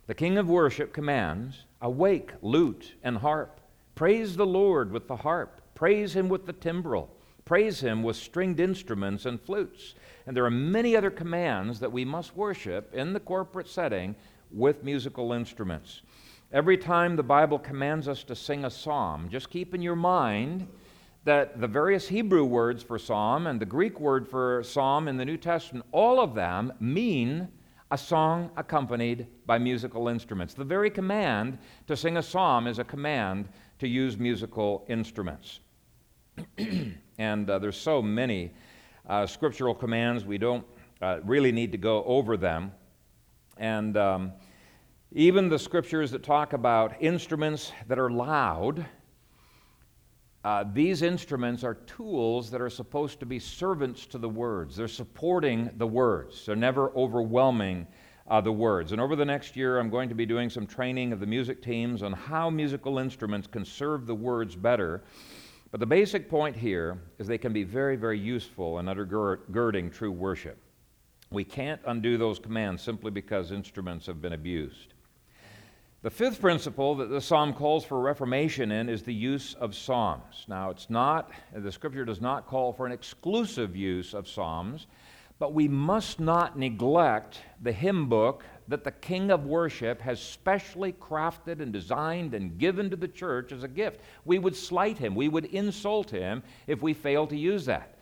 The 0.07 0.15
king 0.15 0.37
of 0.37 0.49
worship 0.49 0.93
commands 0.93 1.65
Awake, 1.81 2.33
lute 2.43 2.95
and 3.03 3.17
harp. 3.17 3.61
Praise 3.95 4.37
the 4.37 4.47
Lord 4.47 4.93
with 4.93 5.09
the 5.09 5.17
harp. 5.17 5.61
Praise 5.75 6.15
him 6.15 6.29
with 6.29 6.47
the 6.47 6.53
timbrel. 6.53 7.09
Praise 7.45 7.81
him 7.81 8.03
with 8.03 8.17
stringed 8.17 8.61
instruments 8.61 9.27
and 9.27 9.41
flutes. 9.41 9.95
And 10.27 10.37
there 10.37 10.45
are 10.45 10.51
many 10.51 10.97
other 10.97 11.11
commands 11.11 11.81
that 11.81 11.93
we 11.93 12.05
must 12.05 12.37
worship 12.37 12.95
in 12.95 13.13
the 13.13 13.21
corporate 13.21 13.69
setting 13.69 14.15
with 14.51 14.85
musical 14.85 15.33
instruments. 15.33 16.03
Every 16.53 16.77
time 16.77 17.17
the 17.17 17.23
Bible 17.23 17.59
commands 17.59 18.07
us 18.07 18.23
to 18.25 18.37
sing 18.37 18.65
a 18.65 18.71
psalm, 18.71 19.29
just 19.31 19.51
keep 19.51 19.75
in 19.75 19.83
your 19.83 19.97
mind 19.97 20.69
that 21.25 21.61
the 21.61 21.67
various 21.67 22.09
Hebrew 22.09 22.45
words 22.45 22.83
for 22.83 22.99
psalm 22.99 23.47
and 23.47 23.61
the 23.61 23.67
Greek 23.67 23.99
word 23.99 24.29
for 24.29 24.63
psalm 24.63 25.09
in 25.09 25.17
the 25.17 25.25
New 25.25 25.37
Testament, 25.37 25.87
all 25.93 26.21
of 26.21 26.35
them 26.35 26.73
mean 26.79 27.49
a 27.91 27.99
song 27.99 28.51
accompanied 28.57 29.27
by 29.47 29.59
musical 29.59 30.09
instruments. 30.09 30.55
The 30.55 30.65
very 30.65 30.91
command 30.91 31.59
to 31.87 31.97
sing 31.97 32.17
a 32.17 32.23
psalm 32.23 32.67
is 32.67 32.79
a 32.79 32.85
command 32.85 33.49
to 33.79 33.89
use 33.89 34.19
musical 34.19 34.85
instruments. 34.89 35.61
and 37.19 37.49
uh, 37.49 37.59
there's 37.59 37.77
so 37.77 38.01
many 38.03 38.53
uh, 39.09 39.27
scriptural 39.27 39.75
commands, 39.75 40.25
we 40.25 40.39
don't 40.39 40.65
uh, 41.01 41.19
really 41.25 41.53
need 41.53 41.73
to 41.73 41.79
go 41.79 42.05
over 42.05 42.37
them. 42.37 42.73
And 43.59 43.97
um, 43.97 44.33
even 45.13 45.49
the 45.49 45.59
scriptures 45.59 46.11
that 46.13 46.23
talk 46.23 46.53
about 46.53 46.95
instruments 47.01 47.73
that 47.89 47.99
are 47.99 48.11
loud, 48.11 48.87
uh, 50.45 50.65
these 50.73 51.03
instruments 51.03 51.63
are 51.63 51.75
tools 51.75 52.51
that 52.51 52.61
are 52.61 52.71
supposed 52.71 53.21
to 53.21 53.27
be 53.27 53.39
servants 53.39 54.07
to 54.07 54.19
the 54.19 54.29
words. 54.29 54.75
They're 54.75 54.89
supporting 54.89 55.71
the 55.77 55.87
words, 55.87 56.47
they're 56.47 56.57
never 56.57 56.91
overwhelming 56.97 57.87
uh, 58.29 58.41
the 58.41 58.53
words. 58.53 58.93
And 58.93 59.01
over 59.01 59.17
the 59.17 59.25
next 59.25 59.57
year, 59.57 59.79
I'm 59.79 59.91
going 59.91 60.09
to 60.09 60.15
be 60.15 60.27
doing 60.27 60.49
some 60.49 60.67
training 60.67 61.13
of 61.13 61.21
the 61.21 61.27
music 61.27 61.63
teams 61.63 62.03
on 62.03 62.13
how 62.13 62.51
musical 62.51 62.99
instruments 62.99 63.47
can 63.47 63.65
serve 63.65 64.07
the 64.07 64.15
words 64.15 64.57
better. 64.57 65.03
But 65.73 65.81
the 65.81 65.87
basic 65.87 66.29
point 66.29 66.55
here 66.55 66.99
is 67.19 67.27
they 67.27 67.39
can 67.39 67.55
be 67.55 67.65
very, 67.65 67.97
very 67.97 68.19
useful 68.19 68.79
in 68.79 68.87
undergirding 68.87 69.91
true 69.91 70.13
worship. 70.13 70.59
We 71.31 71.45
can't 71.45 71.81
undo 71.87 72.19
those 72.19 72.39
commands 72.39 72.83
simply 72.83 73.11
because 73.11 73.53
instruments 73.53 74.05
have 74.05 74.21
been 74.21 74.35
abused. 74.35 74.93
The 76.03 76.11
fifth 76.11 76.43
principle 76.43 76.95
that 76.97 77.09
the 77.09 77.23
psalm 77.23 77.55
calls 77.55 77.87
for 77.87 78.01
reformation 78.01 78.71
in 78.71 78.91
is 78.91 79.03
the 79.03 79.15
use 79.15 79.55
of 79.55 79.75
psalms. 79.75 80.45
Now, 80.47 80.69
it's 80.69 80.91
not, 80.91 81.31
the 81.55 81.73
scripture 81.73 82.05
does 82.05 82.21
not 82.21 82.47
call 82.47 82.75
for 82.75 82.85
an 82.85 82.93
exclusive 82.93 83.75
use 83.75 84.13
of 84.13 84.29
psalms, 84.29 84.89
but 85.39 85.55
we 85.55 85.69
must 85.69 86.21
not 86.21 86.59
neglect 86.59 87.39
the 87.63 87.73
hymn 87.73 88.11
book 88.11 88.45
that 88.69 88.85
the 88.85 88.91
king 88.91 89.31
of 89.31 89.47
worship 89.47 90.01
has 90.01 90.21
specially 90.21 90.93
crafted 90.93 91.61
and 91.61 91.73
designed 91.73 92.35
and 92.35 92.59
given 92.59 92.91
to 92.91 92.97
the 92.97 93.09
church 93.09 93.53
as 93.53 93.65
a 93.65 93.69
gift. 93.69 94.01
We 94.25 94.39
would 94.39 94.57
slight 94.57 94.99
him, 94.99 95.15
we 95.15 95.29
would 95.29 95.47
insult 95.47 96.11
him 96.11 96.43
if 96.67 96.83
we 96.83 96.95
fail 96.95 97.27
to 97.27 97.37
use 97.37 97.65
that. 97.67 97.99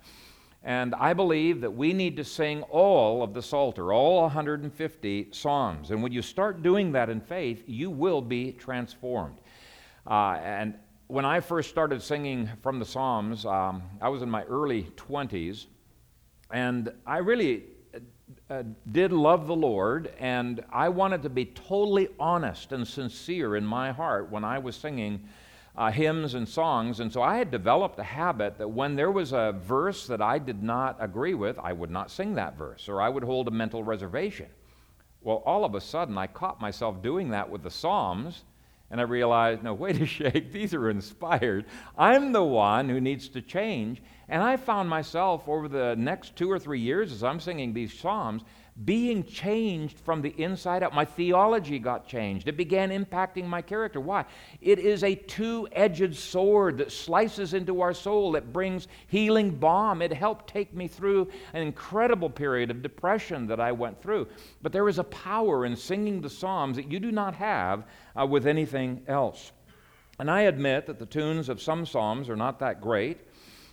And 0.62 0.94
I 0.94 1.14
believe 1.14 1.62
that 1.62 1.70
we 1.70 1.94
need 1.94 2.16
to 2.18 2.24
sing 2.24 2.62
all 2.64 3.22
of 3.22 3.32
the 3.32 3.40
Psalter, 3.40 3.92
all 3.94 4.22
150 4.22 5.28
Psalms. 5.32 5.90
And 5.90 6.02
when 6.02 6.12
you 6.12 6.20
start 6.20 6.62
doing 6.62 6.92
that 6.92 7.08
in 7.08 7.20
faith, 7.20 7.64
you 7.66 7.90
will 7.90 8.20
be 8.20 8.52
transformed. 8.52 9.38
Uh, 10.06 10.38
and 10.42 10.74
when 11.06 11.24
I 11.24 11.40
first 11.40 11.70
started 11.70 12.02
singing 12.02 12.48
from 12.62 12.78
the 12.78 12.84
Psalms, 12.84 13.46
um, 13.46 13.82
I 14.02 14.10
was 14.10 14.20
in 14.20 14.30
my 14.30 14.44
early 14.44 14.84
20s, 14.96 15.66
and 16.50 16.92
I 17.06 17.18
really 17.18 17.64
uh, 18.48 18.62
did 18.90 19.12
love 19.12 19.46
the 19.46 19.56
Lord, 19.56 20.12
and 20.18 20.64
I 20.72 20.88
wanted 20.88 21.22
to 21.22 21.30
be 21.30 21.46
totally 21.46 22.08
honest 22.18 22.72
and 22.72 22.86
sincere 22.86 23.56
in 23.56 23.64
my 23.64 23.92
heart 23.92 24.30
when 24.30 24.44
I 24.44 24.58
was 24.58 24.76
singing 24.76 25.28
uh, 25.76 25.90
hymns 25.90 26.34
and 26.34 26.48
songs. 26.48 27.00
And 27.00 27.12
so 27.12 27.22
I 27.22 27.36
had 27.36 27.50
developed 27.50 27.98
a 27.98 28.04
habit 28.04 28.58
that 28.58 28.68
when 28.68 28.96
there 28.96 29.10
was 29.10 29.32
a 29.32 29.54
verse 29.62 30.06
that 30.06 30.20
I 30.20 30.38
did 30.38 30.62
not 30.62 30.96
agree 31.00 31.34
with, 31.34 31.58
I 31.58 31.72
would 31.72 31.90
not 31.90 32.10
sing 32.10 32.34
that 32.34 32.56
verse, 32.56 32.88
or 32.88 33.00
I 33.00 33.08
would 33.08 33.24
hold 33.24 33.48
a 33.48 33.52
mental 33.52 33.82
reservation. 33.82 34.48
Well, 35.22 35.42
all 35.46 35.64
of 35.64 35.74
a 35.74 35.80
sudden, 35.80 36.16
I 36.16 36.26
caught 36.26 36.60
myself 36.60 37.02
doing 37.02 37.30
that 37.30 37.48
with 37.48 37.62
the 37.62 37.70
Psalms, 37.70 38.44
and 38.90 39.00
I 39.00 39.04
realized, 39.04 39.62
no, 39.62 39.74
wait 39.74 40.00
a 40.00 40.06
shake, 40.18 40.52
these 40.52 40.74
are 40.74 40.90
inspired. 40.90 41.66
I'm 41.96 42.32
the 42.32 42.44
one 42.44 42.88
who 42.88 43.00
needs 43.00 43.28
to 43.30 43.42
change. 43.42 44.02
And 44.30 44.44
I 44.44 44.56
found 44.56 44.88
myself 44.88 45.48
over 45.48 45.66
the 45.66 45.96
next 45.96 46.36
two 46.36 46.48
or 46.48 46.58
three 46.58 46.78
years 46.78 47.12
as 47.12 47.24
I'm 47.24 47.40
singing 47.40 47.72
these 47.72 47.92
Psalms 47.92 48.44
being 48.84 49.24
changed 49.24 49.98
from 49.98 50.22
the 50.22 50.32
inside 50.40 50.84
out. 50.84 50.94
My 50.94 51.04
theology 51.04 51.80
got 51.80 52.06
changed. 52.06 52.46
It 52.46 52.56
began 52.56 52.90
impacting 52.90 53.44
my 53.44 53.60
character. 53.60 54.00
Why? 54.00 54.24
It 54.60 54.78
is 54.78 55.02
a 55.02 55.16
two 55.16 55.68
edged 55.72 56.14
sword 56.14 56.78
that 56.78 56.92
slices 56.92 57.52
into 57.54 57.80
our 57.80 57.92
soul, 57.92 58.36
it 58.36 58.52
brings 58.52 58.86
healing 59.08 59.50
balm. 59.50 60.00
It 60.00 60.12
helped 60.12 60.48
take 60.48 60.72
me 60.72 60.86
through 60.86 61.28
an 61.52 61.62
incredible 61.62 62.30
period 62.30 62.70
of 62.70 62.82
depression 62.82 63.48
that 63.48 63.58
I 63.58 63.72
went 63.72 64.00
through. 64.00 64.28
But 64.62 64.72
there 64.72 64.88
is 64.88 65.00
a 65.00 65.04
power 65.04 65.66
in 65.66 65.74
singing 65.74 66.20
the 66.20 66.30
Psalms 66.30 66.76
that 66.76 66.90
you 66.90 67.00
do 67.00 67.10
not 67.10 67.34
have 67.34 67.84
uh, 68.18 68.24
with 68.26 68.46
anything 68.46 69.02
else. 69.08 69.50
And 70.20 70.30
I 70.30 70.42
admit 70.42 70.86
that 70.86 70.98
the 70.98 71.06
tunes 71.06 71.48
of 71.48 71.60
some 71.60 71.84
Psalms 71.84 72.28
are 72.28 72.36
not 72.36 72.60
that 72.60 72.80
great. 72.80 73.18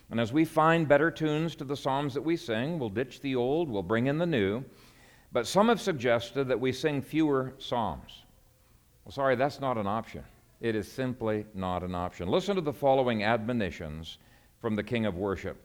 And 0.10 0.20
as 0.20 0.32
we 0.32 0.45
find 0.45 0.88
better 0.88 1.12
tunes 1.12 1.55
to 1.55 1.64
the 1.64 1.76
Psalms 1.76 2.14
that 2.14 2.22
we 2.22 2.38
sing, 2.38 2.80
we'll 2.80 2.89
ditch 2.89 3.20
the 3.22 3.36
old, 3.36 3.70
we'll 3.70 3.84
bring 3.84 4.08
in 4.08 4.18
the 4.18 4.26
new. 4.26 4.64
But 5.32 5.47
some 5.47 5.68
have 5.68 5.82
suggested 5.82 6.47
that 6.47 6.60
we 6.60 6.72
sing 6.72 7.01
fewer 7.01 7.53
psalms. 7.58 8.24
Well, 9.03 9.12
sorry, 9.12 9.36
that's 9.36 9.60
not 9.60 9.78
an 9.78 9.88
option. 9.88 10.24
It 10.62 10.76
is 10.76 10.89
simply 10.89 11.45
not 11.53 11.84
an 11.84 11.93
option. 11.93 12.30
Listen 12.30 12.55
to 12.55 12.62
the 12.62 12.74
following 12.74 13.24
admonitions 13.24 14.18
from 14.60 14.76
the 14.76 14.84
King 14.84 15.05
of 15.05 15.16
Worship. 15.16 15.58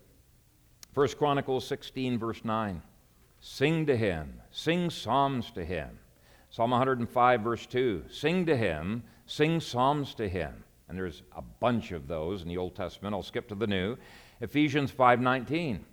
1 0.95 1.09
Chronicles 1.11 1.67
16, 1.67 2.19
verse 2.19 2.45
9. 2.45 2.83
Sing 3.41 3.87
to 3.87 3.97
him, 3.97 4.41
sing 4.51 4.91
psalms 4.91 5.51
to 5.53 5.65
him. 5.65 5.99
Psalm 6.51 6.73
105, 6.73 7.41
verse 7.41 7.67
2. 7.67 8.05
Sing 8.11 8.45
to 8.47 8.57
him, 8.57 9.03
sing 9.27 9.61
psalms 9.61 10.15
to 10.15 10.29
him. 10.29 10.65
And 10.89 10.99
there's 10.99 11.23
a 11.35 11.43
bunch 11.43 11.93
of 11.93 12.07
those 12.07 12.43
in 12.43 12.49
the 12.49 12.59
Old 12.59 12.75
Testament. 12.75 13.15
I'll 13.15 13.23
skip 13.23 13.49
to 13.49 13.55
the 13.55 13.67
New. 13.67 13.97
Ephesians 14.43 14.91
5:19 14.91 15.85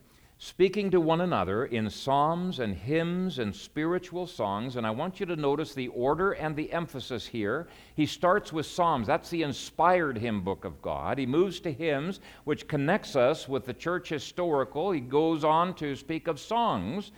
speaking 0.42 0.90
to 0.90 1.02
one 1.02 1.20
another 1.20 1.66
in 1.66 1.90
psalms 1.90 2.60
and 2.60 2.74
hymns 2.74 3.40
and 3.40 3.54
spiritual 3.54 4.26
songs. 4.26 4.78
And 4.78 4.88
I 4.88 4.90
want 4.90 5.20
you 5.20 5.26
to 5.26 5.36
notice 5.36 5.74
the 5.74 5.90
order 5.90 6.32
and 6.32 6.56
the 6.56 6.72
emphasis 6.72 7.28
here. 7.28 7.68
He 7.94 8.06
starts 8.06 8.54
with 8.54 8.66
psalms, 8.66 9.06
that's 9.06 9.30
the 9.30 9.44
inspired 9.44 10.18
hymn 10.18 10.42
book 10.42 10.64
of 10.64 10.82
God. 10.82 11.18
He 11.18 11.26
moves 11.26 11.60
to 11.60 11.72
hymns, 11.72 12.22
which 12.46 12.70
connects 12.70 13.18
us 13.18 13.50
with 13.50 13.66
the 13.66 13.74
church 13.74 14.08
historical. 14.08 14.92
He 14.92 15.02
goes 15.02 15.44
on 15.44 15.74
to 15.76 15.94
speak 15.96 16.28
of 16.28 16.40
songs, 16.40 17.12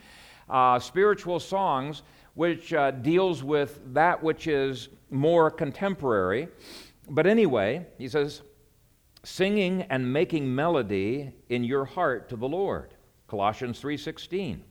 uh, 0.50 0.80
spiritual 0.80 1.40
songs, 1.40 2.02
which 2.34 2.74
uh, 2.74 2.90
deals 2.90 3.44
with 3.44 3.82
that 3.94 4.22
which 4.22 4.48
is 4.48 4.90
more 5.12 5.52
contemporary. 5.52 6.48
But 7.08 7.28
anyway, 7.28 7.86
he 8.00 8.08
says, 8.08 8.42
singing 9.24 9.84
and 9.84 10.12
making 10.12 10.54
melody 10.54 11.32
in 11.50 11.64
your 11.64 11.86
heart 11.86 12.30
to 12.30 12.36
the 12.36 12.48
Lord. 12.48 12.94
Colossians 13.28 13.80
3:16. 13.80 14.64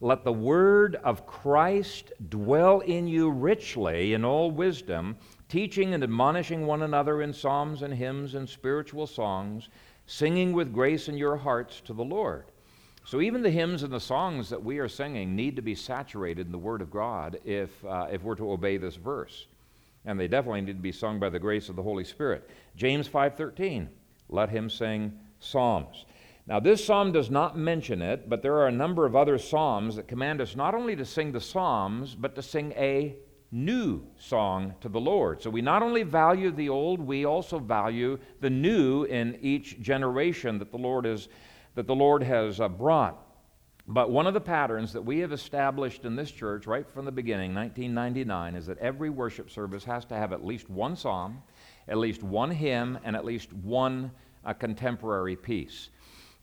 Let 0.00 0.22
the 0.22 0.32
word 0.32 0.94
of 0.96 1.26
Christ 1.26 2.12
dwell 2.28 2.80
in 2.80 3.08
you 3.08 3.30
richly 3.30 4.14
in 4.14 4.24
all 4.24 4.52
wisdom, 4.52 5.16
teaching 5.48 5.92
and 5.92 6.04
admonishing 6.04 6.66
one 6.66 6.82
another 6.82 7.20
in 7.20 7.32
psalms 7.32 7.82
and 7.82 7.92
hymns 7.92 8.36
and 8.36 8.48
spiritual 8.48 9.08
songs, 9.08 9.68
singing 10.06 10.52
with 10.52 10.72
grace 10.72 11.08
in 11.08 11.18
your 11.18 11.36
hearts 11.36 11.80
to 11.80 11.92
the 11.92 12.04
Lord. 12.04 12.44
So 13.04 13.20
even 13.20 13.42
the 13.42 13.50
hymns 13.50 13.82
and 13.82 13.92
the 13.92 13.98
songs 13.98 14.48
that 14.50 14.62
we 14.62 14.78
are 14.78 14.88
singing 14.88 15.34
need 15.34 15.56
to 15.56 15.62
be 15.62 15.74
saturated 15.74 16.46
in 16.46 16.52
the 16.52 16.58
Word 16.58 16.82
of 16.82 16.90
God 16.90 17.40
if, 17.44 17.84
uh, 17.84 18.06
if 18.12 18.22
we're 18.22 18.34
to 18.36 18.52
obey 18.52 18.76
this 18.76 18.96
verse. 18.96 19.46
And 20.08 20.18
they 20.18 20.26
definitely 20.26 20.62
need 20.62 20.78
to 20.78 20.82
be 20.82 20.90
sung 20.90 21.20
by 21.20 21.28
the 21.28 21.38
grace 21.38 21.68
of 21.68 21.76
the 21.76 21.82
Holy 21.82 22.02
Spirit. 22.02 22.48
James 22.74 23.06
5:13, 23.06 23.90
let 24.30 24.48
him 24.48 24.70
sing 24.70 25.12
psalms. 25.38 26.06
Now, 26.46 26.60
this 26.60 26.82
psalm 26.82 27.12
does 27.12 27.30
not 27.30 27.58
mention 27.58 28.00
it, 28.00 28.26
but 28.26 28.40
there 28.40 28.54
are 28.54 28.68
a 28.68 28.72
number 28.72 29.04
of 29.04 29.14
other 29.14 29.36
psalms 29.36 29.96
that 29.96 30.08
command 30.08 30.40
us 30.40 30.56
not 30.56 30.74
only 30.74 30.96
to 30.96 31.04
sing 31.04 31.30
the 31.30 31.42
psalms, 31.42 32.14
but 32.14 32.34
to 32.36 32.42
sing 32.42 32.72
a 32.72 33.16
new 33.52 34.02
song 34.16 34.74
to 34.80 34.88
the 34.88 34.98
Lord. 34.98 35.42
So 35.42 35.50
we 35.50 35.60
not 35.60 35.82
only 35.82 36.04
value 36.04 36.50
the 36.52 36.70
old, 36.70 37.00
we 37.00 37.26
also 37.26 37.58
value 37.58 38.18
the 38.40 38.48
new 38.48 39.04
in 39.04 39.38
each 39.42 39.78
generation 39.82 40.58
that 40.58 40.70
the 40.70 40.78
Lord 40.78 41.04
is 41.04 41.28
that 41.74 41.86
the 41.86 41.94
Lord 41.94 42.22
has 42.22 42.60
uh, 42.60 42.68
brought. 42.68 43.27
But 43.88 44.10
one 44.10 44.26
of 44.26 44.34
the 44.34 44.40
patterns 44.40 44.92
that 44.92 45.02
we 45.02 45.18
have 45.20 45.32
established 45.32 46.04
in 46.04 46.14
this 46.14 46.30
church 46.30 46.66
right 46.66 46.86
from 46.86 47.06
the 47.06 47.12
beginning, 47.12 47.54
1999, 47.54 48.54
is 48.54 48.66
that 48.66 48.78
every 48.78 49.10
worship 49.10 49.50
service 49.50 49.82
has 49.84 50.04
to 50.06 50.14
have 50.14 50.32
at 50.32 50.44
least 50.44 50.68
one 50.68 50.94
psalm, 50.94 51.42
at 51.88 51.96
least 51.96 52.22
one 52.22 52.50
hymn, 52.50 52.98
and 53.02 53.16
at 53.16 53.24
least 53.24 53.52
one 53.52 54.10
uh, 54.44 54.52
contemporary 54.52 55.36
piece. 55.36 55.88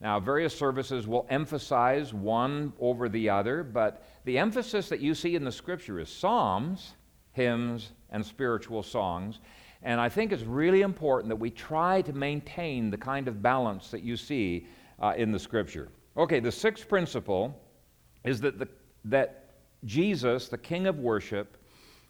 Now, 0.02 0.20
various 0.20 0.58
services 0.58 1.08
will 1.08 1.26
emphasize 1.30 2.14
one 2.14 2.74
over 2.80 3.08
the 3.08 3.30
other, 3.30 3.64
but 3.64 4.04
the 4.26 4.38
emphasis 4.38 4.90
that 4.90 5.00
you 5.00 5.14
see 5.14 5.36
in 5.36 5.44
the 5.44 5.52
scripture 5.52 6.00
is 6.00 6.10
Psalms 6.10 6.96
hymns, 7.36 7.92
and 8.10 8.26
spiritual 8.26 8.82
songs. 8.82 9.40
And 9.84 10.02
I 10.02 10.10
think 10.10 10.32
it's 10.32 10.44
really 10.44 10.82
important 10.82 11.30
that 11.30 11.36
we 11.36 11.52
try 11.52 12.02
to 12.04 12.14
maintain 12.14 12.90
the 12.90 12.98
kind 12.98 13.28
of 13.28 13.42
balance 13.42 13.92
that 13.92 14.02
you 14.02 14.18
see 14.18 14.66
uh, 15.00 15.14
in 15.18 15.32
the 15.32 15.38
scripture. 15.38 15.90
Okay, 16.18 16.40
the 16.40 16.52
sixth 16.52 16.88
principle 16.88 17.60
is 18.24 18.42
that, 18.42 18.58
the, 18.58 18.68
that 19.06 19.52
Jesus, 19.84 20.48
the 20.48 20.58
King 20.58 20.88
of 20.88 21.00
worship, 21.00 21.58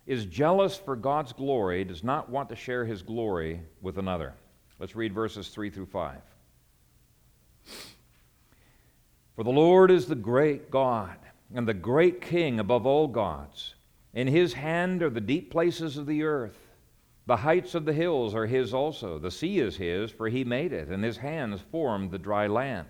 is 0.05 0.25
jealous 0.25 0.77
for 0.77 0.95
God's 0.95 1.33
glory, 1.33 1.83
does 1.83 2.03
not 2.03 2.29
want 2.29 2.49
to 2.49 2.55
share 2.55 2.85
his 2.85 3.01
glory 3.01 3.61
with 3.81 3.97
another. 3.97 4.33
Let's 4.79 4.95
read 4.95 5.13
verses 5.13 5.49
3 5.49 5.69
through 5.69 5.87
5. 5.87 6.17
For 9.35 9.43
the 9.43 9.49
Lord 9.49 9.89
is 9.91 10.05
the 10.05 10.15
great 10.15 10.69
God 10.69 11.17
and 11.53 11.67
the 11.67 11.73
great 11.73 12.21
King 12.21 12.59
above 12.59 12.85
all 12.85 13.07
gods. 13.07 13.75
In 14.13 14.27
his 14.27 14.53
hand 14.53 15.03
are 15.03 15.09
the 15.09 15.21
deep 15.21 15.51
places 15.51 15.97
of 15.97 16.05
the 16.05 16.23
earth. 16.23 16.57
The 17.25 17.37
heights 17.37 17.73
of 17.73 17.85
the 17.85 17.93
hills 17.93 18.35
are 18.35 18.45
his 18.45 18.73
also. 18.73 19.17
The 19.17 19.31
sea 19.31 19.59
is 19.59 19.75
his, 19.75 20.11
for 20.11 20.29
he 20.29 20.43
made 20.43 20.71
it, 20.71 20.89
and 20.89 21.03
his 21.03 21.17
hands 21.17 21.59
formed 21.71 22.11
the 22.11 22.19
dry 22.19 22.47
land. 22.47 22.87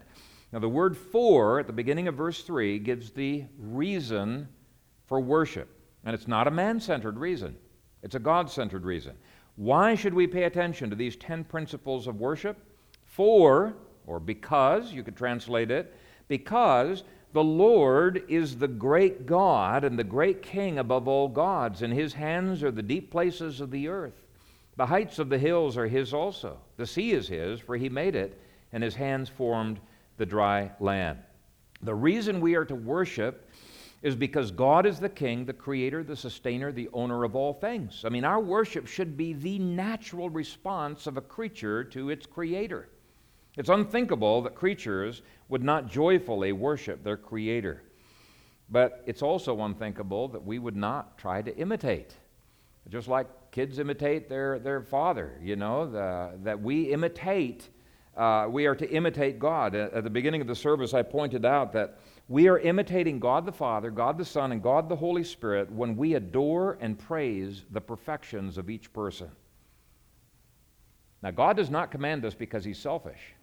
Now, 0.56 0.62
the 0.62 0.70
word 0.70 0.96
for 0.96 1.60
at 1.60 1.68
the 1.68 1.74
beginning 1.74 2.08
of 2.08 2.16
verse 2.16 2.42
3 2.42 2.80
gives 2.80 3.12
the 3.12 3.44
reason 3.60 4.48
for 5.06 5.20
worship. 5.20 5.68
And 6.06 6.16
it's 6.16 6.30
not 6.30 6.48
a 6.48 6.52
man 6.52 6.80
centered 6.80 7.20
reason, 7.20 7.58
it's 8.02 8.16
a 8.16 8.20
God 8.20 8.50
centered 8.50 8.86
reason. 8.86 9.18
Why 9.58 9.96
should 9.96 10.14
we 10.14 10.28
pay 10.28 10.44
attention 10.44 10.90
to 10.90 10.96
these 10.96 11.18
10 11.18 11.44
principles 11.44 12.08
of 12.08 12.22
worship? 12.22 12.56
For, 13.04 13.74
or 14.08 14.22
because, 14.22 14.94
you 14.94 15.04
could 15.04 15.18
translate 15.18 15.72
it, 15.72 15.94
because 16.30 17.04
the 17.34 17.44
Lord 17.44 18.24
is 18.30 18.56
the 18.56 18.70
great 18.70 19.26
God 19.26 19.84
and 19.84 20.00
the 20.00 20.06
great 20.06 20.42
King 20.42 20.80
above 20.80 21.10
all 21.10 21.28
gods. 21.28 21.82
In 21.82 21.92
his 21.92 22.14
hands 22.14 22.64
are 22.64 22.72
the 22.72 22.82
deep 22.82 23.12
places 23.12 23.60
of 23.60 23.72
the 23.72 23.90
earth. 23.90 24.24
The 24.78 24.86
heights 24.86 25.20
of 25.20 25.28
the 25.28 25.38
hills 25.38 25.76
are 25.76 25.88
his 25.88 26.14
also. 26.14 26.60
The 26.78 26.88
sea 26.88 27.12
is 27.12 27.28
his, 27.28 27.60
for 27.60 27.76
he 27.76 27.90
made 27.90 28.16
it, 28.16 28.40
and 28.72 28.82
his 28.82 28.96
hands 28.96 29.28
formed 29.28 29.82
the 30.18 30.26
dry 30.26 30.72
land. 30.80 31.20
The 31.82 31.96
reason 31.96 32.42
we 32.42 32.56
are 32.56 32.66
to 32.66 32.76
worship 32.76 33.50
is 34.02 34.16
because 34.16 34.52
God 34.52 34.86
is 34.86 35.00
the 35.00 35.10
king, 35.10 35.46
the 35.46 35.54
creator, 35.54 36.04
the 36.04 36.16
sustainer, 36.16 36.72
the 36.72 36.90
owner 36.94 37.24
of 37.24 37.36
all 37.36 37.54
things. 37.54 38.04
I 38.06 38.10
mean, 38.10 38.24
our 38.24 38.40
worship 38.40 38.88
should 38.88 39.18
be 39.18 39.34
the 39.34 39.58
natural 39.60 40.30
response 40.30 41.08
of 41.08 41.18
a 41.18 41.22
creature 41.22 41.84
to 41.86 42.10
its 42.10 42.26
creator. 42.26 42.90
It's 43.58 43.70
unthinkable 43.70 44.42
that 44.44 44.54
creatures 44.54 45.22
would 45.50 45.64
not 45.64 45.90
joyfully 45.90 46.52
worship 46.52 47.04
their 47.04 47.18
creator. 47.18 47.84
But 48.70 49.04
it's 49.06 49.22
also 49.22 49.62
unthinkable 49.62 50.28
that 50.30 50.44
we 50.44 50.60
would 50.60 50.76
not 50.76 51.18
try 51.18 51.42
to 51.42 51.56
imitate. 51.58 52.14
Just 52.90 53.08
like 53.08 53.28
kids 53.52 53.80
imitate 53.80 54.30
their, 54.30 54.60
their 54.60 54.82
father, 54.82 55.40
you 55.42 55.56
know, 55.56 55.90
the, 55.90 56.32
that 56.44 56.62
we 56.62 56.92
imitate, 56.92 57.70
uh, 58.16 58.48
we 58.50 58.66
are 58.66 58.76
to 58.76 58.90
imitate 58.90 59.40
God. 59.40 59.76
At 59.76 60.04
the 60.04 60.10
beginning 60.10 60.42
of 60.42 60.48
the 60.48 60.56
service, 60.56 60.94
I 60.94 61.02
pointed 61.02 61.46
out 61.46 61.74
that 61.74 62.00
we 62.28 62.48
are 62.48 62.58
imitating 62.58 63.20
God 63.20 63.46
the 63.46 63.52
Father, 63.52 63.92
God 63.92 64.18
the 64.18 64.26
Son, 64.26 64.52
and 64.52 64.64
God 64.64 64.90
the 64.90 64.96
Holy 64.96 65.24
Spirit 65.24 65.72
when 65.72 65.96
we 65.96 66.16
adore 66.16 66.78
and 66.80 66.98
praise 66.98 67.64
the 67.72 67.82
perfections 67.82 68.58
of 68.58 68.70
each 68.70 68.92
person. 68.94 69.30
Now, 71.22 71.32
God 71.32 71.58
does 71.58 71.70
not 71.70 71.92
command 71.92 72.24
us 72.26 72.34
because 72.34 72.64
He's 72.64 72.80
selfish. 72.80 73.34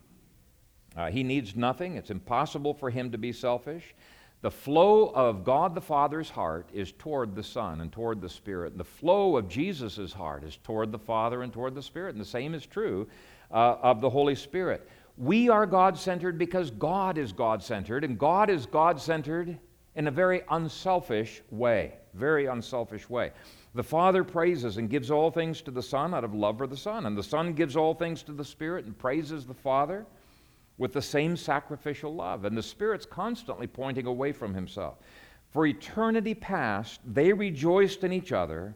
Uh, 0.97 1.11
he 1.11 1.23
needs 1.23 1.57
nothing. 1.57 1.97
It's 1.97 2.11
impossible 2.11 2.75
for 2.75 2.91
Him 2.91 3.11
to 3.13 3.19
be 3.19 3.33
selfish. 3.33 3.95
The 4.43 4.51
flow 4.51 5.11
of 5.15 5.45
God 5.45 5.75
the 5.75 5.81
Father's 5.81 6.29
heart 6.29 6.69
is 6.73 6.93
toward 6.93 7.35
the 7.35 7.45
Son 7.45 7.81
and 7.81 7.93
toward 7.93 8.21
the 8.21 8.29
Spirit. 8.29 8.77
The 8.77 8.85
flow 8.85 9.37
of 9.37 9.49
Jesus' 9.49 10.13
heart 10.13 10.43
is 10.43 10.57
toward 10.57 10.91
the 10.91 10.99
Father 10.99 11.43
and 11.43 11.53
toward 11.53 11.75
the 11.77 11.83
Spirit. 11.83 12.15
And 12.15 12.21
the 12.21 12.29
same 12.29 12.53
is 12.53 12.67
true 12.67 13.07
uh, 13.53 13.77
of 13.83 14.01
the 14.01 14.11
Holy 14.11 14.35
Spirit. 14.35 14.89
We 15.19 15.49
are 15.49 15.67
God 15.67 15.99
centered 15.99 16.39
because 16.39 16.71
God 16.71 17.19
is 17.19 17.33
God 17.33 17.63
centered, 17.63 18.05
and 18.05 18.19
God 18.19 18.51
is 18.51 18.67
God 18.67 19.01
centered 19.01 19.59
in 19.95 20.07
a 20.07 20.11
very 20.11 20.43
unselfish 20.51 21.43
way. 21.51 21.95
Very 22.15 22.47
unselfish 22.47 23.09
way. 23.09 23.33
The 23.75 23.83
Father 23.83 24.25
praises 24.25 24.77
and 24.77 24.91
gives 24.91 25.11
all 25.11 25.31
things 25.31 25.63
to 25.63 25.71
the 25.71 25.83
Son 25.83 26.15
out 26.15 26.25
of 26.25 26.35
love 26.35 26.59
for 26.59 26.67
the 26.67 26.77
Son, 26.77 27.07
and 27.07 27.17
the 27.17 27.23
Son 27.23 27.53
gives 27.53 27.77
all 27.77 27.95
things 27.95 28.23
to 28.25 28.33
the 28.33 28.45
Spirit 28.45 28.85
and 28.85 28.99
praises 28.99 29.47
the 29.47 29.55
Father 29.55 30.07
with 30.79 30.93
the 30.93 31.03
same 31.03 31.37
sacrificial 31.37 32.15
love. 32.15 32.45
And 32.45 32.57
the 32.57 32.63
Spirit's 32.63 33.07
constantly 33.07 33.67
pointing 33.67 34.07
away 34.07 34.33
from 34.33 34.55
Himself. 34.55 34.99
For 35.51 35.67
eternity 35.67 36.35
past, 36.35 37.01
they 37.07 37.33
rejoiced 37.33 38.05
in 38.05 38.13
each 38.13 38.33
other 38.33 38.75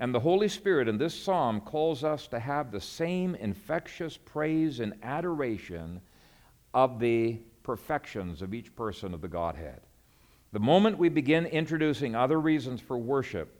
and 0.00 0.14
the 0.14 0.20
Holy 0.20 0.48
Spirit 0.48 0.88
in 0.88 0.96
this 0.96 1.14
psalm 1.14 1.60
calls 1.60 2.02
us 2.02 2.26
to 2.28 2.40
have 2.40 2.72
the 2.72 2.80
same 2.80 3.34
infectious 3.34 4.16
praise 4.16 4.80
and 4.80 4.94
adoration 5.02 6.00
of 6.72 6.98
the 6.98 7.38
perfections 7.62 8.40
of 8.40 8.54
each 8.54 8.74
person 8.74 9.12
of 9.12 9.20
the 9.20 9.28
Godhead. 9.28 9.82
The 10.52 10.58
moment 10.58 10.96
we 10.96 11.10
begin 11.10 11.44
introducing 11.44 12.16
other 12.16 12.40
reasons 12.40 12.80
for 12.80 12.96
worship, 12.96 13.54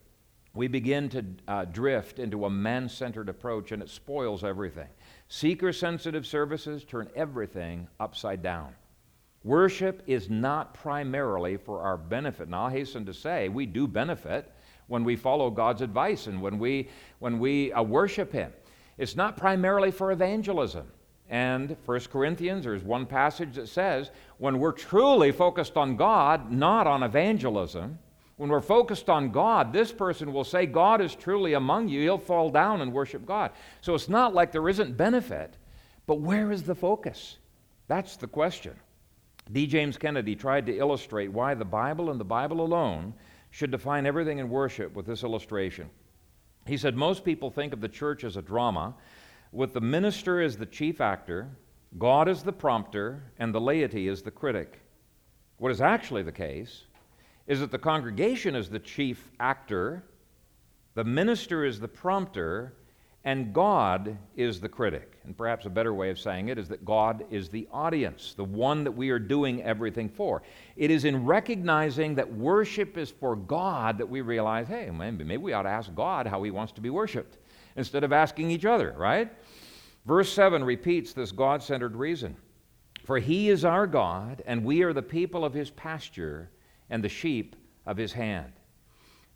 we 0.54 0.66
begin 0.66 1.10
to 1.10 1.24
uh, 1.46 1.64
drift 1.66 2.18
into 2.18 2.46
a 2.46 2.50
man 2.50 2.88
centered 2.88 3.28
approach 3.28 3.70
and 3.70 3.82
it 3.82 3.90
spoils 3.90 4.42
everything. 4.42 4.88
Seeker 5.28 5.74
sensitive 5.74 6.26
services 6.26 6.84
turn 6.84 7.10
everything 7.14 7.86
upside 8.00 8.42
down. 8.42 8.74
Worship 9.44 10.02
is 10.06 10.30
not 10.30 10.72
primarily 10.72 11.58
for 11.58 11.82
our 11.82 11.98
benefit. 11.98 12.48
Now, 12.48 12.64
I'll 12.64 12.70
hasten 12.70 13.04
to 13.06 13.14
say 13.14 13.50
we 13.50 13.66
do 13.66 13.86
benefit 13.86 14.50
when 14.90 15.04
we 15.04 15.14
follow 15.14 15.50
God's 15.50 15.82
advice 15.82 16.26
and 16.26 16.42
when 16.42 16.58
we, 16.58 16.88
when 17.20 17.38
we 17.38 17.72
uh, 17.72 17.82
worship 17.82 18.32
Him. 18.32 18.52
It's 18.98 19.14
not 19.14 19.36
primarily 19.36 19.92
for 19.92 20.10
evangelism. 20.10 20.86
And 21.30 21.76
1 21.86 22.00
Corinthians, 22.12 22.64
there's 22.64 22.82
one 22.82 23.06
passage 23.06 23.54
that 23.54 23.68
says, 23.68 24.10
when 24.38 24.58
we're 24.58 24.72
truly 24.72 25.30
focused 25.30 25.76
on 25.76 25.96
God, 25.96 26.50
not 26.50 26.88
on 26.88 27.04
evangelism, 27.04 28.00
when 28.36 28.50
we're 28.50 28.60
focused 28.60 29.08
on 29.08 29.30
God, 29.30 29.72
this 29.72 29.92
person 29.92 30.32
will 30.32 30.42
say, 30.42 30.66
God 30.66 31.00
is 31.00 31.14
truly 31.14 31.52
among 31.52 31.88
you. 31.88 32.00
He'll 32.00 32.18
fall 32.18 32.50
down 32.50 32.80
and 32.80 32.92
worship 32.92 33.24
God. 33.24 33.52
So 33.80 33.94
it's 33.94 34.08
not 34.08 34.34
like 34.34 34.50
there 34.50 34.68
isn't 34.68 34.96
benefit, 34.96 35.56
but 36.06 36.20
where 36.20 36.50
is 36.50 36.64
the 36.64 36.74
focus? 36.74 37.36
That's 37.86 38.16
the 38.16 38.26
question. 38.26 38.74
D. 39.52 39.68
James 39.68 39.96
Kennedy 39.96 40.34
tried 40.34 40.66
to 40.66 40.76
illustrate 40.76 41.30
why 41.30 41.54
the 41.54 41.64
Bible 41.64 42.10
and 42.10 42.18
the 42.18 42.24
Bible 42.24 42.60
alone 42.60 43.14
should 43.50 43.70
define 43.70 44.06
everything 44.06 44.38
in 44.38 44.48
worship 44.48 44.94
with 44.94 45.06
this 45.06 45.22
illustration. 45.22 45.90
He 46.66 46.76
said, 46.76 46.96
Most 46.96 47.24
people 47.24 47.50
think 47.50 47.72
of 47.72 47.80
the 47.80 47.88
church 47.88 48.24
as 48.24 48.36
a 48.36 48.42
drama, 48.42 48.94
with 49.52 49.72
the 49.72 49.80
minister 49.80 50.40
as 50.40 50.56
the 50.56 50.66
chief 50.66 51.00
actor, 51.00 51.48
God 51.98 52.28
as 52.28 52.42
the 52.42 52.52
prompter, 52.52 53.32
and 53.38 53.52
the 53.52 53.60
laity 53.60 54.08
as 54.08 54.22
the 54.22 54.30
critic. 54.30 54.80
What 55.58 55.72
is 55.72 55.80
actually 55.80 56.22
the 56.22 56.32
case 56.32 56.84
is 57.46 57.60
that 57.60 57.72
the 57.72 57.78
congregation 57.78 58.54
is 58.54 58.70
the 58.70 58.78
chief 58.78 59.30
actor, 59.40 60.04
the 60.94 61.04
minister 61.04 61.64
is 61.64 61.80
the 61.80 61.88
prompter, 61.88 62.74
and 63.24 63.52
God 63.52 64.16
is 64.34 64.60
the 64.60 64.68
critic. 64.68 65.18
And 65.24 65.36
perhaps 65.36 65.66
a 65.66 65.70
better 65.70 65.92
way 65.92 66.10
of 66.10 66.18
saying 66.18 66.48
it 66.48 66.58
is 66.58 66.68
that 66.68 66.84
God 66.84 67.24
is 67.30 67.48
the 67.48 67.68
audience, 67.70 68.34
the 68.34 68.44
one 68.44 68.82
that 68.84 68.92
we 68.92 69.10
are 69.10 69.18
doing 69.18 69.62
everything 69.62 70.08
for. 70.08 70.42
It 70.76 70.90
is 70.90 71.04
in 71.04 71.26
recognizing 71.26 72.14
that 72.14 72.32
worship 72.32 72.96
is 72.96 73.10
for 73.10 73.36
God 73.36 73.98
that 73.98 74.08
we 74.08 74.22
realize, 74.22 74.68
hey, 74.68 74.90
maybe, 74.90 75.36
we 75.36 75.52
ought 75.52 75.62
to 75.62 75.68
ask 75.68 75.94
God 75.94 76.26
how 76.26 76.42
he 76.42 76.50
wants 76.50 76.72
to 76.72 76.80
be 76.80 76.90
worshiped 76.90 77.36
instead 77.76 78.04
of 78.04 78.12
asking 78.12 78.50
each 78.50 78.64
other, 78.64 78.94
right? 78.96 79.30
Verse 80.06 80.32
7 80.32 80.64
repeats 80.64 81.12
this 81.12 81.30
God 81.30 81.62
centered 81.62 81.94
reason. 81.94 82.34
For 83.04 83.18
he 83.18 83.50
is 83.50 83.64
our 83.64 83.86
God, 83.86 84.42
and 84.46 84.64
we 84.64 84.82
are 84.82 84.92
the 84.92 85.02
people 85.02 85.44
of 85.44 85.52
his 85.52 85.70
pasture 85.70 86.50
and 86.88 87.04
the 87.04 87.08
sheep 87.08 87.56
of 87.86 87.96
his 87.96 88.12
hand. 88.12 88.52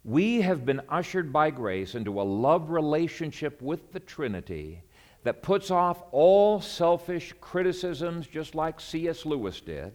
We 0.05 0.42
have 0.42 0.66
been 0.66 0.82
ushered 0.90 1.32
by 1.32 1.50
grace 1.50 1.94
into 1.94 2.20
a 2.20 2.22
love 2.22 2.70
relationship 2.70 3.62
with 3.62 3.90
the 3.92 4.00
Trinity 4.00 4.82
that 5.22 5.42
puts 5.42 5.70
off 5.70 6.02
all 6.12 6.61
selfish 6.61 7.32
criticisms, 7.40 8.26
just 8.26 8.55
like 8.55 8.80
C.S. 8.80 9.24
Lewis 9.24 9.62
did. 9.62 9.94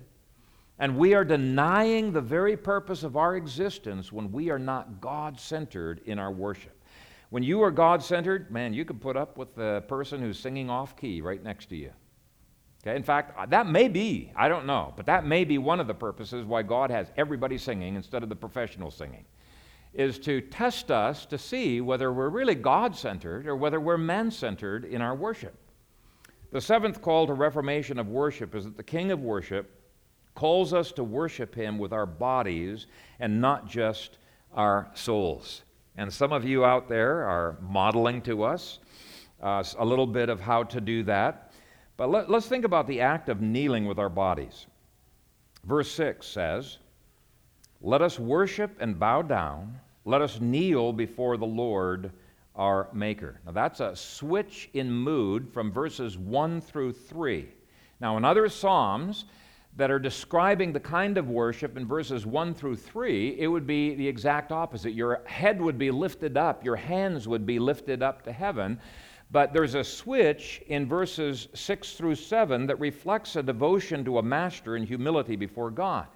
And 0.80 0.98
we 0.98 1.14
are 1.14 1.24
denying 1.24 2.12
the 2.12 2.22
very 2.22 2.58
purpose 2.58 3.04
of 3.04 3.18
our 3.18 3.36
existence 3.36 4.12
when 4.12 4.32
we 4.32 4.50
are 4.50 4.58
not 4.58 5.00
God 5.00 5.40
centered 5.40 6.02
in 6.06 6.18
our 6.18 6.32
worship. 6.32 6.76
When 7.30 7.44
you 7.44 7.62
are 7.62 7.70
God 7.70 8.02
centered, 8.02 8.50
man, 8.50 8.74
you 8.74 8.86
can 8.86 8.98
put 8.98 9.16
up 9.16 9.38
with 9.38 9.54
the 9.54 9.84
person 9.88 10.22
who's 10.22 10.40
singing 10.40 10.72
off 10.72 10.98
key 10.98 11.22
right 11.22 11.44
next 11.44 11.68
to 11.68 11.76
you. 11.76 11.92
Okay? 12.82 12.96
In 12.96 13.04
fact, 13.04 13.38
uh, 13.38 13.46
that 13.48 13.68
may 13.68 13.88
be, 13.88 14.32
I 14.36 14.50
don't 14.50 14.66
know, 14.66 14.92
but 14.98 15.06
that 15.06 15.28
may 15.28 15.44
be 15.44 15.60
one 15.60 15.80
of 15.80 15.86
the 15.86 15.94
purposes 15.94 16.46
why 16.46 16.64
God 16.64 16.90
has 16.90 17.12
everybody 17.16 17.60
singing 17.60 17.94
instead 17.94 18.24
of 18.24 18.30
the 18.30 18.36
professional 18.36 18.90
singing 18.90 19.26
is 19.94 20.20
to 20.20 20.42
test 20.42 20.92
us 20.92 21.26
to 21.26 21.38
see 21.38 21.82
whether 21.82 22.14
we're 22.14 22.30
really 22.30 22.56
God 22.56 22.96
centered 22.96 23.48
or 23.48 23.56
whether 23.56 23.80
we're 23.80 23.98
man 23.98 24.32
centered 24.32 24.86
in 24.86 25.02
our 25.02 25.16
worship. 25.16 25.56
The 26.52 26.62
seventh 26.62 27.02
call 27.02 27.28
to 27.28 27.34
reformation 27.34 28.00
of 28.00 28.08
worship 28.08 28.56
is 28.56 28.66
that 28.66 28.78
the 28.78 28.84
King 28.84 29.12
of 29.12 29.20
worship 29.22 29.70
calls 30.36 30.74
us 30.74 30.92
to 30.94 31.04
worship 31.04 31.54
him 31.54 31.78
with 31.78 31.92
our 31.92 32.06
bodies 32.06 32.88
and 33.20 33.42
not 33.42 33.68
just 33.68 34.18
our 34.54 34.90
souls. 34.94 35.64
And 35.98 36.12
some 36.12 36.32
of 36.32 36.46
you 36.46 36.64
out 36.64 36.88
there 36.88 37.24
are 37.24 37.58
modeling 37.62 38.22
to 38.24 38.44
us 38.44 38.80
uh, 39.42 39.64
a 39.78 39.86
little 39.86 40.08
bit 40.08 40.30
of 40.30 40.40
how 40.40 40.64
to 40.64 40.82
do 40.82 41.04
that. 41.04 41.52
But 41.98 42.10
let, 42.10 42.30
let's 42.30 42.48
think 42.48 42.66
about 42.66 42.88
the 42.88 43.02
act 43.02 43.30
of 43.30 43.42
kneeling 43.42 43.86
with 43.86 44.00
our 44.00 44.10
bodies. 44.10 44.66
Verse 45.66 45.92
6 45.92 46.26
says, 46.26 46.78
Let 47.82 48.02
us 48.02 48.20
worship 48.20 48.76
and 48.82 49.00
bow 49.00 49.22
down. 49.22 49.80
Let 50.04 50.22
us 50.22 50.42
kneel 50.42 50.92
before 50.92 51.38
the 51.38 51.46
Lord 51.46 52.12
our 52.56 52.90
Maker. 52.94 53.40
Now, 53.46 53.54
that's 53.54 53.80
a 53.80 53.96
switch 53.96 54.70
in 54.74 54.92
mood 54.92 55.48
from 55.54 55.72
verses 55.72 56.18
1 56.18 56.60
through 56.60 56.92
3. 56.92 57.48
Now, 58.02 58.18
in 58.18 58.26
other 58.26 58.50
Psalms 58.50 59.26
that 59.78 59.90
are 59.90 60.00
describing 60.00 60.74
the 60.74 60.80
kind 60.80 61.18
of 61.18 61.30
worship 61.30 61.78
in 61.78 61.88
verses 61.88 62.26
1 62.26 62.54
through 62.54 62.76
3, 62.76 63.40
it 63.40 63.48
would 63.48 63.66
be 63.66 63.96
the 63.96 64.08
exact 64.08 64.52
opposite. 64.52 64.94
Your 64.94 65.22
head 65.26 65.62
would 65.62 65.78
be 65.78 65.90
lifted 65.90 66.36
up, 66.36 66.66
your 66.66 66.76
hands 66.76 67.30
would 67.30 67.46
be 67.46 67.60
lifted 67.60 68.04
up 68.04 68.24
to 68.24 68.34
heaven. 68.34 68.78
But 69.32 69.54
there's 69.54 69.76
a 69.76 69.84
switch 69.86 70.62
in 70.68 70.86
verses 70.86 71.48
6 71.54 71.94
through 71.94 72.16
7 72.16 72.66
that 72.68 72.80
reflects 72.80 73.38
a 73.38 73.44
devotion 73.44 74.04
to 74.04 74.18
a 74.18 74.24
master 74.24 74.76
in 74.76 74.86
humility 74.86 75.38
before 75.38 75.72
God. 75.72 76.08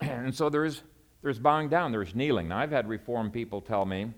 And 0.28 0.34
so 0.34 0.48
there's, 0.48 0.82
there's 1.22 1.38
bowing 1.38 1.68
down, 1.68 1.90
there's 1.90 2.14
kneeling. 2.14 2.48
Now, 2.48 2.58
I've 2.58 2.70
had 2.70 2.88
Reformed 2.88 3.32
people 3.32 3.60
tell 3.60 3.84
me, 3.84 4.12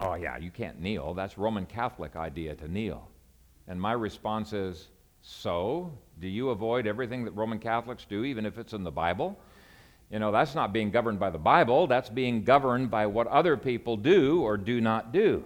oh, 0.00 0.14
yeah, 0.14 0.38
you 0.38 0.50
can't 0.50 0.80
kneel. 0.80 1.14
That's 1.14 1.36
Roman 1.36 1.66
Catholic 1.66 2.16
idea 2.16 2.54
to 2.54 2.68
kneel. 2.68 3.08
And 3.68 3.80
my 3.80 3.92
response 3.92 4.52
is, 4.52 4.88
so? 5.22 5.92
Do 6.20 6.28
you 6.28 6.50
avoid 6.50 6.86
everything 6.86 7.24
that 7.24 7.32
Roman 7.32 7.58
Catholics 7.58 8.04
do, 8.08 8.24
even 8.24 8.44
if 8.44 8.58
it's 8.58 8.72
in 8.72 8.82
the 8.82 8.90
Bible? 8.90 9.38
You 10.10 10.18
know, 10.18 10.32
that's 10.32 10.54
not 10.54 10.72
being 10.72 10.90
governed 10.90 11.18
by 11.18 11.30
the 11.30 11.38
Bible, 11.38 11.86
that's 11.86 12.10
being 12.10 12.44
governed 12.44 12.90
by 12.90 13.06
what 13.06 13.26
other 13.28 13.56
people 13.56 13.96
do 13.96 14.42
or 14.42 14.56
do 14.56 14.80
not 14.80 15.12
do. 15.12 15.44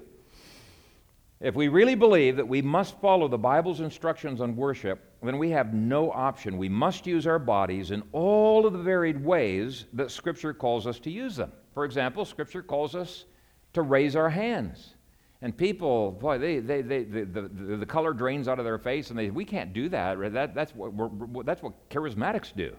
If 1.40 1.54
we 1.54 1.68
really 1.68 1.94
believe 1.94 2.36
that 2.36 2.48
we 2.48 2.62
must 2.62 2.98
follow 3.00 3.28
the 3.28 3.36
Bible's 3.36 3.80
instructions 3.80 4.40
on 4.40 4.56
worship, 4.56 5.12
then 5.22 5.36
we 5.36 5.50
have 5.50 5.74
no 5.74 6.10
option. 6.10 6.56
We 6.56 6.70
must 6.70 7.06
use 7.06 7.26
our 7.26 7.38
bodies 7.38 7.90
in 7.90 8.02
all 8.12 8.66
of 8.66 8.72
the 8.72 8.78
varied 8.78 9.22
ways 9.22 9.84
that 9.92 10.10
Scripture 10.10 10.54
calls 10.54 10.86
us 10.86 10.98
to 11.00 11.10
use 11.10 11.36
them. 11.36 11.52
For 11.74 11.84
example, 11.84 12.24
Scripture 12.24 12.62
calls 12.62 12.94
us 12.94 13.26
to 13.74 13.82
raise 13.82 14.16
our 14.16 14.30
hands. 14.30 14.94
And 15.42 15.54
people, 15.54 16.12
boy, 16.12 16.38
they, 16.38 16.60
they, 16.60 16.80
they, 16.80 17.04
the, 17.04 17.24
the, 17.26 17.76
the 17.76 17.86
color 17.86 18.14
drains 18.14 18.48
out 18.48 18.58
of 18.58 18.64
their 18.64 18.78
face, 18.78 19.10
and 19.10 19.18
they, 19.18 19.28
we 19.28 19.44
can't 19.44 19.74
do 19.74 19.90
that. 19.90 20.18
that 20.32 20.54
that's, 20.54 20.74
what 20.74 21.44
that's 21.44 21.62
what 21.62 21.90
charismatics 21.90 22.56
do. 22.56 22.74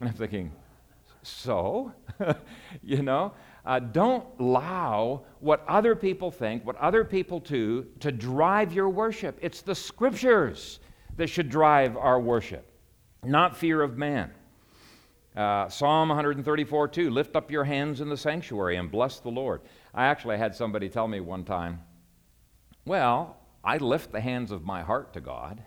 And 0.00 0.10
I'm 0.10 0.14
thinking, 0.14 0.52
so? 1.22 1.92
you 2.84 3.02
know? 3.02 3.32
Uh, 3.66 3.80
don't 3.80 4.24
allow 4.38 5.24
what 5.40 5.64
other 5.66 5.96
people 5.96 6.30
think, 6.30 6.64
what 6.64 6.76
other 6.76 7.04
people 7.04 7.40
do, 7.40 7.84
to 7.98 8.12
drive 8.12 8.72
your 8.72 8.88
worship. 8.88 9.36
It's 9.42 9.60
the 9.60 9.74
scriptures 9.74 10.78
that 11.16 11.26
should 11.26 11.50
drive 11.50 11.96
our 11.96 12.20
worship, 12.20 12.64
not 13.24 13.56
fear 13.56 13.82
of 13.82 13.98
man. 13.98 14.30
Uh, 15.36 15.68
Psalm 15.68 16.08
134 16.08 16.88
2 16.88 17.10
Lift 17.10 17.34
up 17.34 17.50
your 17.50 17.64
hands 17.64 18.00
in 18.00 18.08
the 18.08 18.16
sanctuary 18.16 18.76
and 18.76 18.90
bless 18.90 19.18
the 19.18 19.30
Lord. 19.30 19.60
I 19.92 20.06
actually 20.06 20.38
had 20.38 20.54
somebody 20.54 20.88
tell 20.88 21.08
me 21.08 21.20
one 21.20 21.44
time, 21.44 21.82
Well, 22.84 23.36
I 23.64 23.78
lift 23.78 24.12
the 24.12 24.20
hands 24.20 24.52
of 24.52 24.64
my 24.64 24.82
heart 24.82 25.12
to 25.14 25.20
God, 25.20 25.60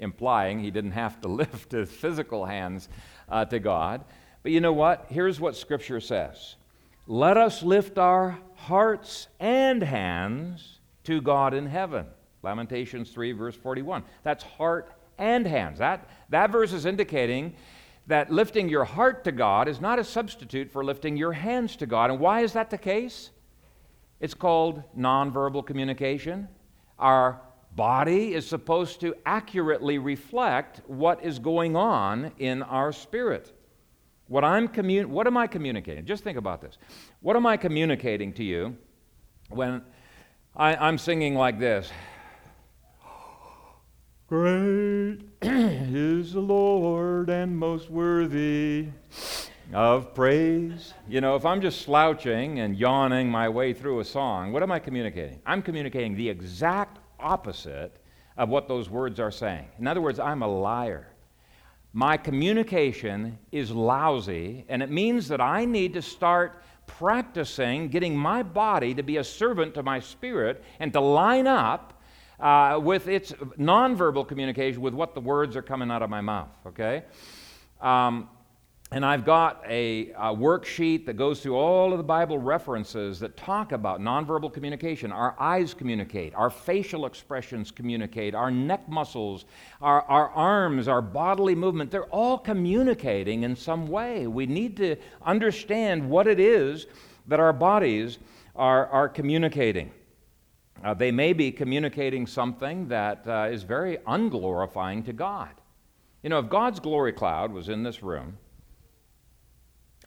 implying 0.00 0.58
he 0.58 0.72
didn't 0.72 0.90
have 0.90 1.20
to 1.20 1.28
lift 1.28 1.70
his 1.70 1.90
physical 1.90 2.44
hands 2.44 2.88
uh, 3.28 3.44
to 3.44 3.60
God. 3.60 4.04
But 4.42 4.50
you 4.52 4.60
know 4.60 4.72
what? 4.72 5.06
Here's 5.08 5.38
what 5.40 5.56
Scripture 5.56 6.00
says 6.00 6.56
let 7.06 7.36
us 7.36 7.62
lift 7.62 7.98
our 7.98 8.38
hearts 8.54 9.28
and 9.38 9.82
hands 9.82 10.80
to 11.04 11.20
God 11.20 11.54
in 11.54 11.66
heaven. 11.66 12.06
Lamentations 12.42 13.10
3, 13.10 13.32
verse 13.32 13.56
41. 13.56 14.02
That's 14.22 14.44
heart 14.44 14.92
and 15.18 15.46
hands. 15.46 15.78
That, 15.78 16.08
that 16.30 16.50
verse 16.50 16.72
is 16.72 16.86
indicating 16.86 17.54
that 18.06 18.30
lifting 18.30 18.68
your 18.68 18.84
heart 18.84 19.24
to 19.24 19.32
God 19.32 19.68
is 19.68 19.80
not 19.80 19.98
a 19.98 20.04
substitute 20.04 20.70
for 20.70 20.84
lifting 20.84 21.16
your 21.16 21.32
hands 21.32 21.76
to 21.76 21.86
God. 21.86 22.10
And 22.10 22.18
why 22.18 22.40
is 22.40 22.52
that 22.54 22.70
the 22.70 22.78
case? 22.78 23.30
It's 24.20 24.34
called 24.34 24.82
nonverbal 24.96 25.66
communication. 25.66 26.48
Our 26.98 27.40
body 27.76 28.34
is 28.34 28.46
supposed 28.46 29.00
to 29.00 29.14
accurately 29.24 29.98
reflect 29.98 30.80
what 30.86 31.24
is 31.24 31.38
going 31.38 31.76
on 31.76 32.32
in 32.38 32.62
our 32.62 32.92
spirit. 32.92 33.52
What, 34.30 34.44
I'm 34.44 34.68
commun- 34.68 35.10
what 35.10 35.26
am 35.26 35.36
I 35.36 35.48
communicating? 35.48 36.06
Just 36.06 36.22
think 36.22 36.38
about 36.38 36.60
this. 36.60 36.78
What 37.18 37.34
am 37.34 37.46
I 37.46 37.56
communicating 37.56 38.32
to 38.34 38.44
you 38.44 38.76
when 39.48 39.82
I, 40.54 40.76
I'm 40.76 40.98
singing 40.98 41.34
like 41.34 41.58
this? 41.58 41.90
Great 44.28 45.22
is 45.42 46.32
the 46.32 46.40
Lord 46.40 47.28
and 47.28 47.58
most 47.58 47.90
worthy 47.90 48.90
of 49.72 50.14
praise. 50.14 50.94
You 51.08 51.20
know, 51.20 51.34
if 51.34 51.44
I'm 51.44 51.60
just 51.60 51.82
slouching 51.82 52.60
and 52.60 52.76
yawning 52.76 53.28
my 53.28 53.48
way 53.48 53.72
through 53.72 53.98
a 53.98 54.04
song, 54.04 54.52
what 54.52 54.62
am 54.62 54.70
I 54.70 54.78
communicating? 54.78 55.40
I'm 55.44 55.60
communicating 55.60 56.14
the 56.14 56.28
exact 56.28 57.00
opposite 57.18 57.96
of 58.36 58.48
what 58.48 58.68
those 58.68 58.88
words 58.88 59.18
are 59.18 59.32
saying. 59.32 59.66
In 59.80 59.88
other 59.88 60.00
words, 60.00 60.20
I'm 60.20 60.42
a 60.42 60.48
liar 60.48 61.09
my 61.92 62.16
communication 62.16 63.38
is 63.50 63.70
lousy, 63.70 64.64
and 64.68 64.82
it 64.82 64.90
means 64.90 65.28
that 65.28 65.40
I 65.40 65.64
need 65.64 65.94
to 65.94 66.02
start 66.02 66.62
practicing 66.86 67.88
getting 67.88 68.16
my 68.16 68.42
body 68.42 68.94
to 68.94 69.02
be 69.02 69.16
a 69.16 69.24
servant 69.24 69.74
to 69.74 69.82
my 69.82 70.00
spirit 70.00 70.62
and 70.78 70.92
to 70.92 71.00
line 71.00 71.46
up 71.46 72.00
uh, 72.40 72.78
with 72.82 73.06
its 73.08 73.32
nonverbal 73.58 74.26
communication 74.26 74.80
with 74.80 74.94
what 74.94 75.14
the 75.14 75.20
words 75.20 75.56
are 75.56 75.62
coming 75.62 75.90
out 75.90 76.02
of 76.02 76.10
my 76.10 76.20
mouth, 76.20 76.48
okay? 76.66 77.04
Um, 77.80 78.28
and 78.92 79.06
I've 79.06 79.24
got 79.24 79.62
a, 79.68 80.10
a, 80.10 80.34
worksheet 80.34 81.06
that 81.06 81.14
goes 81.14 81.40
through 81.40 81.54
all 81.54 81.92
of 81.92 81.98
the 81.98 82.04
Bible 82.04 82.38
references 82.38 83.20
that 83.20 83.36
talk 83.36 83.70
about 83.70 84.00
nonverbal 84.00 84.52
communication. 84.52 85.12
Our 85.12 85.36
eyes 85.38 85.74
communicate, 85.74 86.34
our 86.34 86.50
facial 86.50 87.06
expressions 87.06 87.70
communicate, 87.70 88.34
our 88.34 88.50
neck 88.50 88.88
muscles, 88.88 89.44
our, 89.80 90.02
our 90.02 90.30
arms, 90.30 90.88
our 90.88 91.00
bodily 91.00 91.54
movement, 91.54 91.92
they're 91.92 92.06
all 92.06 92.36
communicating 92.36 93.44
in 93.44 93.54
some 93.54 93.86
way. 93.86 94.26
We 94.26 94.46
need 94.46 94.76
to 94.78 94.96
understand 95.22 96.10
what 96.10 96.26
it 96.26 96.40
is 96.40 96.86
that 97.28 97.38
our 97.38 97.52
bodies 97.52 98.18
are, 98.56 98.88
are 98.88 99.08
communicating. 99.08 99.92
Uh, 100.82 100.94
they 100.94 101.12
may 101.12 101.32
be 101.32 101.52
communicating 101.52 102.26
something 102.26 102.88
that 102.88 103.24
uh, 103.28 103.46
is 103.50 103.62
very 103.62 103.98
unglorifying 103.98 105.04
to 105.04 105.12
God. 105.12 105.50
You 106.24 106.30
know, 106.30 106.40
if 106.40 106.48
God's 106.48 106.80
glory 106.80 107.12
cloud 107.12 107.52
was 107.52 107.68
in 107.68 107.84
this 107.84 108.02
room, 108.02 108.36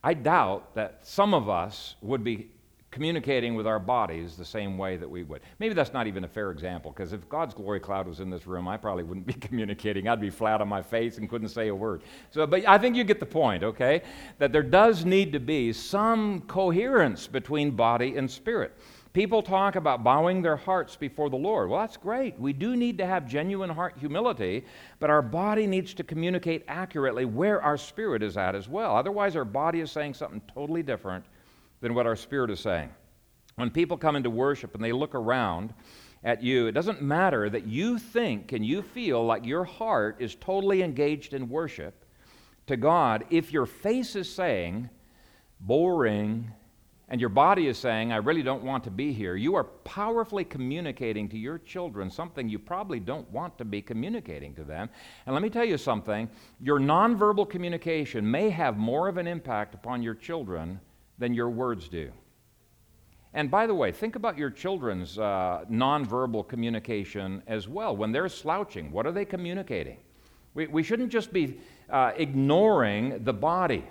I 0.04 0.14
doubt 0.14 0.76
that 0.76 0.99
some 1.01 1.34
of 1.34 1.49
us 1.49 1.95
would 2.01 2.24
be 2.24 2.49
communicating 2.93 3.56
with 3.56 3.66
our 3.66 3.80
bodies 3.80 4.38
the 4.38 4.45
same 4.45 4.78
way 4.78 4.97
that 4.97 5.10
we 5.10 5.24
would. 5.24 5.41
Maybe 5.58 5.74
that's 5.74 5.93
not 5.93 6.06
even 6.06 6.26
a 6.26 6.28
fair 6.28 6.51
example, 6.51 6.91
because 6.91 7.12
if 7.12 7.28
God's 7.28 7.56
glory 7.56 7.80
cloud 7.80 8.08
was 8.08 8.20
in 8.20 8.30
this 8.30 8.45
room, 8.45 8.68
I 8.68 8.78
probably 8.78 9.04
wouldn't 9.04 9.26
be 9.34 9.34
communicating. 9.34 10.08
I'd 10.08 10.22
be 10.22 10.30
flat 10.30 10.62
on 10.62 10.68
my 10.68 10.84
face 10.84 11.18
and 11.18 11.28
couldn't 11.28 11.49
say 11.49 11.70
a 11.70 11.76
word. 11.76 12.04
So, 12.30 12.45
but 12.45 12.68
I 12.68 12.78
think 12.78 12.95
you 12.95 13.04
get 13.04 13.20
the 13.20 13.26
point, 13.26 13.64
okay? 13.64 14.04
That 14.38 14.51
there 14.51 14.62
does 14.62 15.06
need 15.06 15.34
to 15.34 15.39
be 15.39 15.74
some 15.74 16.41
coherence 16.41 17.26
between 17.26 17.72
body 17.72 18.16
and 18.16 18.30
spirit. 18.30 18.78
People 19.14 19.43
talk 19.43 19.76
about 19.76 20.03
bowing 20.03 20.41
their 20.41 20.55
hearts 20.55 20.95
before 20.95 21.30
the 21.30 21.36
Lord. 21.36 21.70
Well, 21.70 21.82
that's 21.82 21.97
great. 21.97 22.39
We 22.39 22.51
do 22.51 22.76
need 22.76 22.97
to 22.97 23.05
have 23.05 23.28
genuine 23.28 23.70
heart 23.70 23.95
humility, 23.99 24.66
but 24.99 25.11
our 25.11 25.22
body 25.22 25.68
needs 25.68 25.93
to 25.93 26.03
communicate 26.03 26.66
accurately 26.68 27.26
where 27.26 27.61
our 27.61 27.78
spirit 27.78 28.24
is 28.24 28.38
at 28.38 28.55
as 28.55 28.68
well. 28.68 28.95
Otherwise, 28.95 29.36
our 29.36 29.45
body 29.45 29.82
is 29.82 29.91
saying 29.91 30.16
something 30.16 30.41
totally 30.51 30.82
different 30.82 31.26
than 31.80 31.93
what 31.93 32.07
our 32.07 32.16
spirit 32.16 32.49
is 32.49 32.59
saying. 32.59 32.89
When 33.55 33.70
people 33.70 33.97
come 33.97 34.16
into 34.16 34.32
worship 34.32 34.74
and 34.74 34.84
they 34.84 34.91
look 34.91 35.14
around 35.14 35.76
at 36.24 36.41
you, 36.41 36.66
it 36.66 36.72
doesn't 36.72 37.03
matter 37.03 37.51
that 37.51 37.68
you 37.68 37.99
think 37.99 38.51
and 38.51 38.66
you 38.66 38.82
feel 38.82 39.24
like 39.24 39.45
your 39.45 39.64
heart 39.64 40.16
is 40.20 40.34
totally 40.34 40.82
engaged 40.82 41.36
in 41.36 41.49
worship 41.49 42.03
to 42.66 42.78
God 42.78 43.26
if 43.30 43.53
your 43.53 43.68
face 43.68 44.16
is 44.16 44.34
saying, 44.34 44.89
boring, 45.59 46.51
and 47.14 47.22
your 47.22 47.30
body 47.30 47.68
is 47.68 47.78
saying, 47.78 48.11
I 48.11 48.16
really 48.16 48.41
don't 48.41 48.64
want 48.64 48.84
to 48.86 48.89
be 48.89 49.14
here, 49.14 49.36
you 49.36 49.53
are 49.53 49.66
powerfully 49.66 50.43
communicating 50.43 51.30
to 51.30 51.38
your 51.38 51.59
children 51.59 52.09
something 52.09 52.49
you 52.49 52.57
probably 52.57 52.99
don't 52.99 53.30
want 53.30 53.55
to 53.59 53.66
be 53.66 53.84
communicating 53.84 54.55
to 54.55 54.64
them. 54.64 54.89
And 55.28 55.36
let 55.36 55.43
me 55.43 55.51
tell 55.51 55.64
you 55.64 55.78
something 55.78 56.28
your 56.59 56.80
nonverbal 56.80 57.47
communication 57.47 58.32
may 58.32 58.49
have 58.49 58.78
more 58.78 59.07
of 59.07 59.18
an 59.18 59.28
impact 59.28 59.76
upon 59.76 60.01
your 60.01 60.16
children 60.16 60.80
than 61.20 61.36
your 61.36 61.51
words 61.51 61.88
do. 61.88 62.11
And 63.36 63.51
by 63.51 63.68
the 63.68 63.76
way, 63.76 63.91
think 63.91 64.16
about 64.16 64.36
your 64.36 64.49
children's 64.49 65.20
uh, 65.20 65.66
nonverbal 65.70 66.47
communication 66.47 67.43
as 67.45 67.68
well. 67.68 67.95
When 67.95 68.11
they're 68.11 68.28
slouching, 68.28 68.91
what 68.91 69.05
are 69.05 69.11
they 69.11 69.26
communicating? 69.26 69.97
We, 70.55 70.66
we 70.66 70.82
shouldn't 70.82 71.11
just 71.11 71.32
be 71.32 71.59
uh, 71.91 72.14
ignoring 72.18 73.24
the 73.24 73.34
body. 73.34 73.86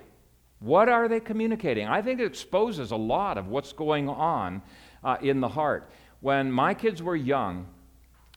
What 0.63 0.87
are 0.87 1.09
they 1.09 1.19
communicating? 1.19 1.89
I 1.89 2.01
think 2.01 2.21
it 2.21 2.25
exposes 2.25 2.91
a 2.91 2.95
lot 2.95 3.37
of 3.37 3.49
what's 3.49 3.73
going 3.73 4.07
on 4.07 4.61
uh, 5.03 5.17
in 5.21 5.41
the 5.41 5.47
heart. 5.49 5.91
When 6.21 6.49
my 6.49 6.73
kids 6.73 7.03
were 7.03 7.17
young, 7.17 7.67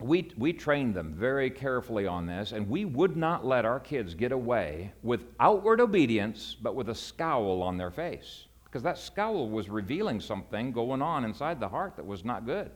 we, 0.01 0.33
we 0.37 0.53
trained 0.53 0.97
them 0.97 1.15
very 1.15 1.51
carefully 1.51 2.05
on 2.05 2.27
this, 2.27 2.51
and 2.51 2.69
we 2.69 2.85
would 2.85 3.17
not 3.17 3.47
let 3.47 3.65
our 3.65 3.79
kids 3.79 4.13
get 4.13 4.33
away 4.33 4.93
with 5.05 5.27
outward 5.39 5.81
obedience, 5.81 6.57
but 6.61 6.75
with 6.75 6.89
a 6.89 6.95
scowl 6.97 7.63
on 7.63 7.77
their 7.77 7.93
face. 7.93 8.47
Because 8.65 8.83
that 8.83 8.99
scowl 8.99 9.49
was 9.49 9.69
revealing 9.69 10.19
something 10.19 10.73
going 10.73 11.03
on 11.03 11.25
inside 11.25 11.61
the 11.61 11.69
heart 11.69 11.95
that 11.95 12.05
was 12.05 12.25
not 12.25 12.45
good. 12.45 12.73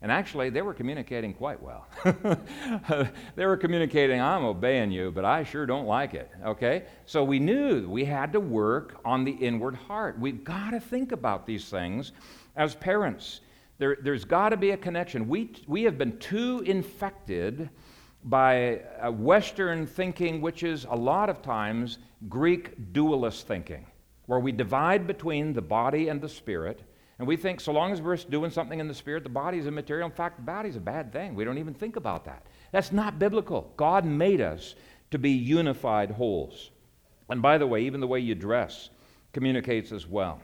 And 0.00 0.12
actually, 0.12 0.50
they 0.50 0.62
were 0.62 0.74
communicating 0.74 1.34
quite 1.34 1.60
well. 1.60 1.86
they 3.34 3.46
were 3.46 3.56
communicating, 3.56 4.20
I'm 4.20 4.44
obeying 4.44 4.92
you, 4.92 5.10
but 5.10 5.24
I 5.24 5.42
sure 5.42 5.66
don't 5.66 5.86
like 5.86 6.14
it. 6.14 6.30
Okay? 6.44 6.84
So 7.04 7.24
we 7.24 7.40
knew 7.40 7.88
we 7.88 8.04
had 8.04 8.32
to 8.34 8.40
work 8.40 9.00
on 9.04 9.24
the 9.24 9.32
inward 9.32 9.74
heart. 9.74 10.18
We've 10.18 10.44
got 10.44 10.70
to 10.70 10.78
think 10.78 11.10
about 11.10 11.46
these 11.46 11.68
things 11.68 12.12
as 12.54 12.76
parents. 12.76 13.40
There, 13.78 13.96
has 14.04 14.24
got 14.24 14.50
to 14.50 14.56
be 14.56 14.70
a 14.70 14.76
connection. 14.76 15.28
We, 15.28 15.52
we 15.66 15.82
have 15.82 15.98
been 15.98 16.18
too 16.18 16.62
infected 16.64 17.68
by 18.24 18.80
uh, 19.00 19.10
Western 19.10 19.86
thinking, 19.86 20.40
which 20.40 20.62
is 20.62 20.84
a 20.90 20.96
lot 20.96 21.28
of 21.28 21.42
times 21.42 21.98
Greek 22.28 22.92
dualist 22.92 23.46
thinking, 23.46 23.86
where 24.26 24.40
we 24.40 24.52
divide 24.52 25.06
between 25.06 25.52
the 25.52 25.62
body 25.62 26.08
and 26.08 26.20
the 26.20 26.28
spirit. 26.28 26.82
And 27.18 27.26
we 27.26 27.36
think 27.36 27.60
so 27.60 27.72
long 27.72 27.92
as 27.92 28.00
we're 28.00 28.16
doing 28.16 28.50
something 28.50 28.78
in 28.78 28.86
the 28.86 28.94
spirit, 28.94 29.24
the 29.24 29.28
body 29.28 29.58
is 29.58 29.66
immaterial. 29.66 30.06
In 30.06 30.14
fact, 30.14 30.36
the 30.36 30.42
body 30.42 30.68
is 30.68 30.76
a 30.76 30.80
bad 30.80 31.12
thing. 31.12 31.34
We 31.34 31.44
don't 31.44 31.58
even 31.58 31.74
think 31.74 31.96
about 31.96 32.24
that. 32.26 32.46
That's 32.70 32.92
not 32.92 33.18
biblical. 33.18 33.72
God 33.76 34.04
made 34.04 34.40
us 34.40 34.76
to 35.10 35.18
be 35.18 35.30
unified 35.30 36.12
wholes. 36.12 36.70
And 37.28 37.42
by 37.42 37.58
the 37.58 37.66
way, 37.66 37.82
even 37.82 38.00
the 38.00 38.06
way 38.06 38.20
you 38.20 38.34
dress 38.34 38.90
communicates 39.32 39.90
as 39.90 40.06
well. 40.06 40.40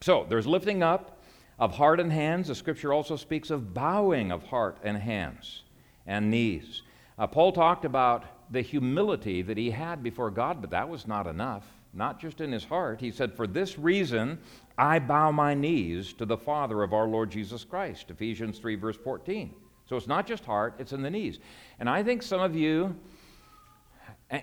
So 0.00 0.26
there's 0.28 0.46
lifting 0.46 0.82
up, 0.82 1.22
of 1.58 1.72
heart 1.72 2.00
and 2.00 2.12
hands. 2.12 2.48
The 2.48 2.54
scripture 2.54 2.92
also 2.92 3.16
speaks 3.16 3.50
of 3.50 3.74
bowing 3.74 4.32
of 4.32 4.42
heart 4.44 4.78
and 4.82 4.96
hands 4.96 5.62
and 6.06 6.30
knees. 6.30 6.82
Uh, 7.18 7.26
Paul 7.26 7.52
talked 7.52 7.84
about 7.84 8.24
the 8.50 8.60
humility 8.60 9.42
that 9.42 9.56
he 9.56 9.70
had 9.70 10.02
before 10.02 10.30
God, 10.30 10.60
but 10.60 10.70
that 10.70 10.88
was 10.88 11.06
not 11.06 11.26
enough, 11.26 11.64
not 11.94 12.20
just 12.20 12.40
in 12.40 12.52
his 12.52 12.64
heart. 12.64 13.00
He 13.00 13.10
said, 13.10 13.32
For 13.32 13.46
this 13.46 13.78
reason, 13.78 14.38
I 14.76 14.98
bow 14.98 15.30
my 15.30 15.54
knees 15.54 16.12
to 16.14 16.26
the 16.26 16.36
Father 16.36 16.82
of 16.82 16.92
our 16.92 17.06
Lord 17.06 17.30
Jesus 17.30 17.64
Christ. 17.64 18.10
Ephesians 18.10 18.58
3, 18.58 18.74
verse 18.76 18.96
14. 18.96 19.54
So 19.86 19.96
it's 19.96 20.06
not 20.06 20.26
just 20.26 20.44
heart, 20.44 20.74
it's 20.78 20.92
in 20.92 21.02
the 21.02 21.10
knees. 21.10 21.38
And 21.78 21.88
I 21.88 22.02
think 22.02 22.22
some 22.22 22.40
of 22.40 22.56
you 22.56 22.96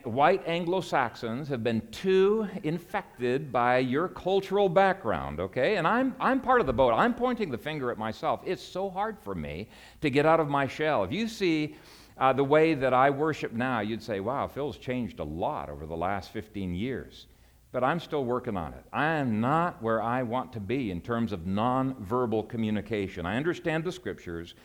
white 0.04 0.48
Anglo 0.48 0.80
Saxons 0.82 1.48
have 1.48 1.64
been 1.64 1.82
too 1.92 2.48
infected 2.64 3.52
by 3.52 3.80
your 3.80 4.08
cultural 4.08 4.70
background, 4.70 5.40
okay? 5.40 5.78
And 5.78 5.88
I'm, 5.88 6.16
I'm 6.20 6.40
part 6.40 6.62
of 6.62 6.68
the 6.68 6.74
boat. 6.74 6.94
I'm 6.94 7.14
pointing 7.14 7.50
the 7.50 7.58
finger 7.58 7.92
at 7.92 7.98
myself. 7.98 8.42
It's 8.46 8.64
so 8.64 8.90
hard 8.90 9.18
for 9.20 9.36
me 9.36 9.68
to 10.02 10.10
get 10.10 10.26
out 10.26 10.40
of 10.40 10.48
my 10.48 10.68
shell. 10.68 11.04
If 11.04 11.12
you 11.12 11.28
see 11.28 11.76
uh, 12.18 12.32
the 12.32 12.44
way 12.44 12.74
that 12.74 12.94
I 12.94 13.10
worship 13.10 13.52
now, 13.54 13.80
you'd 13.80 14.04
say, 14.04 14.20
wow, 14.20 14.48
Phil's 14.48 14.78
changed 14.78 15.20
a 15.20 15.24
lot 15.24 15.70
over 15.70 15.86
the 15.86 15.98
last 15.98 16.32
15 16.32 16.76
years. 16.76 17.26
But 17.72 17.84
I'm 17.84 18.00
still 18.00 18.26
working 18.26 18.58
on 18.58 18.74
it. 18.74 18.84
I 18.92 19.06
am 19.06 19.40
not 19.40 19.82
where 19.82 20.02
I 20.02 20.24
want 20.24 20.52
to 20.54 20.60
be 20.60 20.92
in 20.92 21.00
terms 21.00 21.32
of 21.32 21.42
nonverbal 21.42 22.50
communication. 22.50 23.26
I 23.26 23.38
understand 23.38 23.86
the 23.86 23.92
scriptures, 23.92 24.56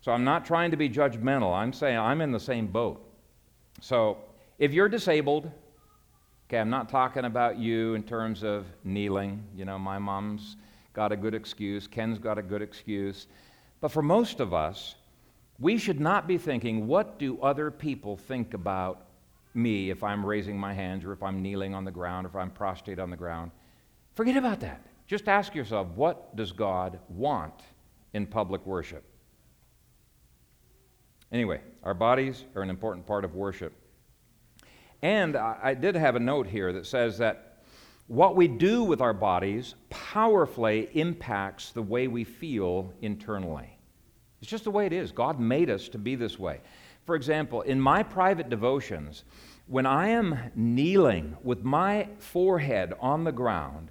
so 0.00 0.12
I'm 0.12 0.24
not 0.24 0.46
trying 0.46 0.70
to 0.70 0.76
be 0.76 0.88
judgmental. 0.88 1.54
I'm 1.54 1.72
saying 1.72 1.98
I'm 1.98 2.22
in 2.22 2.32
the 2.32 2.40
same 2.40 2.66
boat. 2.66 3.06
So, 3.80 4.18
if 4.58 4.72
you're 4.72 4.88
disabled, 4.88 5.50
okay, 6.48 6.58
I'm 6.58 6.70
not 6.70 6.88
talking 6.88 7.24
about 7.24 7.58
you 7.58 7.94
in 7.94 8.02
terms 8.02 8.42
of 8.42 8.66
kneeling. 8.84 9.42
You 9.54 9.64
know, 9.64 9.78
my 9.78 9.98
mom's 9.98 10.56
got 10.94 11.12
a 11.12 11.16
good 11.16 11.34
excuse, 11.34 11.86
Ken's 11.86 12.18
got 12.18 12.38
a 12.38 12.42
good 12.42 12.62
excuse. 12.62 13.26
But 13.80 13.88
for 13.88 14.00
most 14.00 14.40
of 14.40 14.54
us, 14.54 14.94
we 15.58 15.76
should 15.76 16.00
not 16.00 16.26
be 16.26 16.38
thinking, 16.38 16.86
what 16.86 17.18
do 17.18 17.38
other 17.40 17.70
people 17.70 18.16
think 18.16 18.54
about 18.54 19.06
me 19.54 19.90
if 19.90 20.02
I'm 20.02 20.24
raising 20.24 20.58
my 20.58 20.74
hands 20.74 21.04
or 21.04 21.12
if 21.12 21.22
I'm 21.22 21.42
kneeling 21.42 21.74
on 21.74 21.84
the 21.84 21.90
ground 21.90 22.26
or 22.26 22.30
if 22.30 22.36
I'm 22.36 22.50
prostrate 22.50 22.98
on 22.98 23.10
the 23.10 23.16
ground? 23.16 23.50
Forget 24.14 24.36
about 24.36 24.60
that. 24.60 24.84
Just 25.06 25.28
ask 25.28 25.54
yourself, 25.54 25.88
what 25.94 26.34
does 26.36 26.52
God 26.52 26.98
want 27.08 27.62
in 28.12 28.26
public 28.26 28.64
worship? 28.66 29.04
Anyway, 31.32 31.60
our 31.82 31.94
bodies 31.94 32.44
are 32.54 32.62
an 32.62 32.70
important 32.70 33.06
part 33.06 33.24
of 33.24 33.34
worship. 33.34 33.72
And 35.02 35.36
I 35.36 35.74
did 35.74 35.96
have 35.96 36.16
a 36.16 36.20
note 36.20 36.46
here 36.46 36.72
that 36.72 36.86
says 36.86 37.18
that 37.18 37.58
what 38.06 38.36
we 38.36 38.48
do 38.48 38.84
with 38.84 39.00
our 39.00 39.12
bodies 39.12 39.74
powerfully 39.90 40.88
impacts 40.94 41.72
the 41.72 41.82
way 41.82 42.06
we 42.08 42.24
feel 42.24 42.92
internally. 43.02 43.68
It's 44.40 44.50
just 44.50 44.64
the 44.64 44.70
way 44.70 44.86
it 44.86 44.92
is. 44.92 45.10
God 45.10 45.40
made 45.40 45.70
us 45.70 45.88
to 45.88 45.98
be 45.98 46.14
this 46.14 46.38
way. 46.38 46.60
For 47.04 47.14
example, 47.14 47.62
in 47.62 47.80
my 47.80 48.02
private 48.02 48.48
devotions, 48.48 49.24
when 49.66 49.86
I 49.86 50.08
am 50.08 50.38
kneeling 50.54 51.36
with 51.42 51.62
my 51.64 52.08
forehead 52.18 52.94
on 53.00 53.24
the 53.24 53.32
ground, 53.32 53.90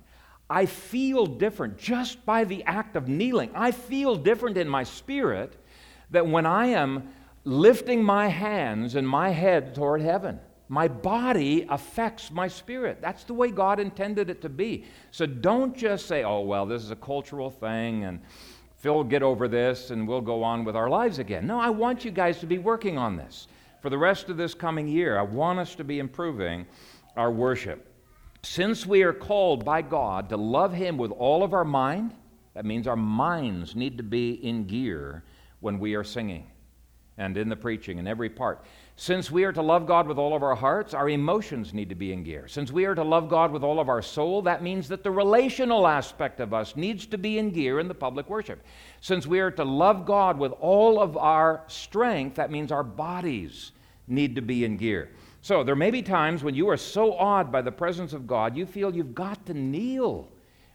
I 0.49 0.65
feel 0.65 1.25
different 1.25 1.77
just 1.77 2.25
by 2.25 2.43
the 2.43 2.63
act 2.63 2.95
of 2.95 3.07
kneeling. 3.07 3.51
I 3.55 3.71
feel 3.71 4.15
different 4.15 4.57
in 4.57 4.67
my 4.67 4.83
spirit 4.83 5.55
than 6.11 6.31
when 6.31 6.45
I 6.45 6.67
am 6.67 7.09
lifting 7.43 8.03
my 8.03 8.27
hands 8.27 8.95
and 8.95 9.07
my 9.07 9.29
head 9.29 9.73
toward 9.73 10.01
heaven. 10.01 10.39
My 10.69 10.87
body 10.87 11.65
affects 11.69 12.31
my 12.31 12.47
spirit. 12.47 12.99
That's 13.01 13.25
the 13.25 13.33
way 13.33 13.49
God 13.49 13.79
intended 13.79 14.29
it 14.29 14.41
to 14.41 14.49
be. 14.49 14.85
So 15.11 15.25
don't 15.25 15.75
just 15.75 16.07
say, 16.07 16.23
oh, 16.23 16.41
well, 16.41 16.65
this 16.65 16.83
is 16.83 16.91
a 16.91 16.95
cultural 16.95 17.49
thing 17.49 18.05
and 18.05 18.21
Phil, 18.83 19.05
get 19.05 19.23
over 19.23 19.47
this 19.47 19.91
and 19.91 20.05
we'll 20.05 20.19
go 20.19 20.43
on 20.43 20.65
with 20.65 20.75
our 20.75 20.89
lives 20.89 21.17
again. 21.17 21.47
No, 21.47 21.57
I 21.57 21.69
want 21.69 22.03
you 22.03 22.11
guys 22.11 22.39
to 22.39 22.45
be 22.45 22.57
working 22.57 22.97
on 22.97 23.15
this. 23.15 23.47
For 23.81 23.89
the 23.89 23.97
rest 23.97 24.27
of 24.27 24.35
this 24.35 24.53
coming 24.53 24.89
year, 24.89 25.17
I 25.17 25.21
want 25.21 25.57
us 25.57 25.73
to 25.75 25.85
be 25.85 25.99
improving 25.99 26.65
our 27.15 27.31
worship. 27.31 27.87
Since 28.41 28.85
we 28.85 29.03
are 29.03 29.13
called 29.13 29.63
by 29.63 29.83
God 29.83 30.27
to 30.27 30.35
love 30.35 30.73
Him 30.73 30.97
with 30.97 31.11
all 31.11 31.45
of 31.45 31.53
our 31.53 31.63
mind, 31.63 32.13
that 32.55 32.65
means 32.65 32.85
our 32.85 32.97
minds 32.97 33.73
need 33.73 33.95
to 33.95 34.03
be 34.03 34.31
in 34.45 34.67
gear 34.67 35.23
when 35.61 35.79
we 35.79 35.95
are 35.95 36.03
singing 36.03 36.45
and 37.17 37.37
in 37.37 37.47
the 37.47 37.55
preaching 37.55 37.99
in 37.99 38.05
every 38.05 38.29
part. 38.29 38.65
Since 38.95 39.31
we 39.31 39.43
are 39.43 39.51
to 39.51 39.61
love 39.61 39.87
God 39.87 40.07
with 40.07 40.19
all 40.19 40.35
of 40.35 40.43
our 40.43 40.53
hearts, 40.53 40.93
our 40.93 41.09
emotions 41.09 41.73
need 41.73 41.89
to 41.89 41.95
be 41.95 42.13
in 42.13 42.23
gear. 42.23 42.47
Since 42.47 42.71
we 42.71 42.85
are 42.85 42.93
to 42.93 43.03
love 43.03 43.27
God 43.27 43.51
with 43.51 43.63
all 43.63 43.79
of 43.79 43.89
our 43.89 44.03
soul, 44.03 44.43
that 44.43 44.61
means 44.61 44.87
that 44.89 45.03
the 45.03 45.09
relational 45.09 45.87
aspect 45.87 46.39
of 46.39 46.53
us 46.53 46.75
needs 46.75 47.07
to 47.07 47.17
be 47.17 47.39
in 47.39 47.49
gear 47.49 47.79
in 47.79 47.87
the 47.87 47.95
public 47.95 48.29
worship. 48.29 48.63
Since 49.01 49.25
we 49.25 49.39
are 49.39 49.49
to 49.51 49.63
love 49.63 50.05
God 50.05 50.37
with 50.37 50.51
all 50.59 51.01
of 51.01 51.17
our 51.17 51.63
strength, 51.67 52.35
that 52.35 52.51
means 52.51 52.71
our 52.71 52.83
bodies 52.83 53.71
need 54.07 54.35
to 54.35 54.41
be 54.41 54.63
in 54.63 54.77
gear. 54.77 55.09
So 55.41 55.63
there 55.63 55.75
may 55.75 55.89
be 55.89 56.03
times 56.03 56.43
when 56.43 56.53
you 56.53 56.69
are 56.69 56.77
so 56.77 57.13
awed 57.13 57.51
by 57.51 57.63
the 57.63 57.71
presence 57.71 58.13
of 58.13 58.27
God, 58.27 58.55
you 58.55 58.67
feel 58.67 58.95
you've 58.95 59.15
got 59.15 59.43
to 59.47 59.55
kneel. 59.55 60.29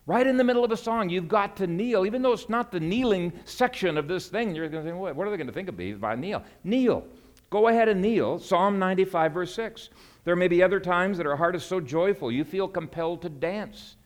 Right 0.06 0.26
in 0.26 0.36
the 0.36 0.44
middle 0.44 0.64
of 0.64 0.72
a 0.72 0.76
song, 0.76 1.08
you've 1.08 1.28
got 1.28 1.56
to 1.58 1.66
kneel, 1.66 2.04
even 2.04 2.22
though 2.22 2.32
it's 2.32 2.48
not 2.48 2.72
the 2.72 2.80
kneeling 2.80 3.32
section 3.44 3.96
of 3.96 4.08
this 4.08 4.26
thing. 4.26 4.54
You're 4.54 4.68
going 4.68 4.84
to 4.84 4.90
think, 4.90 5.16
what 5.16 5.26
are 5.26 5.30
they 5.30 5.36
going 5.36 5.46
to 5.46 5.52
think 5.52 5.68
of 5.68 5.78
me 5.78 5.92
if 5.92 6.02
I 6.02 6.16
kneel? 6.16 6.42
Kneel. 6.64 7.06
Go 7.50 7.68
ahead 7.68 7.88
and 7.88 8.02
kneel. 8.02 8.38
Psalm 8.38 8.78
95, 8.78 9.32
verse 9.32 9.54
6. 9.54 9.90
There 10.24 10.36
may 10.36 10.48
be 10.48 10.62
other 10.62 10.80
times 10.80 11.16
that 11.16 11.26
our 11.26 11.36
heart 11.36 11.56
is 11.56 11.64
so 11.64 11.80
joyful, 11.80 12.30
you 12.30 12.44
feel 12.44 12.68
compelled 12.68 13.22
to 13.22 13.28
dance. 13.28 13.96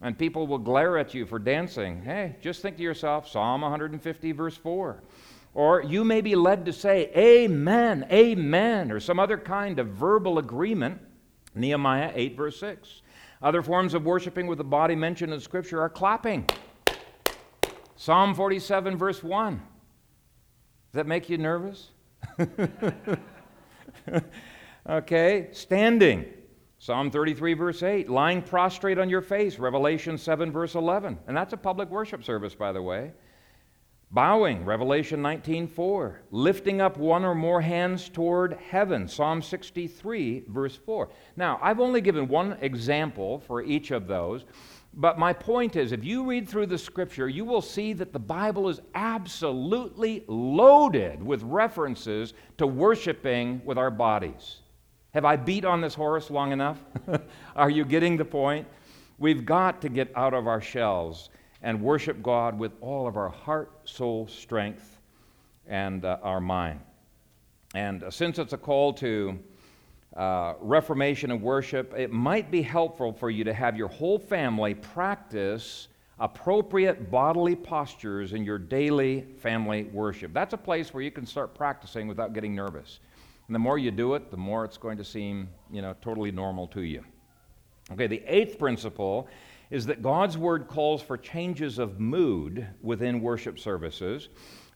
And 0.00 0.18
people 0.18 0.46
will 0.46 0.58
glare 0.58 0.98
at 0.98 1.14
you 1.14 1.24
for 1.26 1.38
dancing. 1.38 2.02
Hey, 2.02 2.36
just 2.40 2.60
think 2.62 2.76
to 2.76 2.82
yourself, 2.82 3.28
Psalm 3.28 3.62
150, 3.62 4.32
verse 4.32 4.56
4. 4.56 5.02
Or 5.54 5.82
you 5.82 6.04
may 6.04 6.20
be 6.20 6.34
led 6.34 6.66
to 6.66 6.72
say, 6.72 7.10
Amen, 7.16 8.06
Amen, 8.12 8.92
or 8.92 9.00
some 9.00 9.18
other 9.18 9.38
kind 9.38 9.78
of 9.78 9.88
verbal 9.88 10.38
agreement. 10.38 11.00
Nehemiah 11.54 12.12
8, 12.14 12.36
verse 12.36 12.60
6. 12.60 13.00
Other 13.42 13.62
forms 13.62 13.94
of 13.94 14.04
worshiping 14.04 14.46
with 14.46 14.58
the 14.58 14.64
body 14.64 14.94
mentioned 14.94 15.32
in 15.32 15.40
Scripture 15.40 15.80
are 15.80 15.88
clapping. 15.88 16.46
Psalm 17.96 18.34
47, 18.34 18.96
verse 18.96 19.22
1. 19.22 19.54
Does 19.56 19.62
that 20.92 21.06
make 21.06 21.30
you 21.30 21.38
nervous? 21.38 21.90
okay, 24.88 25.48
standing. 25.52 26.26
Psalm 26.78 27.10
33, 27.10 27.54
verse 27.54 27.82
8. 27.82 28.08
Lying 28.08 28.42
prostrate 28.42 28.98
on 28.98 29.08
your 29.08 29.22
face. 29.22 29.58
Revelation 29.58 30.18
7, 30.18 30.52
verse 30.52 30.74
11. 30.74 31.18
And 31.26 31.36
that's 31.36 31.52
a 31.52 31.56
public 31.56 31.90
worship 31.90 32.22
service, 32.22 32.54
by 32.54 32.72
the 32.72 32.82
way. 32.82 33.12
Bowing, 34.10 34.64
Revelation 34.64 35.20
19:4. 35.20 36.18
Lifting 36.30 36.80
up 36.80 36.96
one 36.96 37.24
or 37.24 37.34
more 37.34 37.60
hands 37.60 38.08
toward 38.08 38.54
heaven, 38.70 39.08
Psalm 39.08 39.42
63, 39.42 40.44
verse 40.48 40.76
4. 40.76 41.08
Now, 41.36 41.58
I've 41.60 41.80
only 41.80 42.00
given 42.00 42.28
one 42.28 42.56
example 42.60 43.40
for 43.40 43.62
each 43.62 43.90
of 43.90 44.06
those, 44.06 44.44
but 44.98 45.18
my 45.18 45.34
point 45.34 45.76
is, 45.76 45.92
if 45.92 46.02
you 46.02 46.24
read 46.24 46.48
through 46.48 46.66
the 46.66 46.78
scripture, 46.78 47.28
you 47.28 47.44
will 47.44 47.60
see 47.60 47.92
that 47.92 48.14
the 48.14 48.18
Bible 48.18 48.70
is 48.70 48.80
absolutely 48.94 50.24
loaded 50.26 51.22
with 51.22 51.42
references 51.42 52.32
to 52.56 52.66
worshiping 52.66 53.60
with 53.66 53.76
our 53.76 53.90
bodies. 53.90 54.60
Have 55.12 55.26
I 55.26 55.36
beat 55.36 55.66
on 55.66 55.82
this 55.82 55.94
horse 55.94 56.30
long 56.30 56.50
enough? 56.50 56.78
Are 57.56 57.68
you 57.68 57.84
getting 57.84 58.16
the 58.16 58.24
point? 58.24 58.66
We've 59.18 59.44
got 59.44 59.82
to 59.82 59.90
get 59.90 60.10
out 60.16 60.32
of 60.32 60.46
our 60.46 60.62
shells 60.62 61.28
and 61.60 61.82
worship 61.82 62.22
God 62.22 62.58
with 62.58 62.72
all 62.80 63.06
of 63.06 63.18
our 63.18 63.28
heart, 63.28 63.70
soul, 63.84 64.26
strength, 64.28 64.98
and 65.66 66.06
uh, 66.06 66.18
our 66.22 66.40
mind. 66.40 66.80
And 67.74 68.04
uh, 68.04 68.10
since 68.10 68.38
it's 68.38 68.54
a 68.54 68.58
call 68.58 68.94
to 68.94 69.38
uh, 70.16 70.54
Reformation 70.60 71.30
and 71.30 71.42
worship, 71.42 71.92
it 71.96 72.10
might 72.10 72.50
be 72.50 72.62
helpful 72.62 73.12
for 73.12 73.30
you 73.30 73.44
to 73.44 73.52
have 73.52 73.76
your 73.76 73.88
whole 73.88 74.18
family 74.18 74.74
practice 74.74 75.88
appropriate 76.18 77.10
bodily 77.10 77.54
postures 77.54 78.32
in 78.32 78.42
your 78.42 78.58
daily 78.58 79.26
family 79.38 79.84
worship. 79.84 80.32
That's 80.32 80.54
a 80.54 80.58
place 80.58 80.94
where 80.94 81.02
you 81.02 81.10
can 81.10 81.26
start 81.26 81.54
practicing 81.54 82.08
without 82.08 82.32
getting 82.32 82.54
nervous. 82.54 83.00
And 83.46 83.54
the 83.54 83.58
more 83.58 83.78
you 83.78 83.90
do 83.90 84.14
it, 84.14 84.30
the 84.30 84.36
more 84.36 84.64
it's 84.64 84.78
going 84.78 84.96
to 84.96 85.04
seem, 85.04 85.48
you 85.70 85.82
know, 85.82 85.94
totally 86.00 86.32
normal 86.32 86.66
to 86.68 86.80
you. 86.80 87.04
Okay, 87.92 88.06
the 88.06 88.22
eighth 88.26 88.58
principle 88.58 89.28
is 89.70 89.86
that 89.86 90.02
God's 90.02 90.38
word 90.38 90.68
calls 90.68 91.02
for 91.02 91.16
changes 91.16 91.78
of 91.78 92.00
mood 92.00 92.66
within 92.80 93.20
worship 93.20 93.58
services. 93.58 94.28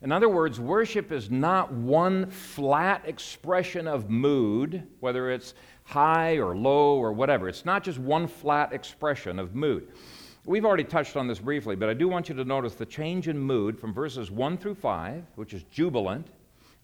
In 0.02 0.12
other 0.12 0.30
words, 0.30 0.58
worship 0.58 1.12
is 1.12 1.30
not 1.30 1.72
one 1.72 2.30
flat 2.30 3.02
expression 3.04 3.86
of 3.86 4.08
mood, 4.08 4.86
whether 5.00 5.30
it's 5.30 5.52
high 5.84 6.38
or 6.38 6.56
low 6.56 6.96
or 6.96 7.12
whatever. 7.12 7.48
It's 7.48 7.66
not 7.66 7.84
just 7.84 7.98
one 7.98 8.26
flat 8.26 8.72
expression 8.72 9.38
of 9.38 9.54
mood. 9.54 9.88
We've 10.46 10.64
already 10.64 10.84
touched 10.84 11.16
on 11.16 11.28
this 11.28 11.38
briefly, 11.38 11.76
but 11.76 11.90
I 11.90 11.94
do 11.94 12.08
want 12.08 12.30
you 12.30 12.34
to 12.36 12.44
notice 12.44 12.74
the 12.74 12.86
change 12.86 13.28
in 13.28 13.38
mood 13.38 13.78
from 13.78 13.92
verses 13.92 14.30
1 14.30 14.56
through 14.56 14.76
5, 14.76 15.22
which 15.34 15.52
is 15.52 15.64
jubilant, 15.64 16.28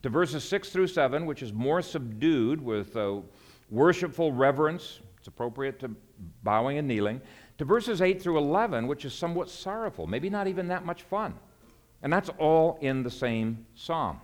to 0.03 0.09
verses 0.09 0.43
6 0.43 0.69
through 0.69 0.87
7, 0.87 1.25
which 1.25 1.41
is 1.41 1.51
more 1.51 1.81
subdued 1.81 2.61
with 2.61 2.95
uh, 2.95 3.15
worshipful 3.71 4.31
reverence. 4.31 4.99
It's 5.17 5.27
appropriate 5.27 5.79
to 5.79 5.89
bowing 6.43 6.77
and 6.77 6.87
kneeling, 6.87 7.19
to 7.57 7.65
verses 7.65 7.99
8 7.99 8.21
through 8.21 8.37
11, 8.37 8.85
which 8.85 9.05
is 9.05 9.13
somewhat 9.13 9.49
sorrowful, 9.49 10.05
maybe 10.05 10.29
not 10.29 10.45
even 10.45 10.67
that 10.67 10.85
much 10.85 11.01
fun. 11.01 11.33
And 12.01 12.13
that's 12.13 12.29
all 12.37 12.77
in 12.81 13.03
the 13.03 13.11
same 13.11 13.65
psalm. 13.75 14.19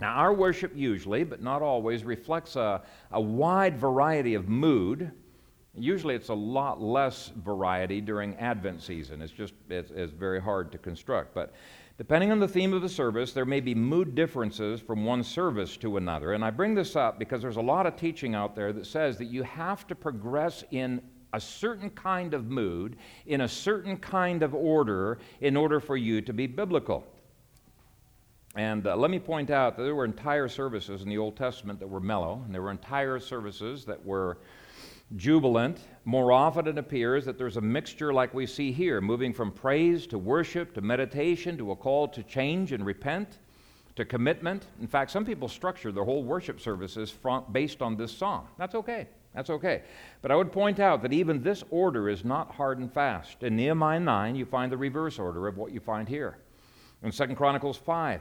Now, 0.00 0.14
our 0.14 0.32
worship 0.32 0.72
usually, 0.76 1.24
but 1.24 1.42
not 1.42 1.60
always, 1.60 2.04
reflects 2.04 2.54
a, 2.54 2.82
a 3.10 3.20
wide 3.20 3.76
variety 3.76 4.34
of 4.34 4.48
mood. 4.48 5.10
Usually, 5.74 6.14
it's 6.14 6.28
a 6.28 6.34
lot 6.34 6.80
less 6.80 7.32
variety 7.36 8.00
during 8.00 8.36
Advent 8.36 8.80
season. 8.82 9.20
It's 9.22 9.32
just 9.32 9.54
it's, 9.68 9.90
it's 9.90 10.12
very 10.12 10.40
hard 10.40 10.70
to 10.72 10.78
construct. 10.78 11.34
But 11.34 11.52
depending 11.96 12.30
on 12.30 12.38
the 12.38 12.46
theme 12.46 12.72
of 12.72 12.82
the 12.82 12.88
service, 12.88 13.32
there 13.32 13.44
may 13.44 13.58
be 13.58 13.74
mood 13.74 14.14
differences 14.14 14.80
from 14.80 15.04
one 15.04 15.24
service 15.24 15.76
to 15.78 15.96
another. 15.96 16.34
And 16.34 16.44
I 16.44 16.50
bring 16.50 16.74
this 16.74 16.94
up 16.94 17.18
because 17.18 17.42
there's 17.42 17.56
a 17.56 17.60
lot 17.60 17.86
of 17.86 17.96
teaching 17.96 18.36
out 18.36 18.54
there 18.54 18.72
that 18.72 18.86
says 18.86 19.18
that 19.18 19.26
you 19.26 19.42
have 19.42 19.86
to 19.88 19.96
progress 19.96 20.62
in 20.70 21.02
a 21.32 21.40
certain 21.40 21.90
kind 21.90 22.34
of 22.34 22.46
mood, 22.46 22.96
in 23.26 23.42
a 23.42 23.48
certain 23.48 23.96
kind 23.96 24.42
of 24.42 24.54
order, 24.54 25.18
in 25.40 25.56
order 25.56 25.80
for 25.80 25.96
you 25.96 26.20
to 26.22 26.32
be 26.32 26.46
biblical. 26.46 27.04
And 28.54 28.86
uh, 28.86 28.96
let 28.96 29.10
me 29.10 29.18
point 29.18 29.50
out 29.50 29.76
that 29.76 29.82
there 29.82 29.94
were 29.94 30.04
entire 30.04 30.48
services 30.48 31.02
in 31.02 31.08
the 31.08 31.18
Old 31.18 31.36
Testament 31.36 31.78
that 31.80 31.86
were 31.86 32.00
mellow, 32.00 32.42
and 32.44 32.54
there 32.54 32.62
were 32.62 32.70
entire 32.70 33.20
services 33.20 33.84
that 33.84 34.04
were 34.04 34.38
jubilant. 35.16 35.80
More 36.04 36.32
often 36.32 36.66
it 36.66 36.78
appears 36.78 37.24
that 37.26 37.38
there's 37.38 37.56
a 37.56 37.60
mixture 37.60 38.12
like 38.12 38.34
we 38.34 38.46
see 38.46 38.72
here, 38.72 39.00
moving 39.00 39.32
from 39.32 39.52
praise 39.52 40.06
to 40.08 40.18
worship 40.18 40.74
to 40.74 40.80
meditation 40.80 41.56
to 41.58 41.72
a 41.72 41.76
call 41.76 42.08
to 42.08 42.22
change 42.22 42.72
and 42.72 42.84
repent 42.84 43.38
to 43.96 44.04
commitment. 44.04 44.66
In 44.80 44.86
fact, 44.86 45.10
some 45.10 45.24
people 45.24 45.48
structure 45.48 45.92
their 45.92 46.04
whole 46.04 46.24
worship 46.24 46.60
services 46.60 47.14
based 47.52 47.82
on 47.82 47.96
this 47.96 48.12
song. 48.12 48.48
That's 48.56 48.74
okay. 48.74 49.08
That's 49.38 49.50
okay. 49.50 49.82
But 50.20 50.32
I 50.32 50.34
would 50.34 50.50
point 50.50 50.80
out 50.80 51.00
that 51.02 51.12
even 51.12 51.40
this 51.40 51.62
order 51.70 52.08
is 52.08 52.24
not 52.24 52.50
hard 52.50 52.80
and 52.80 52.92
fast. 52.92 53.44
In 53.44 53.54
Nehemiah 53.54 54.00
9, 54.00 54.34
you 54.34 54.44
find 54.44 54.72
the 54.72 54.76
reverse 54.76 55.16
order 55.16 55.46
of 55.46 55.56
what 55.56 55.70
you 55.70 55.78
find 55.78 56.08
here. 56.08 56.38
In 57.04 57.12
2 57.12 57.36
Chronicles 57.36 57.76
5, 57.76 58.20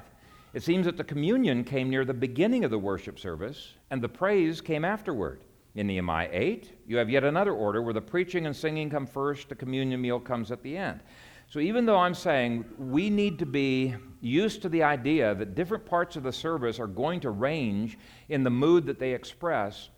it 0.54 0.62
seems 0.62 0.86
that 0.86 0.96
the 0.96 1.04
communion 1.04 1.64
came 1.64 1.90
near 1.90 2.06
the 2.06 2.14
beginning 2.14 2.64
of 2.64 2.70
the 2.70 2.78
worship 2.78 3.18
service 3.18 3.74
and 3.90 4.00
the 4.00 4.08
praise 4.08 4.62
came 4.62 4.86
afterward. 4.86 5.42
In 5.74 5.88
Nehemiah 5.88 6.30
8, 6.32 6.72
you 6.86 6.98
have 6.98 7.10
yet 7.10 7.24
another 7.24 7.54
order 7.54 7.82
where 7.82 7.96
the 7.96 8.02
preaching 8.02 8.46
and 8.46 8.56
singing 8.56 8.88
come 8.88 9.08
first, 9.08 9.50
the 9.50 9.56
communion 9.56 10.00
meal 10.00 10.20
comes 10.20 10.52
at 10.52 10.62
the 10.62 10.78
end. 10.78 11.00
So 11.48 11.58
even 11.58 11.88
though 11.88 11.98
I'm 11.98 12.14
saying 12.14 12.64
we 12.78 13.10
need 13.10 13.40
to 13.40 13.48
be 13.48 13.96
used 14.22 14.62
to 14.62 14.70
the 14.70 14.84
idea 14.84 15.34
that 15.34 15.56
different 15.56 15.84
parts 15.84 16.16
of 16.16 16.22
the 16.22 16.32
service 16.32 16.80
are 16.80 16.86
going 16.86 17.22
to 17.22 17.32
range 17.32 17.98
in 18.30 18.44
the 18.44 18.52
mood 18.52 18.86
that 18.86 19.00
they 19.00 19.16
express, 19.16 19.90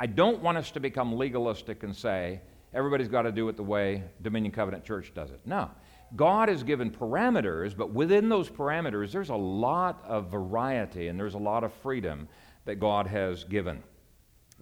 I 0.00 0.06
don't 0.06 0.40
want 0.40 0.56
us 0.56 0.70
to 0.70 0.80
become 0.80 1.12
legalistic 1.12 1.82
and 1.82 1.94
say 1.94 2.40
everybody's 2.72 3.08
got 3.08 3.22
to 3.22 3.32
do 3.32 3.50
it 3.50 3.56
the 3.58 3.62
way 3.62 4.02
Dominion 4.22 4.50
Covenant 4.50 4.82
Church 4.82 5.12
does 5.14 5.30
it. 5.30 5.40
No. 5.44 5.70
God 6.16 6.48
has 6.48 6.62
given 6.62 6.90
parameters, 6.90 7.76
but 7.76 7.92
within 7.92 8.30
those 8.30 8.48
parameters, 8.48 9.12
there's 9.12 9.28
a 9.28 9.36
lot 9.36 10.02
of 10.06 10.30
variety 10.30 11.08
and 11.08 11.20
there's 11.20 11.34
a 11.34 11.38
lot 11.38 11.64
of 11.64 11.72
freedom 11.74 12.26
that 12.64 12.76
God 12.76 13.06
has 13.06 13.44
given. 13.44 13.82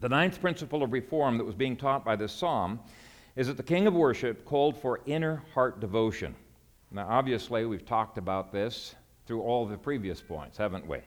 The 0.01 0.09
ninth 0.09 0.41
principle 0.41 0.82
of 0.82 0.93
reform 0.93 1.39
that 1.39 1.45
was 1.45 1.55
being 1.55 1.76
taught 1.76 2.05
by 2.05 2.16
this 2.16 2.32
psalm 2.32 2.80
is 3.36 3.47
that 3.47 3.57
the 3.57 3.62
king 3.62 3.86
of 3.86 3.95
worship 3.95 4.45
called 4.45 4.76
for 4.76 5.01
inner 5.07 5.45
heart 5.55 5.78
devotion. 5.78 6.34
Now, 6.91 7.07
obviously, 7.09 7.64
we've 7.64 7.86
talked 7.86 8.18
about 8.18 8.51
this 8.53 8.97
through 9.24 9.43
all 9.43 9.66
the 9.66 9.76
previous 9.76 10.20
points, 10.20 10.59
haven't 10.59 10.86
we? 10.86 10.99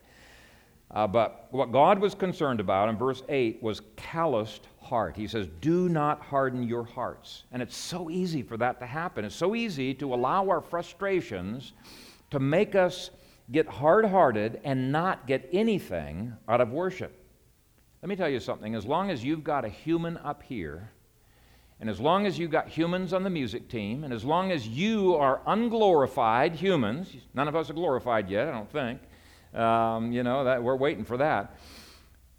Uh, 0.94 1.08
but 1.08 1.48
what 1.52 1.72
God 1.72 2.00
was 2.00 2.14
concerned 2.14 2.60
about 2.60 2.90
in 2.90 2.98
verse 2.98 3.24
8 3.30 3.64
was 3.64 3.82
calloused 3.96 4.68
heart. 4.82 5.16
He 5.16 5.28
says, 5.28 5.48
Do 5.62 5.88
not 5.88 6.22
harden 6.22 6.64
your 6.64 6.84
hearts. 6.84 7.44
And 7.52 7.62
it's 7.62 7.78
so 7.78 8.10
easy 8.10 8.44
for 8.44 8.58
that 8.58 8.80
to 8.80 8.86
happen. 8.86 9.24
It's 9.24 9.36
so 9.36 9.56
easy 9.56 9.94
to 9.96 10.14
allow 10.14 10.50
our 10.50 10.60
frustrations 10.60 11.72
to 12.32 12.40
make 12.40 12.76
us 12.76 13.10
get 13.52 13.68
hard 13.68 14.06
hearted 14.06 14.60
and 14.64 14.92
not 14.92 15.28
get 15.28 15.48
anything 15.54 16.34
out 16.48 16.60
of 16.60 16.72
worship. 16.72 17.18
Let 18.02 18.10
me 18.10 18.16
tell 18.18 18.30
you 18.30 18.40
something. 18.40 18.76
As 18.76 18.86
long 18.86 19.12
as 19.12 19.24
you've 19.24 19.44
got 19.44 19.64
a 19.64 19.70
human 19.70 20.18
up 20.18 20.44
here, 20.44 20.92
and 21.80 21.90
as 21.90 22.00
long 22.00 22.26
as 22.26 22.38
you've 22.38 22.52
got 22.52 22.68
humans 22.68 23.14
on 23.14 23.24
the 23.24 23.30
music 23.30 23.70
team, 23.70 24.04
and 24.04 24.14
as 24.14 24.26
long 24.26 24.52
as 24.52 24.68
you 24.68 25.16
are 25.16 25.42
unglorified 25.48 26.54
humans, 26.54 27.16
none 27.34 27.48
of 27.48 27.56
us 27.56 27.70
are 27.70 27.74
glorified 27.74 28.30
yet, 28.30 28.50
I 28.50 28.52
don't 28.52 28.72
think 28.72 29.00
um, 29.54 30.12
you 30.12 30.24
know, 30.24 30.44
that 30.44 30.62
we're 30.62 30.76
waiting 30.76 31.04
for 31.04 31.18
that. 31.18 31.58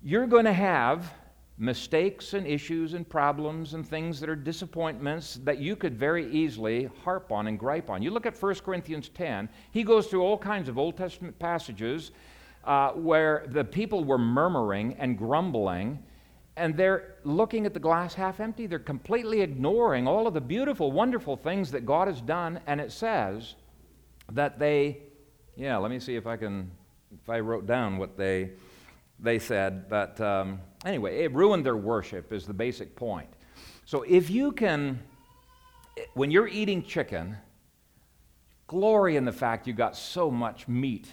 You're 0.02 0.26
going 0.26 0.44
to 0.44 0.52
have 0.52 1.12
mistakes 1.58 2.34
and 2.34 2.46
issues 2.46 2.94
and 2.94 3.08
problems 3.08 3.74
and 3.74 3.86
things 3.86 4.18
that 4.18 4.28
are 4.28 4.36
disappointments 4.36 5.38
that 5.44 5.58
you 5.58 5.76
could 5.76 5.96
very 5.96 6.30
easily 6.32 6.90
harp 7.04 7.30
on 7.30 7.46
and 7.46 7.58
gripe 7.58 7.90
on. 7.90 8.02
You 8.02 8.10
look 8.10 8.26
at 8.26 8.40
1 8.40 8.54
Corinthians 8.56 9.08
10, 9.10 9.48
he 9.70 9.84
goes 9.84 10.06
through 10.08 10.22
all 10.22 10.38
kinds 10.38 10.68
of 10.68 10.78
Old 10.78 10.96
Testament 10.96 11.38
passages 11.38 12.10
uh, 12.64 12.90
where 12.92 13.44
the 13.48 13.64
people 13.64 14.02
were 14.04 14.18
murmuring 14.18 14.94
and 14.94 15.18
grumbling, 15.18 16.02
and 16.56 16.76
they're 16.76 17.16
looking 17.24 17.66
at 17.66 17.74
the 17.74 17.80
glass 17.80 18.14
half 18.14 18.40
empty. 18.40 18.66
They're 18.66 18.78
completely 18.78 19.40
ignoring 19.40 20.06
all 20.08 20.26
of 20.26 20.34
the 20.34 20.40
beautiful, 20.40 20.90
wonderful 20.90 21.36
things 21.36 21.70
that 21.70 21.86
God 21.86 22.08
has 22.08 22.20
done, 22.20 22.60
and 22.66 22.80
it 22.80 22.92
says 22.92 23.54
that 24.32 24.58
they, 24.58 24.98
yeah, 25.56 25.76
let 25.76 25.90
me 25.90 25.98
see 25.98 26.16
if 26.16 26.26
I 26.26 26.36
can 26.36 26.70
if 27.20 27.28
I 27.28 27.40
wrote 27.40 27.66
down 27.66 27.98
what 27.98 28.16
they, 28.16 28.50
they 29.20 29.38
said. 29.38 29.88
But 29.88 30.20
um, 30.20 30.60
anyway, 30.84 31.24
it 31.24 31.32
ruined 31.32 31.64
their 31.66 31.76
worship, 31.76 32.32
is 32.32 32.46
the 32.46 32.54
basic 32.54 32.96
point. 32.96 33.28
So 33.84 34.02
if 34.02 34.30
you 34.30 34.52
can, 34.52 35.00
when 36.14 36.30
you're 36.30 36.48
eating 36.48 36.82
chicken, 36.82 37.36
glory 38.66 39.16
in 39.16 39.24
the 39.24 39.32
fact 39.32 39.66
you 39.66 39.72
got 39.72 39.96
so 39.96 40.30
much 40.30 40.66
meat 40.66 41.08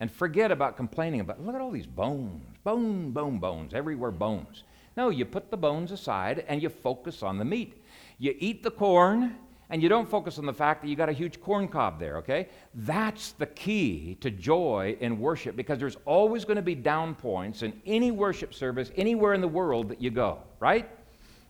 and 0.00 0.10
forget 0.10 0.50
about 0.50 0.76
complaining 0.76 1.20
about 1.20 1.44
look 1.44 1.54
at 1.54 1.60
all 1.60 1.70
these 1.70 1.86
bones 1.86 2.42
bone 2.64 3.10
bone 3.10 3.38
bones 3.38 3.74
everywhere 3.74 4.10
bones 4.10 4.62
no 4.96 5.10
you 5.10 5.24
put 5.24 5.50
the 5.50 5.56
bones 5.56 5.92
aside 5.92 6.42
and 6.48 6.62
you 6.62 6.70
focus 6.70 7.22
on 7.22 7.36
the 7.36 7.44
meat 7.44 7.82
you 8.18 8.34
eat 8.38 8.62
the 8.62 8.70
corn 8.70 9.36
and 9.70 9.82
you 9.82 9.88
don't 9.88 10.08
focus 10.08 10.38
on 10.38 10.46
the 10.46 10.52
fact 10.52 10.82
that 10.82 10.88
you 10.88 10.96
got 10.96 11.08
a 11.08 11.12
huge 11.12 11.40
corn 11.40 11.66
cob 11.68 11.98
there, 11.98 12.18
okay? 12.18 12.48
That's 12.74 13.32
the 13.32 13.46
key 13.46 14.16
to 14.20 14.30
joy 14.30 14.96
in 15.00 15.18
worship 15.18 15.56
because 15.56 15.78
there's 15.78 15.96
always 16.04 16.44
going 16.44 16.56
to 16.56 16.62
be 16.62 16.74
down 16.74 17.14
points 17.14 17.62
in 17.62 17.80
any 17.84 18.10
worship 18.10 18.54
service 18.54 18.90
anywhere 18.96 19.34
in 19.34 19.40
the 19.40 19.48
world 19.48 19.88
that 19.88 20.00
you 20.00 20.10
go, 20.10 20.38
right? 20.60 20.88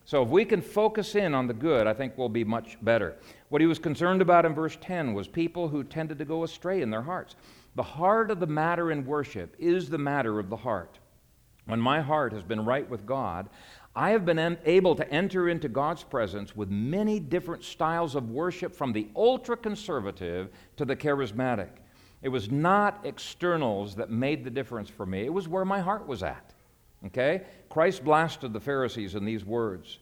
So 0.07 0.23
if 0.23 0.29
we 0.29 0.45
can 0.45 0.63
focus 0.63 1.17
in 1.17 1.35
on 1.35 1.49
the 1.49 1.55
good, 1.55 1.87
I 1.87 1.93
think 1.93 2.17
we'll 2.17 2.29
be 2.29 2.45
much 2.45 2.79
better. 2.81 3.17
What 3.49 3.61
he 3.61 3.67
was 3.67 3.79
concerned 3.79 4.23
about 4.23 4.47
in 4.47 4.55
verse 4.55 4.79
10 4.81 5.15
was 5.15 5.27
people 5.27 5.69
who 5.69 5.83
tended 5.83 6.19
to 6.19 6.25
go 6.25 6.45
astray 6.45 6.81
in 6.81 6.91
their 6.91 7.03
hearts. 7.03 7.35
The 7.75 7.83
heart 7.83 8.31
of 8.31 8.41
the 8.41 8.47
matter 8.47 8.93
in 8.93 9.05
worship 9.05 9.55
is 9.59 9.91
the 9.91 9.99
matter 9.99 10.39
of 10.39 10.49
the 10.49 10.57
heart. 10.57 10.99
When 11.67 11.81
my 11.81 12.01
heart 12.01 12.33
has 12.33 12.45
been 12.45 12.65
right 12.65 12.89
with 12.89 13.05
God, 13.05 13.49
I 13.97 14.11
have 14.11 14.27
been 14.27 14.59
able 14.67 14.95
to 14.95 15.11
enter 15.11 15.49
into 15.49 15.71
God's 15.71 16.05
presence 16.05 16.55
with 16.55 16.69
many 16.69 17.19
different 17.19 17.65
styles 17.65 18.15
of 18.15 18.31
worship, 18.31 18.77
from 18.77 18.93
the 18.93 19.09
ultra 19.17 19.57
conservative 19.57 20.51
to 20.77 20.85
the 20.85 20.95
charismatic. 20.95 21.71
It 22.21 22.29
was 22.29 22.51
not 22.51 23.01
externals 23.05 23.95
that 23.95 24.11
made 24.11 24.45
the 24.45 24.51
difference 24.51 24.91
for 24.91 25.07
me, 25.07 25.25
it 25.25 25.33
was 25.33 25.49
where 25.49 25.65
my 25.65 25.81
heart 25.81 26.07
was 26.07 26.23
at. 26.23 26.53
Okay? 27.07 27.45
Christ 27.71 28.05
blasted 28.05 28.53
the 28.53 28.61
Pharisees 28.61 29.15
in 29.15 29.25
these 29.25 29.47
words 29.47 29.99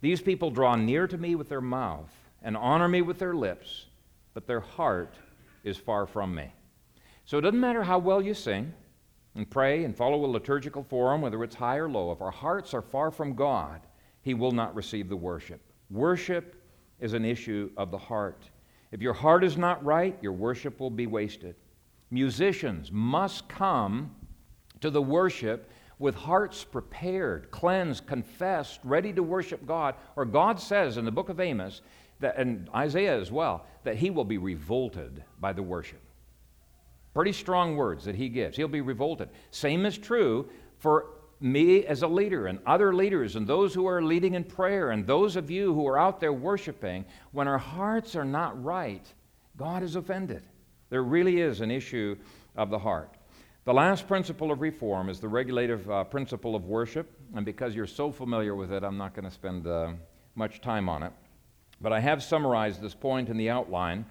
These 0.00 0.20
people 0.20 0.50
draw 0.50 0.76
near 0.76 1.08
to 1.08 1.18
me 1.18 1.34
with 1.34 1.48
their 1.48 1.60
mouth 1.60 2.12
and 2.42 2.56
honor 2.56 2.88
me 2.88 3.02
with 3.02 3.18
their 3.18 3.34
lips, 3.34 3.86
but 4.32 4.46
their 4.46 4.60
heart 4.60 5.16
is 5.64 5.76
far 5.76 6.06
from 6.06 6.32
me. 6.34 6.52
So 7.24 7.38
it 7.38 7.40
doesn't 7.40 7.58
matter 7.58 7.82
how 7.82 7.98
well 7.98 8.22
you 8.22 8.34
sing 8.34 8.72
and 9.34 9.48
pray 9.50 9.84
and 9.84 9.96
follow 9.96 10.24
a 10.24 10.26
liturgical 10.26 10.82
form, 10.82 11.22
whether 11.22 11.42
it's 11.42 11.54
high 11.54 11.76
or 11.76 11.88
low, 11.88 12.12
if 12.12 12.20
our 12.20 12.30
hearts 12.30 12.72
are 12.72 12.82
far 12.82 13.10
from 13.10 13.34
God, 13.34 13.80
He 14.22 14.34
will 14.34 14.52
not 14.52 14.74
receive 14.74 15.08
the 15.08 15.16
worship. 15.16 15.60
Worship 15.90 16.56
is 17.00 17.12
an 17.12 17.24
issue 17.24 17.70
of 17.76 17.90
the 17.90 17.98
heart. 17.98 18.48
If 18.92 19.02
your 19.02 19.12
heart 19.12 19.42
is 19.42 19.56
not 19.56 19.84
right, 19.84 20.16
your 20.22 20.32
worship 20.32 20.78
will 20.78 20.90
be 20.90 21.06
wasted. 21.06 21.56
Musicians 22.10 22.92
must 22.92 23.48
come 23.48 24.14
to 24.80 24.90
the 24.90 25.02
worship 25.02 25.68
with 25.98 26.14
hearts 26.14 26.62
prepared, 26.62 27.50
cleansed, 27.50 28.06
confessed, 28.06 28.80
ready 28.84 29.12
to 29.12 29.22
worship 29.22 29.66
God. 29.66 29.94
Or 30.16 30.24
God 30.24 30.60
says 30.60 30.96
in 30.96 31.04
the 31.04 31.10
book 31.10 31.28
of 31.28 31.40
Amos, 31.40 31.82
that, 32.20 32.36
and 32.36 32.68
Isaiah 32.74 33.18
as 33.18 33.32
well, 33.32 33.66
that 33.82 33.96
he 33.96 34.10
will 34.10 34.24
be 34.24 34.38
revolted 34.38 35.24
by 35.40 35.52
the 35.52 35.62
worship. 35.62 36.00
Pretty 37.14 37.32
strong 37.32 37.76
words 37.76 38.04
that 38.04 38.16
he 38.16 38.28
gives. 38.28 38.56
He'll 38.56 38.68
be 38.68 38.80
revolted. 38.80 39.28
Same 39.50 39.86
is 39.86 39.96
true 39.96 40.48
for 40.78 41.06
me 41.40 41.86
as 41.86 42.02
a 42.02 42.08
leader 42.08 42.46
and 42.46 42.58
other 42.66 42.94
leaders 42.94 43.36
and 43.36 43.46
those 43.46 43.72
who 43.72 43.86
are 43.86 44.02
leading 44.02 44.34
in 44.34 44.42
prayer 44.44 44.90
and 44.90 45.06
those 45.06 45.36
of 45.36 45.50
you 45.50 45.72
who 45.74 45.86
are 45.86 45.98
out 45.98 46.20
there 46.20 46.32
worshiping. 46.32 47.04
When 47.32 47.46
our 47.46 47.58
hearts 47.58 48.16
are 48.16 48.24
not 48.24 48.62
right, 48.62 49.06
God 49.56 49.82
is 49.82 49.94
offended. 49.94 50.42
There 50.90 51.02
really 51.02 51.40
is 51.40 51.60
an 51.60 51.70
issue 51.70 52.16
of 52.56 52.70
the 52.70 52.78
heart. 52.78 53.16
The 53.64 53.74
last 53.74 54.06
principle 54.06 54.52
of 54.52 54.60
reform 54.60 55.08
is 55.08 55.20
the 55.20 55.28
regulative 55.28 55.90
uh, 55.90 56.04
principle 56.04 56.54
of 56.54 56.66
worship, 56.66 57.10
and 57.34 57.46
because 57.46 57.74
you're 57.74 57.86
so 57.86 58.12
familiar 58.12 58.54
with 58.54 58.70
it, 58.72 58.84
I'm 58.84 58.98
not 58.98 59.14
going 59.14 59.24
to 59.24 59.30
spend 59.30 59.66
uh, 59.66 59.92
much 60.34 60.60
time 60.60 60.88
on 60.88 61.02
it. 61.02 61.12
But 61.80 61.92
I 61.92 62.00
have 62.00 62.22
summarized 62.22 62.82
this 62.82 62.94
point 62.94 63.28
in 63.28 63.36
the 63.36 63.50
outline 63.50 64.04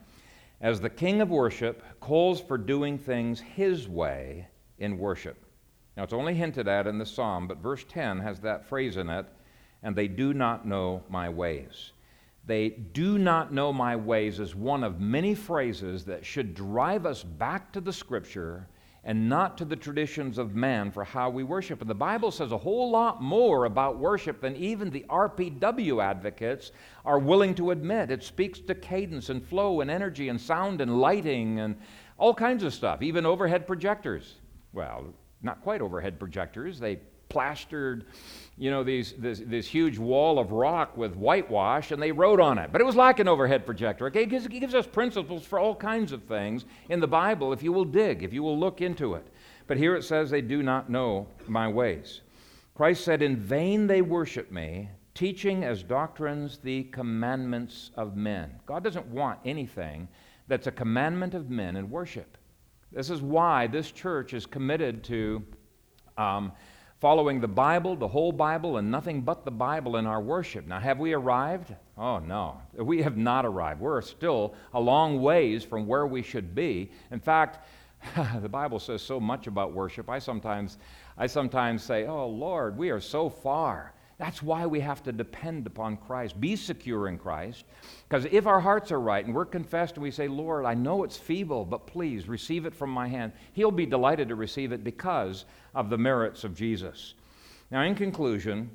as 0.63 0.79
the 0.79 0.89
king 0.89 1.19
of 1.19 1.29
worship 1.29 1.83
calls 1.99 2.39
for 2.39 2.57
doing 2.57 2.97
things 2.97 3.41
his 3.41 3.87
way 3.89 4.47
in 4.79 4.97
worship. 4.97 5.45
Now, 5.97 6.03
it's 6.03 6.13
only 6.13 6.33
hinted 6.33 6.69
at 6.69 6.87
in 6.87 6.97
the 6.97 7.05
psalm, 7.05 7.47
but 7.47 7.57
verse 7.57 7.83
10 7.87 8.19
has 8.21 8.39
that 8.39 8.65
phrase 8.65 8.95
in 8.95 9.09
it, 9.09 9.25
and 9.83 9.93
they 9.93 10.07
do 10.07 10.33
not 10.33 10.65
know 10.65 11.03
my 11.09 11.27
ways. 11.27 11.91
They 12.45 12.69
do 12.69 13.17
not 13.17 13.53
know 13.53 13.73
my 13.73 13.97
ways 13.97 14.39
is 14.39 14.55
one 14.55 14.85
of 14.85 15.01
many 15.01 15.35
phrases 15.35 16.05
that 16.05 16.25
should 16.25 16.55
drive 16.55 17.05
us 17.05 17.23
back 17.23 17.73
to 17.73 17.81
the 17.81 17.93
scripture 17.93 18.67
and 19.05 19.27
not 19.27 19.57
to 19.57 19.65
the 19.65 19.75
traditions 19.75 20.37
of 20.37 20.55
man 20.55 20.89
for 20.91 21.03
how 21.03 21.29
we 21.29 21.43
worship. 21.43 21.81
And 21.81 21.89
the 21.89 21.95
Bible 21.95 22.31
says 22.31 22.51
a 22.51 22.57
whole 22.57 22.89
lot 22.89 23.21
more 23.21 23.65
about 23.65 23.99
worship 23.99 24.39
than 24.39 24.55
even 24.55 24.89
the 24.89 25.05
RPW 25.09 26.01
advocates 26.01 26.71
are 27.03 27.19
willing 27.19 27.53
to 27.55 27.71
admit. 27.71 28.11
It 28.11 28.23
speaks 28.23 28.59
to 28.59 28.75
cadence 28.75 29.29
and 29.29 29.45
flow 29.45 29.81
and 29.81 29.91
energy 29.91 30.29
and 30.29 30.39
sound 30.39 30.79
and 30.79 30.99
lighting 30.99 31.59
and 31.59 31.75
all 32.17 32.33
kinds 32.33 32.63
of 32.63 32.73
stuff, 32.73 33.01
even 33.01 33.25
overhead 33.25 33.67
projectors. 33.67 34.35
Well, 34.71 35.13
not 35.41 35.61
quite 35.61 35.81
overhead 35.81 36.17
projectors. 36.17 36.79
They 36.79 36.99
plastered, 37.27 38.05
you 38.57 38.69
know, 38.69 38.83
these, 38.83 39.13
this, 39.17 39.41
this 39.45 39.67
huge 39.67 39.97
wall 39.97 40.37
of 40.37 40.51
rock 40.51 40.95
with 40.95 41.15
whitewash 41.15 41.91
and 41.91 42.01
they 42.01 42.11
wrote 42.11 42.39
on 42.39 42.57
it. 42.59 42.71
But 42.71 42.81
it 42.81 42.83
was 42.83 42.95
like 42.95 43.19
an 43.19 43.27
overhead 43.27 43.65
projector. 43.65 44.05
Okay? 44.07 44.23
It 44.23 44.29
gives, 44.29 44.45
it 44.45 44.59
gives 44.59 44.75
us 44.75 44.85
principles 44.85 45.43
for 45.43 45.59
all 45.59 45.75
kinds 45.75 46.11
of 46.11 46.23
things 46.23 46.65
in 46.89 46.99
the 46.99 47.07
Bible 47.07 47.51
if 47.51 47.63
you 47.63 47.71
will 47.71 47.85
dig, 47.85 48.21
if 48.21 48.31
you 48.31 48.43
will 48.43 48.57
look 48.57 48.81
into 48.81 49.15
it. 49.15 49.25
But 49.65 49.77
here 49.77 49.95
it 49.95 50.03
says, 50.03 50.29
they 50.29 50.41
do 50.41 50.61
not 50.61 50.89
know 50.89 51.27
my 51.47 51.67
ways. 51.67 52.21
Christ 52.75 53.03
said, 53.03 53.21
In 53.21 53.37
vain 53.37 53.87
they 53.87 54.01
worship 54.01 54.51
me, 54.51 54.89
teaching 55.15 55.63
as 55.63 55.83
doctrines 55.83 56.57
the 56.57 56.83
commandments 56.85 57.91
of 57.95 58.15
men. 58.15 58.51
God 58.65 58.83
doesn't 58.83 59.07
want 59.07 59.39
anything 59.45 60.07
that's 60.47 60.67
a 60.67 60.71
commandment 60.71 61.33
of 61.33 61.49
men 61.49 61.75
in 61.75 61.89
worship. 61.89 62.37
This 62.91 63.09
is 63.09 63.21
why 63.21 63.67
this 63.67 63.91
church 63.91 64.33
is 64.33 64.45
committed 64.45 65.03
to 65.05 65.43
um, 66.17 66.51
following 67.03 67.41
the 67.41 67.47
Bible, 67.49 67.97
the 67.97 68.07
whole 68.07 68.31
Bible, 68.31 68.77
and 68.77 68.89
nothing 68.89 69.19
but 69.19 69.43
the 69.43 69.51
Bible 69.51 69.97
in 69.97 70.05
our 70.05 70.21
worship. 70.21 70.65
Now, 70.65 70.79
have 70.79 70.99
we 70.99 71.11
arrived? 71.11 71.75
Oh, 71.97 72.19
no. 72.19 72.61
We 72.77 73.01
have 73.01 73.17
not 73.17 73.45
arrived. 73.45 73.81
We're 73.81 74.01
still 74.01 74.55
a 74.73 74.79
long 74.79 75.21
ways 75.21 75.65
from 75.65 75.85
where 75.85 76.07
we 76.07 76.21
should 76.21 76.55
be. 76.55 76.91
In 77.11 77.19
fact, 77.19 77.67
the 78.41 78.47
Bible 78.47 78.79
says 78.79 79.01
so 79.01 79.19
much 79.19 79.47
about 79.47 79.73
worship. 79.73 80.09
I 80.09 80.17
sometimes, 80.17 80.77
I 81.17 81.27
sometimes 81.27 81.83
say, 81.83 82.05
Oh, 82.05 82.25
Lord, 82.25 82.77
we 82.77 82.89
are 82.89 83.01
so 83.01 83.29
far. 83.29 83.92
That's 84.17 84.43
why 84.43 84.65
we 84.65 84.79
have 84.79 85.01
to 85.03 85.11
depend 85.11 85.65
upon 85.65 85.97
Christ. 85.97 86.39
Be 86.39 86.55
secure 86.55 87.07
in 87.07 87.17
Christ. 87.17 87.65
Because 88.07 88.25
if 88.31 88.45
our 88.45 88.59
hearts 88.59 88.91
are 88.91 88.99
right 88.99 89.25
and 89.25 89.33
we're 89.33 89.45
confessed 89.45 89.95
and 89.95 90.03
we 90.03 90.11
say, 90.11 90.27
Lord, 90.27 90.65
I 90.65 90.75
know 90.75 91.03
it's 91.03 91.17
feeble, 91.17 91.65
but 91.65 91.87
please 91.87 92.27
receive 92.27 92.65
it 92.65 92.75
from 92.75 92.91
my 92.91 93.07
hand, 93.07 93.33
He'll 93.53 93.71
be 93.71 93.85
delighted 93.85 94.29
to 94.29 94.35
receive 94.35 94.71
it 94.71 94.83
because 94.83 95.45
of 95.73 95.89
the 95.89 95.97
merits 95.97 96.43
of 96.43 96.55
Jesus. 96.55 97.15
Now, 97.71 97.81
in 97.81 97.95
conclusion, 97.95 98.69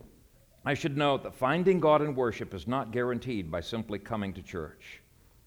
I 0.65 0.75
should 0.75 0.97
note 0.97 1.23
that 1.23 1.35
finding 1.35 1.79
God 1.79 2.03
in 2.03 2.15
worship 2.17 2.53
is 2.53 2.67
not 2.67 2.91
guaranteed 2.91 3.51
by 3.51 3.61
simply 3.61 3.99
coming 3.99 4.33
to 4.35 4.43
church. 4.43 5.01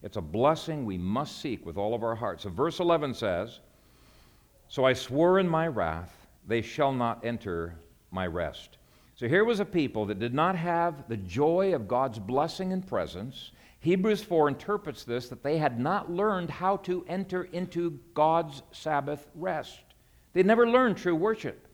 It's 0.03 0.17
a 0.17 0.21
blessing 0.21 0.85
we 0.85 0.97
must 0.97 1.41
seek 1.41 1.65
with 1.65 1.77
all 1.77 1.93
of 1.93 2.01
our 2.01 2.15
hearts. 2.15 2.43
So, 2.43 2.49
verse 2.49 2.79
11 2.79 3.13
says, 3.13 3.59
So 4.69 4.85
I 4.85 4.93
swore 4.93 5.39
in 5.39 5.47
my 5.47 5.67
wrath, 5.67 6.27
they 6.47 6.61
shall 6.61 6.93
not 6.93 7.23
enter 7.25 7.75
my 8.09 8.25
rest. 8.25 8.77
So 9.21 9.27
here 9.27 9.45
was 9.45 9.59
a 9.59 9.65
people 9.65 10.07
that 10.07 10.17
did 10.17 10.33
not 10.33 10.55
have 10.55 11.07
the 11.07 11.15
joy 11.15 11.75
of 11.75 11.87
God's 11.87 12.17
blessing 12.17 12.73
and 12.73 12.83
presence. 12.83 13.51
Hebrews 13.79 14.23
4 14.23 14.47
interprets 14.47 15.03
this 15.03 15.29
that 15.29 15.43
they 15.43 15.59
had 15.59 15.79
not 15.79 16.11
learned 16.11 16.49
how 16.49 16.77
to 16.77 17.05
enter 17.07 17.43
into 17.43 17.99
God's 18.15 18.63
Sabbath 18.71 19.27
rest. 19.35 19.83
They'd 20.33 20.47
never 20.47 20.67
learned 20.67 20.97
true 20.97 21.13
worship. 21.13 21.67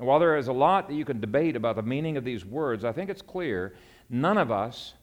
And 0.00 0.08
while 0.08 0.18
there 0.18 0.36
is 0.36 0.48
a 0.48 0.52
lot 0.52 0.88
that 0.88 0.96
you 0.96 1.04
can 1.04 1.20
debate 1.20 1.54
about 1.54 1.76
the 1.76 1.82
meaning 1.82 2.16
of 2.16 2.24
these 2.24 2.44
words, 2.44 2.84
I 2.84 2.90
think 2.90 3.10
it's 3.10 3.22
clear 3.22 3.76
none 4.10 4.36
of 4.36 4.50
us 4.50 4.94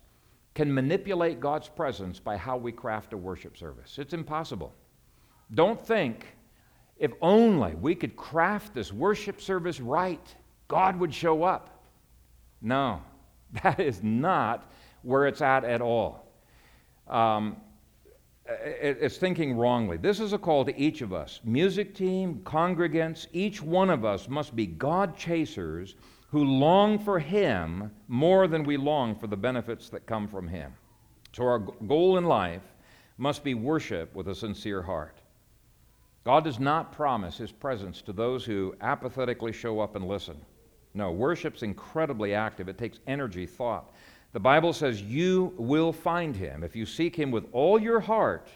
can 0.56 0.74
manipulate 0.74 1.40
God's 1.40 1.70
presence 1.70 2.20
by 2.20 2.36
how 2.36 2.58
we 2.58 2.74
craft 2.74 3.14
a 3.14 3.18
worship 3.18 3.56
service. 3.56 3.98
It's 3.98 4.14
impossible. 4.14 4.76
Don't 5.54 5.82
think 5.82 6.26
if 6.98 7.14
only 7.22 7.76
we 7.76 7.96
could 7.96 8.18
craft 8.18 8.74
this 8.74 8.92
worship 8.92 9.40
service 9.40 9.80
right 9.80 10.36
God 10.70 10.98
would 10.98 11.14
show 11.14 11.44
up. 11.44 11.84
No, 12.62 13.02
that 13.64 13.82
is 13.82 14.02
not 14.02 14.72
where 15.02 15.28
it's 15.28 15.42
at 15.42 15.66
at 15.66 15.82
all. 15.82 16.26
Um, 17.10 17.58
it's 18.62 19.18
thinking 19.18 19.58
wrongly. 19.58 19.98
This 19.98 20.20
is 20.20 20.34
a 20.34 20.38
call 20.38 20.66
to 20.66 20.80
each 20.80 21.02
of 21.02 21.14
us 21.14 21.40
music 21.44 21.94
team, 21.94 22.42
congregants, 22.44 23.28
each 23.34 23.62
one 23.62 23.90
of 23.90 24.06
us 24.06 24.28
must 24.28 24.56
be 24.56 24.66
God 24.66 25.16
chasers 25.18 25.96
who 26.32 26.44
long 26.44 26.98
for 27.00 27.20
Him 27.20 27.92
more 28.08 28.48
than 28.48 28.64
we 28.64 28.78
long 28.78 29.16
for 29.16 29.28
the 29.28 29.38
benefits 29.38 29.90
that 29.90 30.06
come 30.06 30.28
from 30.28 30.48
Him. 30.48 30.74
So, 31.34 31.44
our 31.44 31.60
goal 31.60 32.18
in 32.18 32.26
life 32.26 32.64
must 33.18 33.44
be 33.44 33.54
worship 33.54 34.16
with 34.16 34.28
a 34.30 34.36
sincere 34.36 34.82
heart. 34.82 35.22
God 36.24 36.44
does 36.44 36.60
not 36.60 36.92
promise 36.92 37.38
His 37.38 37.52
presence 37.52 38.02
to 38.04 38.14
those 38.14 38.46
who 38.46 38.76
apathetically 38.82 39.52
show 39.52 39.80
up 39.80 39.96
and 39.96 40.08
listen. 40.08 40.38
No, 40.94 41.12
worship's 41.12 41.64
incredibly 41.64 42.34
active. 42.34 42.68
It 42.68 42.78
takes 42.78 43.00
energy, 43.08 43.46
thought. 43.46 43.92
The 44.32 44.40
Bible 44.40 44.74
says 44.74 45.02
you 45.02 45.54
will 45.58 45.92
find 45.92 46.36
him 46.36 46.64
if 46.64 46.76
you 46.76 46.86
seek 46.86 47.16
him 47.16 47.32
with 47.32 47.48
all 47.52 47.80
your 47.80 48.00
heart 48.00 48.50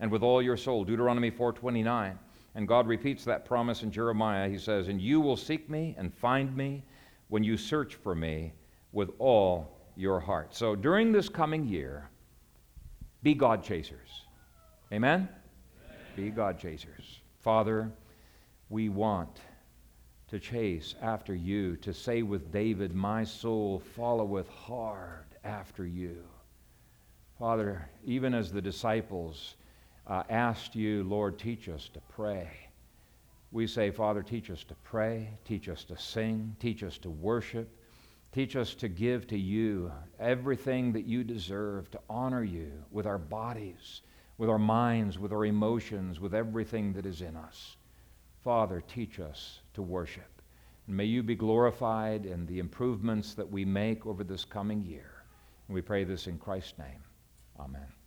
and 0.00 0.10
with 0.10 0.22
all 0.22 0.42
your 0.42 0.56
soul. 0.56 0.84
Deuteronomy 0.84 1.30
4:29. 1.30 2.18
And 2.56 2.66
God 2.66 2.88
repeats 2.88 3.24
that 3.24 3.44
promise 3.44 3.84
in 3.84 3.92
Jeremiah. 3.92 4.48
He 4.48 4.58
says, 4.58 4.88
"And 4.88 5.00
you 5.00 5.20
will 5.20 5.36
seek 5.36 5.70
me 5.70 5.94
and 5.96 6.12
find 6.12 6.56
me 6.56 6.82
when 7.28 7.44
you 7.44 7.56
search 7.56 7.94
for 7.94 8.14
me 8.14 8.52
with 8.92 9.10
all 9.18 9.78
your 9.94 10.18
heart." 10.18 10.52
So 10.52 10.74
during 10.74 11.12
this 11.12 11.28
coming 11.28 11.64
year, 11.64 12.10
be 13.22 13.34
God 13.34 13.62
chasers. 13.62 14.26
Amen? 14.92 15.28
Amen. 15.28 15.98
Be 16.16 16.30
God 16.30 16.58
chasers. 16.58 17.20
Father, 17.38 17.92
we 18.68 18.88
want 18.88 19.40
to 20.30 20.38
chase 20.38 20.94
after 21.02 21.34
you, 21.34 21.76
to 21.78 21.92
say 21.92 22.22
with 22.22 22.52
David, 22.52 22.94
My 22.94 23.24
soul 23.24 23.80
followeth 23.96 24.48
hard 24.48 25.26
after 25.42 25.84
you. 25.84 26.22
Father, 27.36 27.88
even 28.04 28.32
as 28.32 28.52
the 28.52 28.62
disciples 28.62 29.56
uh, 30.06 30.22
asked 30.30 30.76
you, 30.76 31.02
Lord, 31.02 31.36
teach 31.36 31.68
us 31.68 31.88
to 31.94 32.00
pray, 32.08 32.48
we 33.50 33.66
say, 33.66 33.90
Father, 33.90 34.22
teach 34.22 34.50
us 34.50 34.62
to 34.64 34.74
pray, 34.84 35.28
teach 35.44 35.68
us 35.68 35.82
to 35.84 35.98
sing, 35.98 36.54
teach 36.60 36.84
us 36.84 36.96
to 36.98 37.10
worship, 37.10 37.68
teach 38.30 38.54
us 38.54 38.74
to 38.74 38.88
give 38.88 39.26
to 39.26 39.38
you 39.38 39.90
everything 40.20 40.92
that 40.92 41.06
you 41.06 41.24
deserve, 41.24 41.90
to 41.90 42.00
honor 42.08 42.44
you 42.44 42.70
with 42.92 43.06
our 43.06 43.18
bodies, 43.18 44.02
with 44.38 44.48
our 44.48 44.58
minds, 44.58 45.18
with 45.18 45.32
our 45.32 45.44
emotions, 45.44 46.20
with 46.20 46.32
everything 46.32 46.92
that 46.92 47.06
is 47.06 47.20
in 47.20 47.34
us. 47.34 47.76
Father, 48.44 48.82
teach 48.86 49.18
us 49.18 49.60
to 49.80 49.84
worship. 49.84 50.42
And 50.86 50.96
may 50.96 51.06
you 51.06 51.22
be 51.22 51.34
glorified 51.34 52.26
in 52.26 52.46
the 52.46 52.58
improvements 52.58 53.34
that 53.34 53.50
we 53.50 53.64
make 53.64 54.06
over 54.06 54.22
this 54.22 54.44
coming 54.44 54.84
year. 54.84 55.10
And 55.68 55.74
We 55.74 55.80
pray 55.80 56.04
this 56.04 56.26
in 56.26 56.38
Christ's 56.38 56.78
name. 56.78 57.02
Amen. 57.58 57.99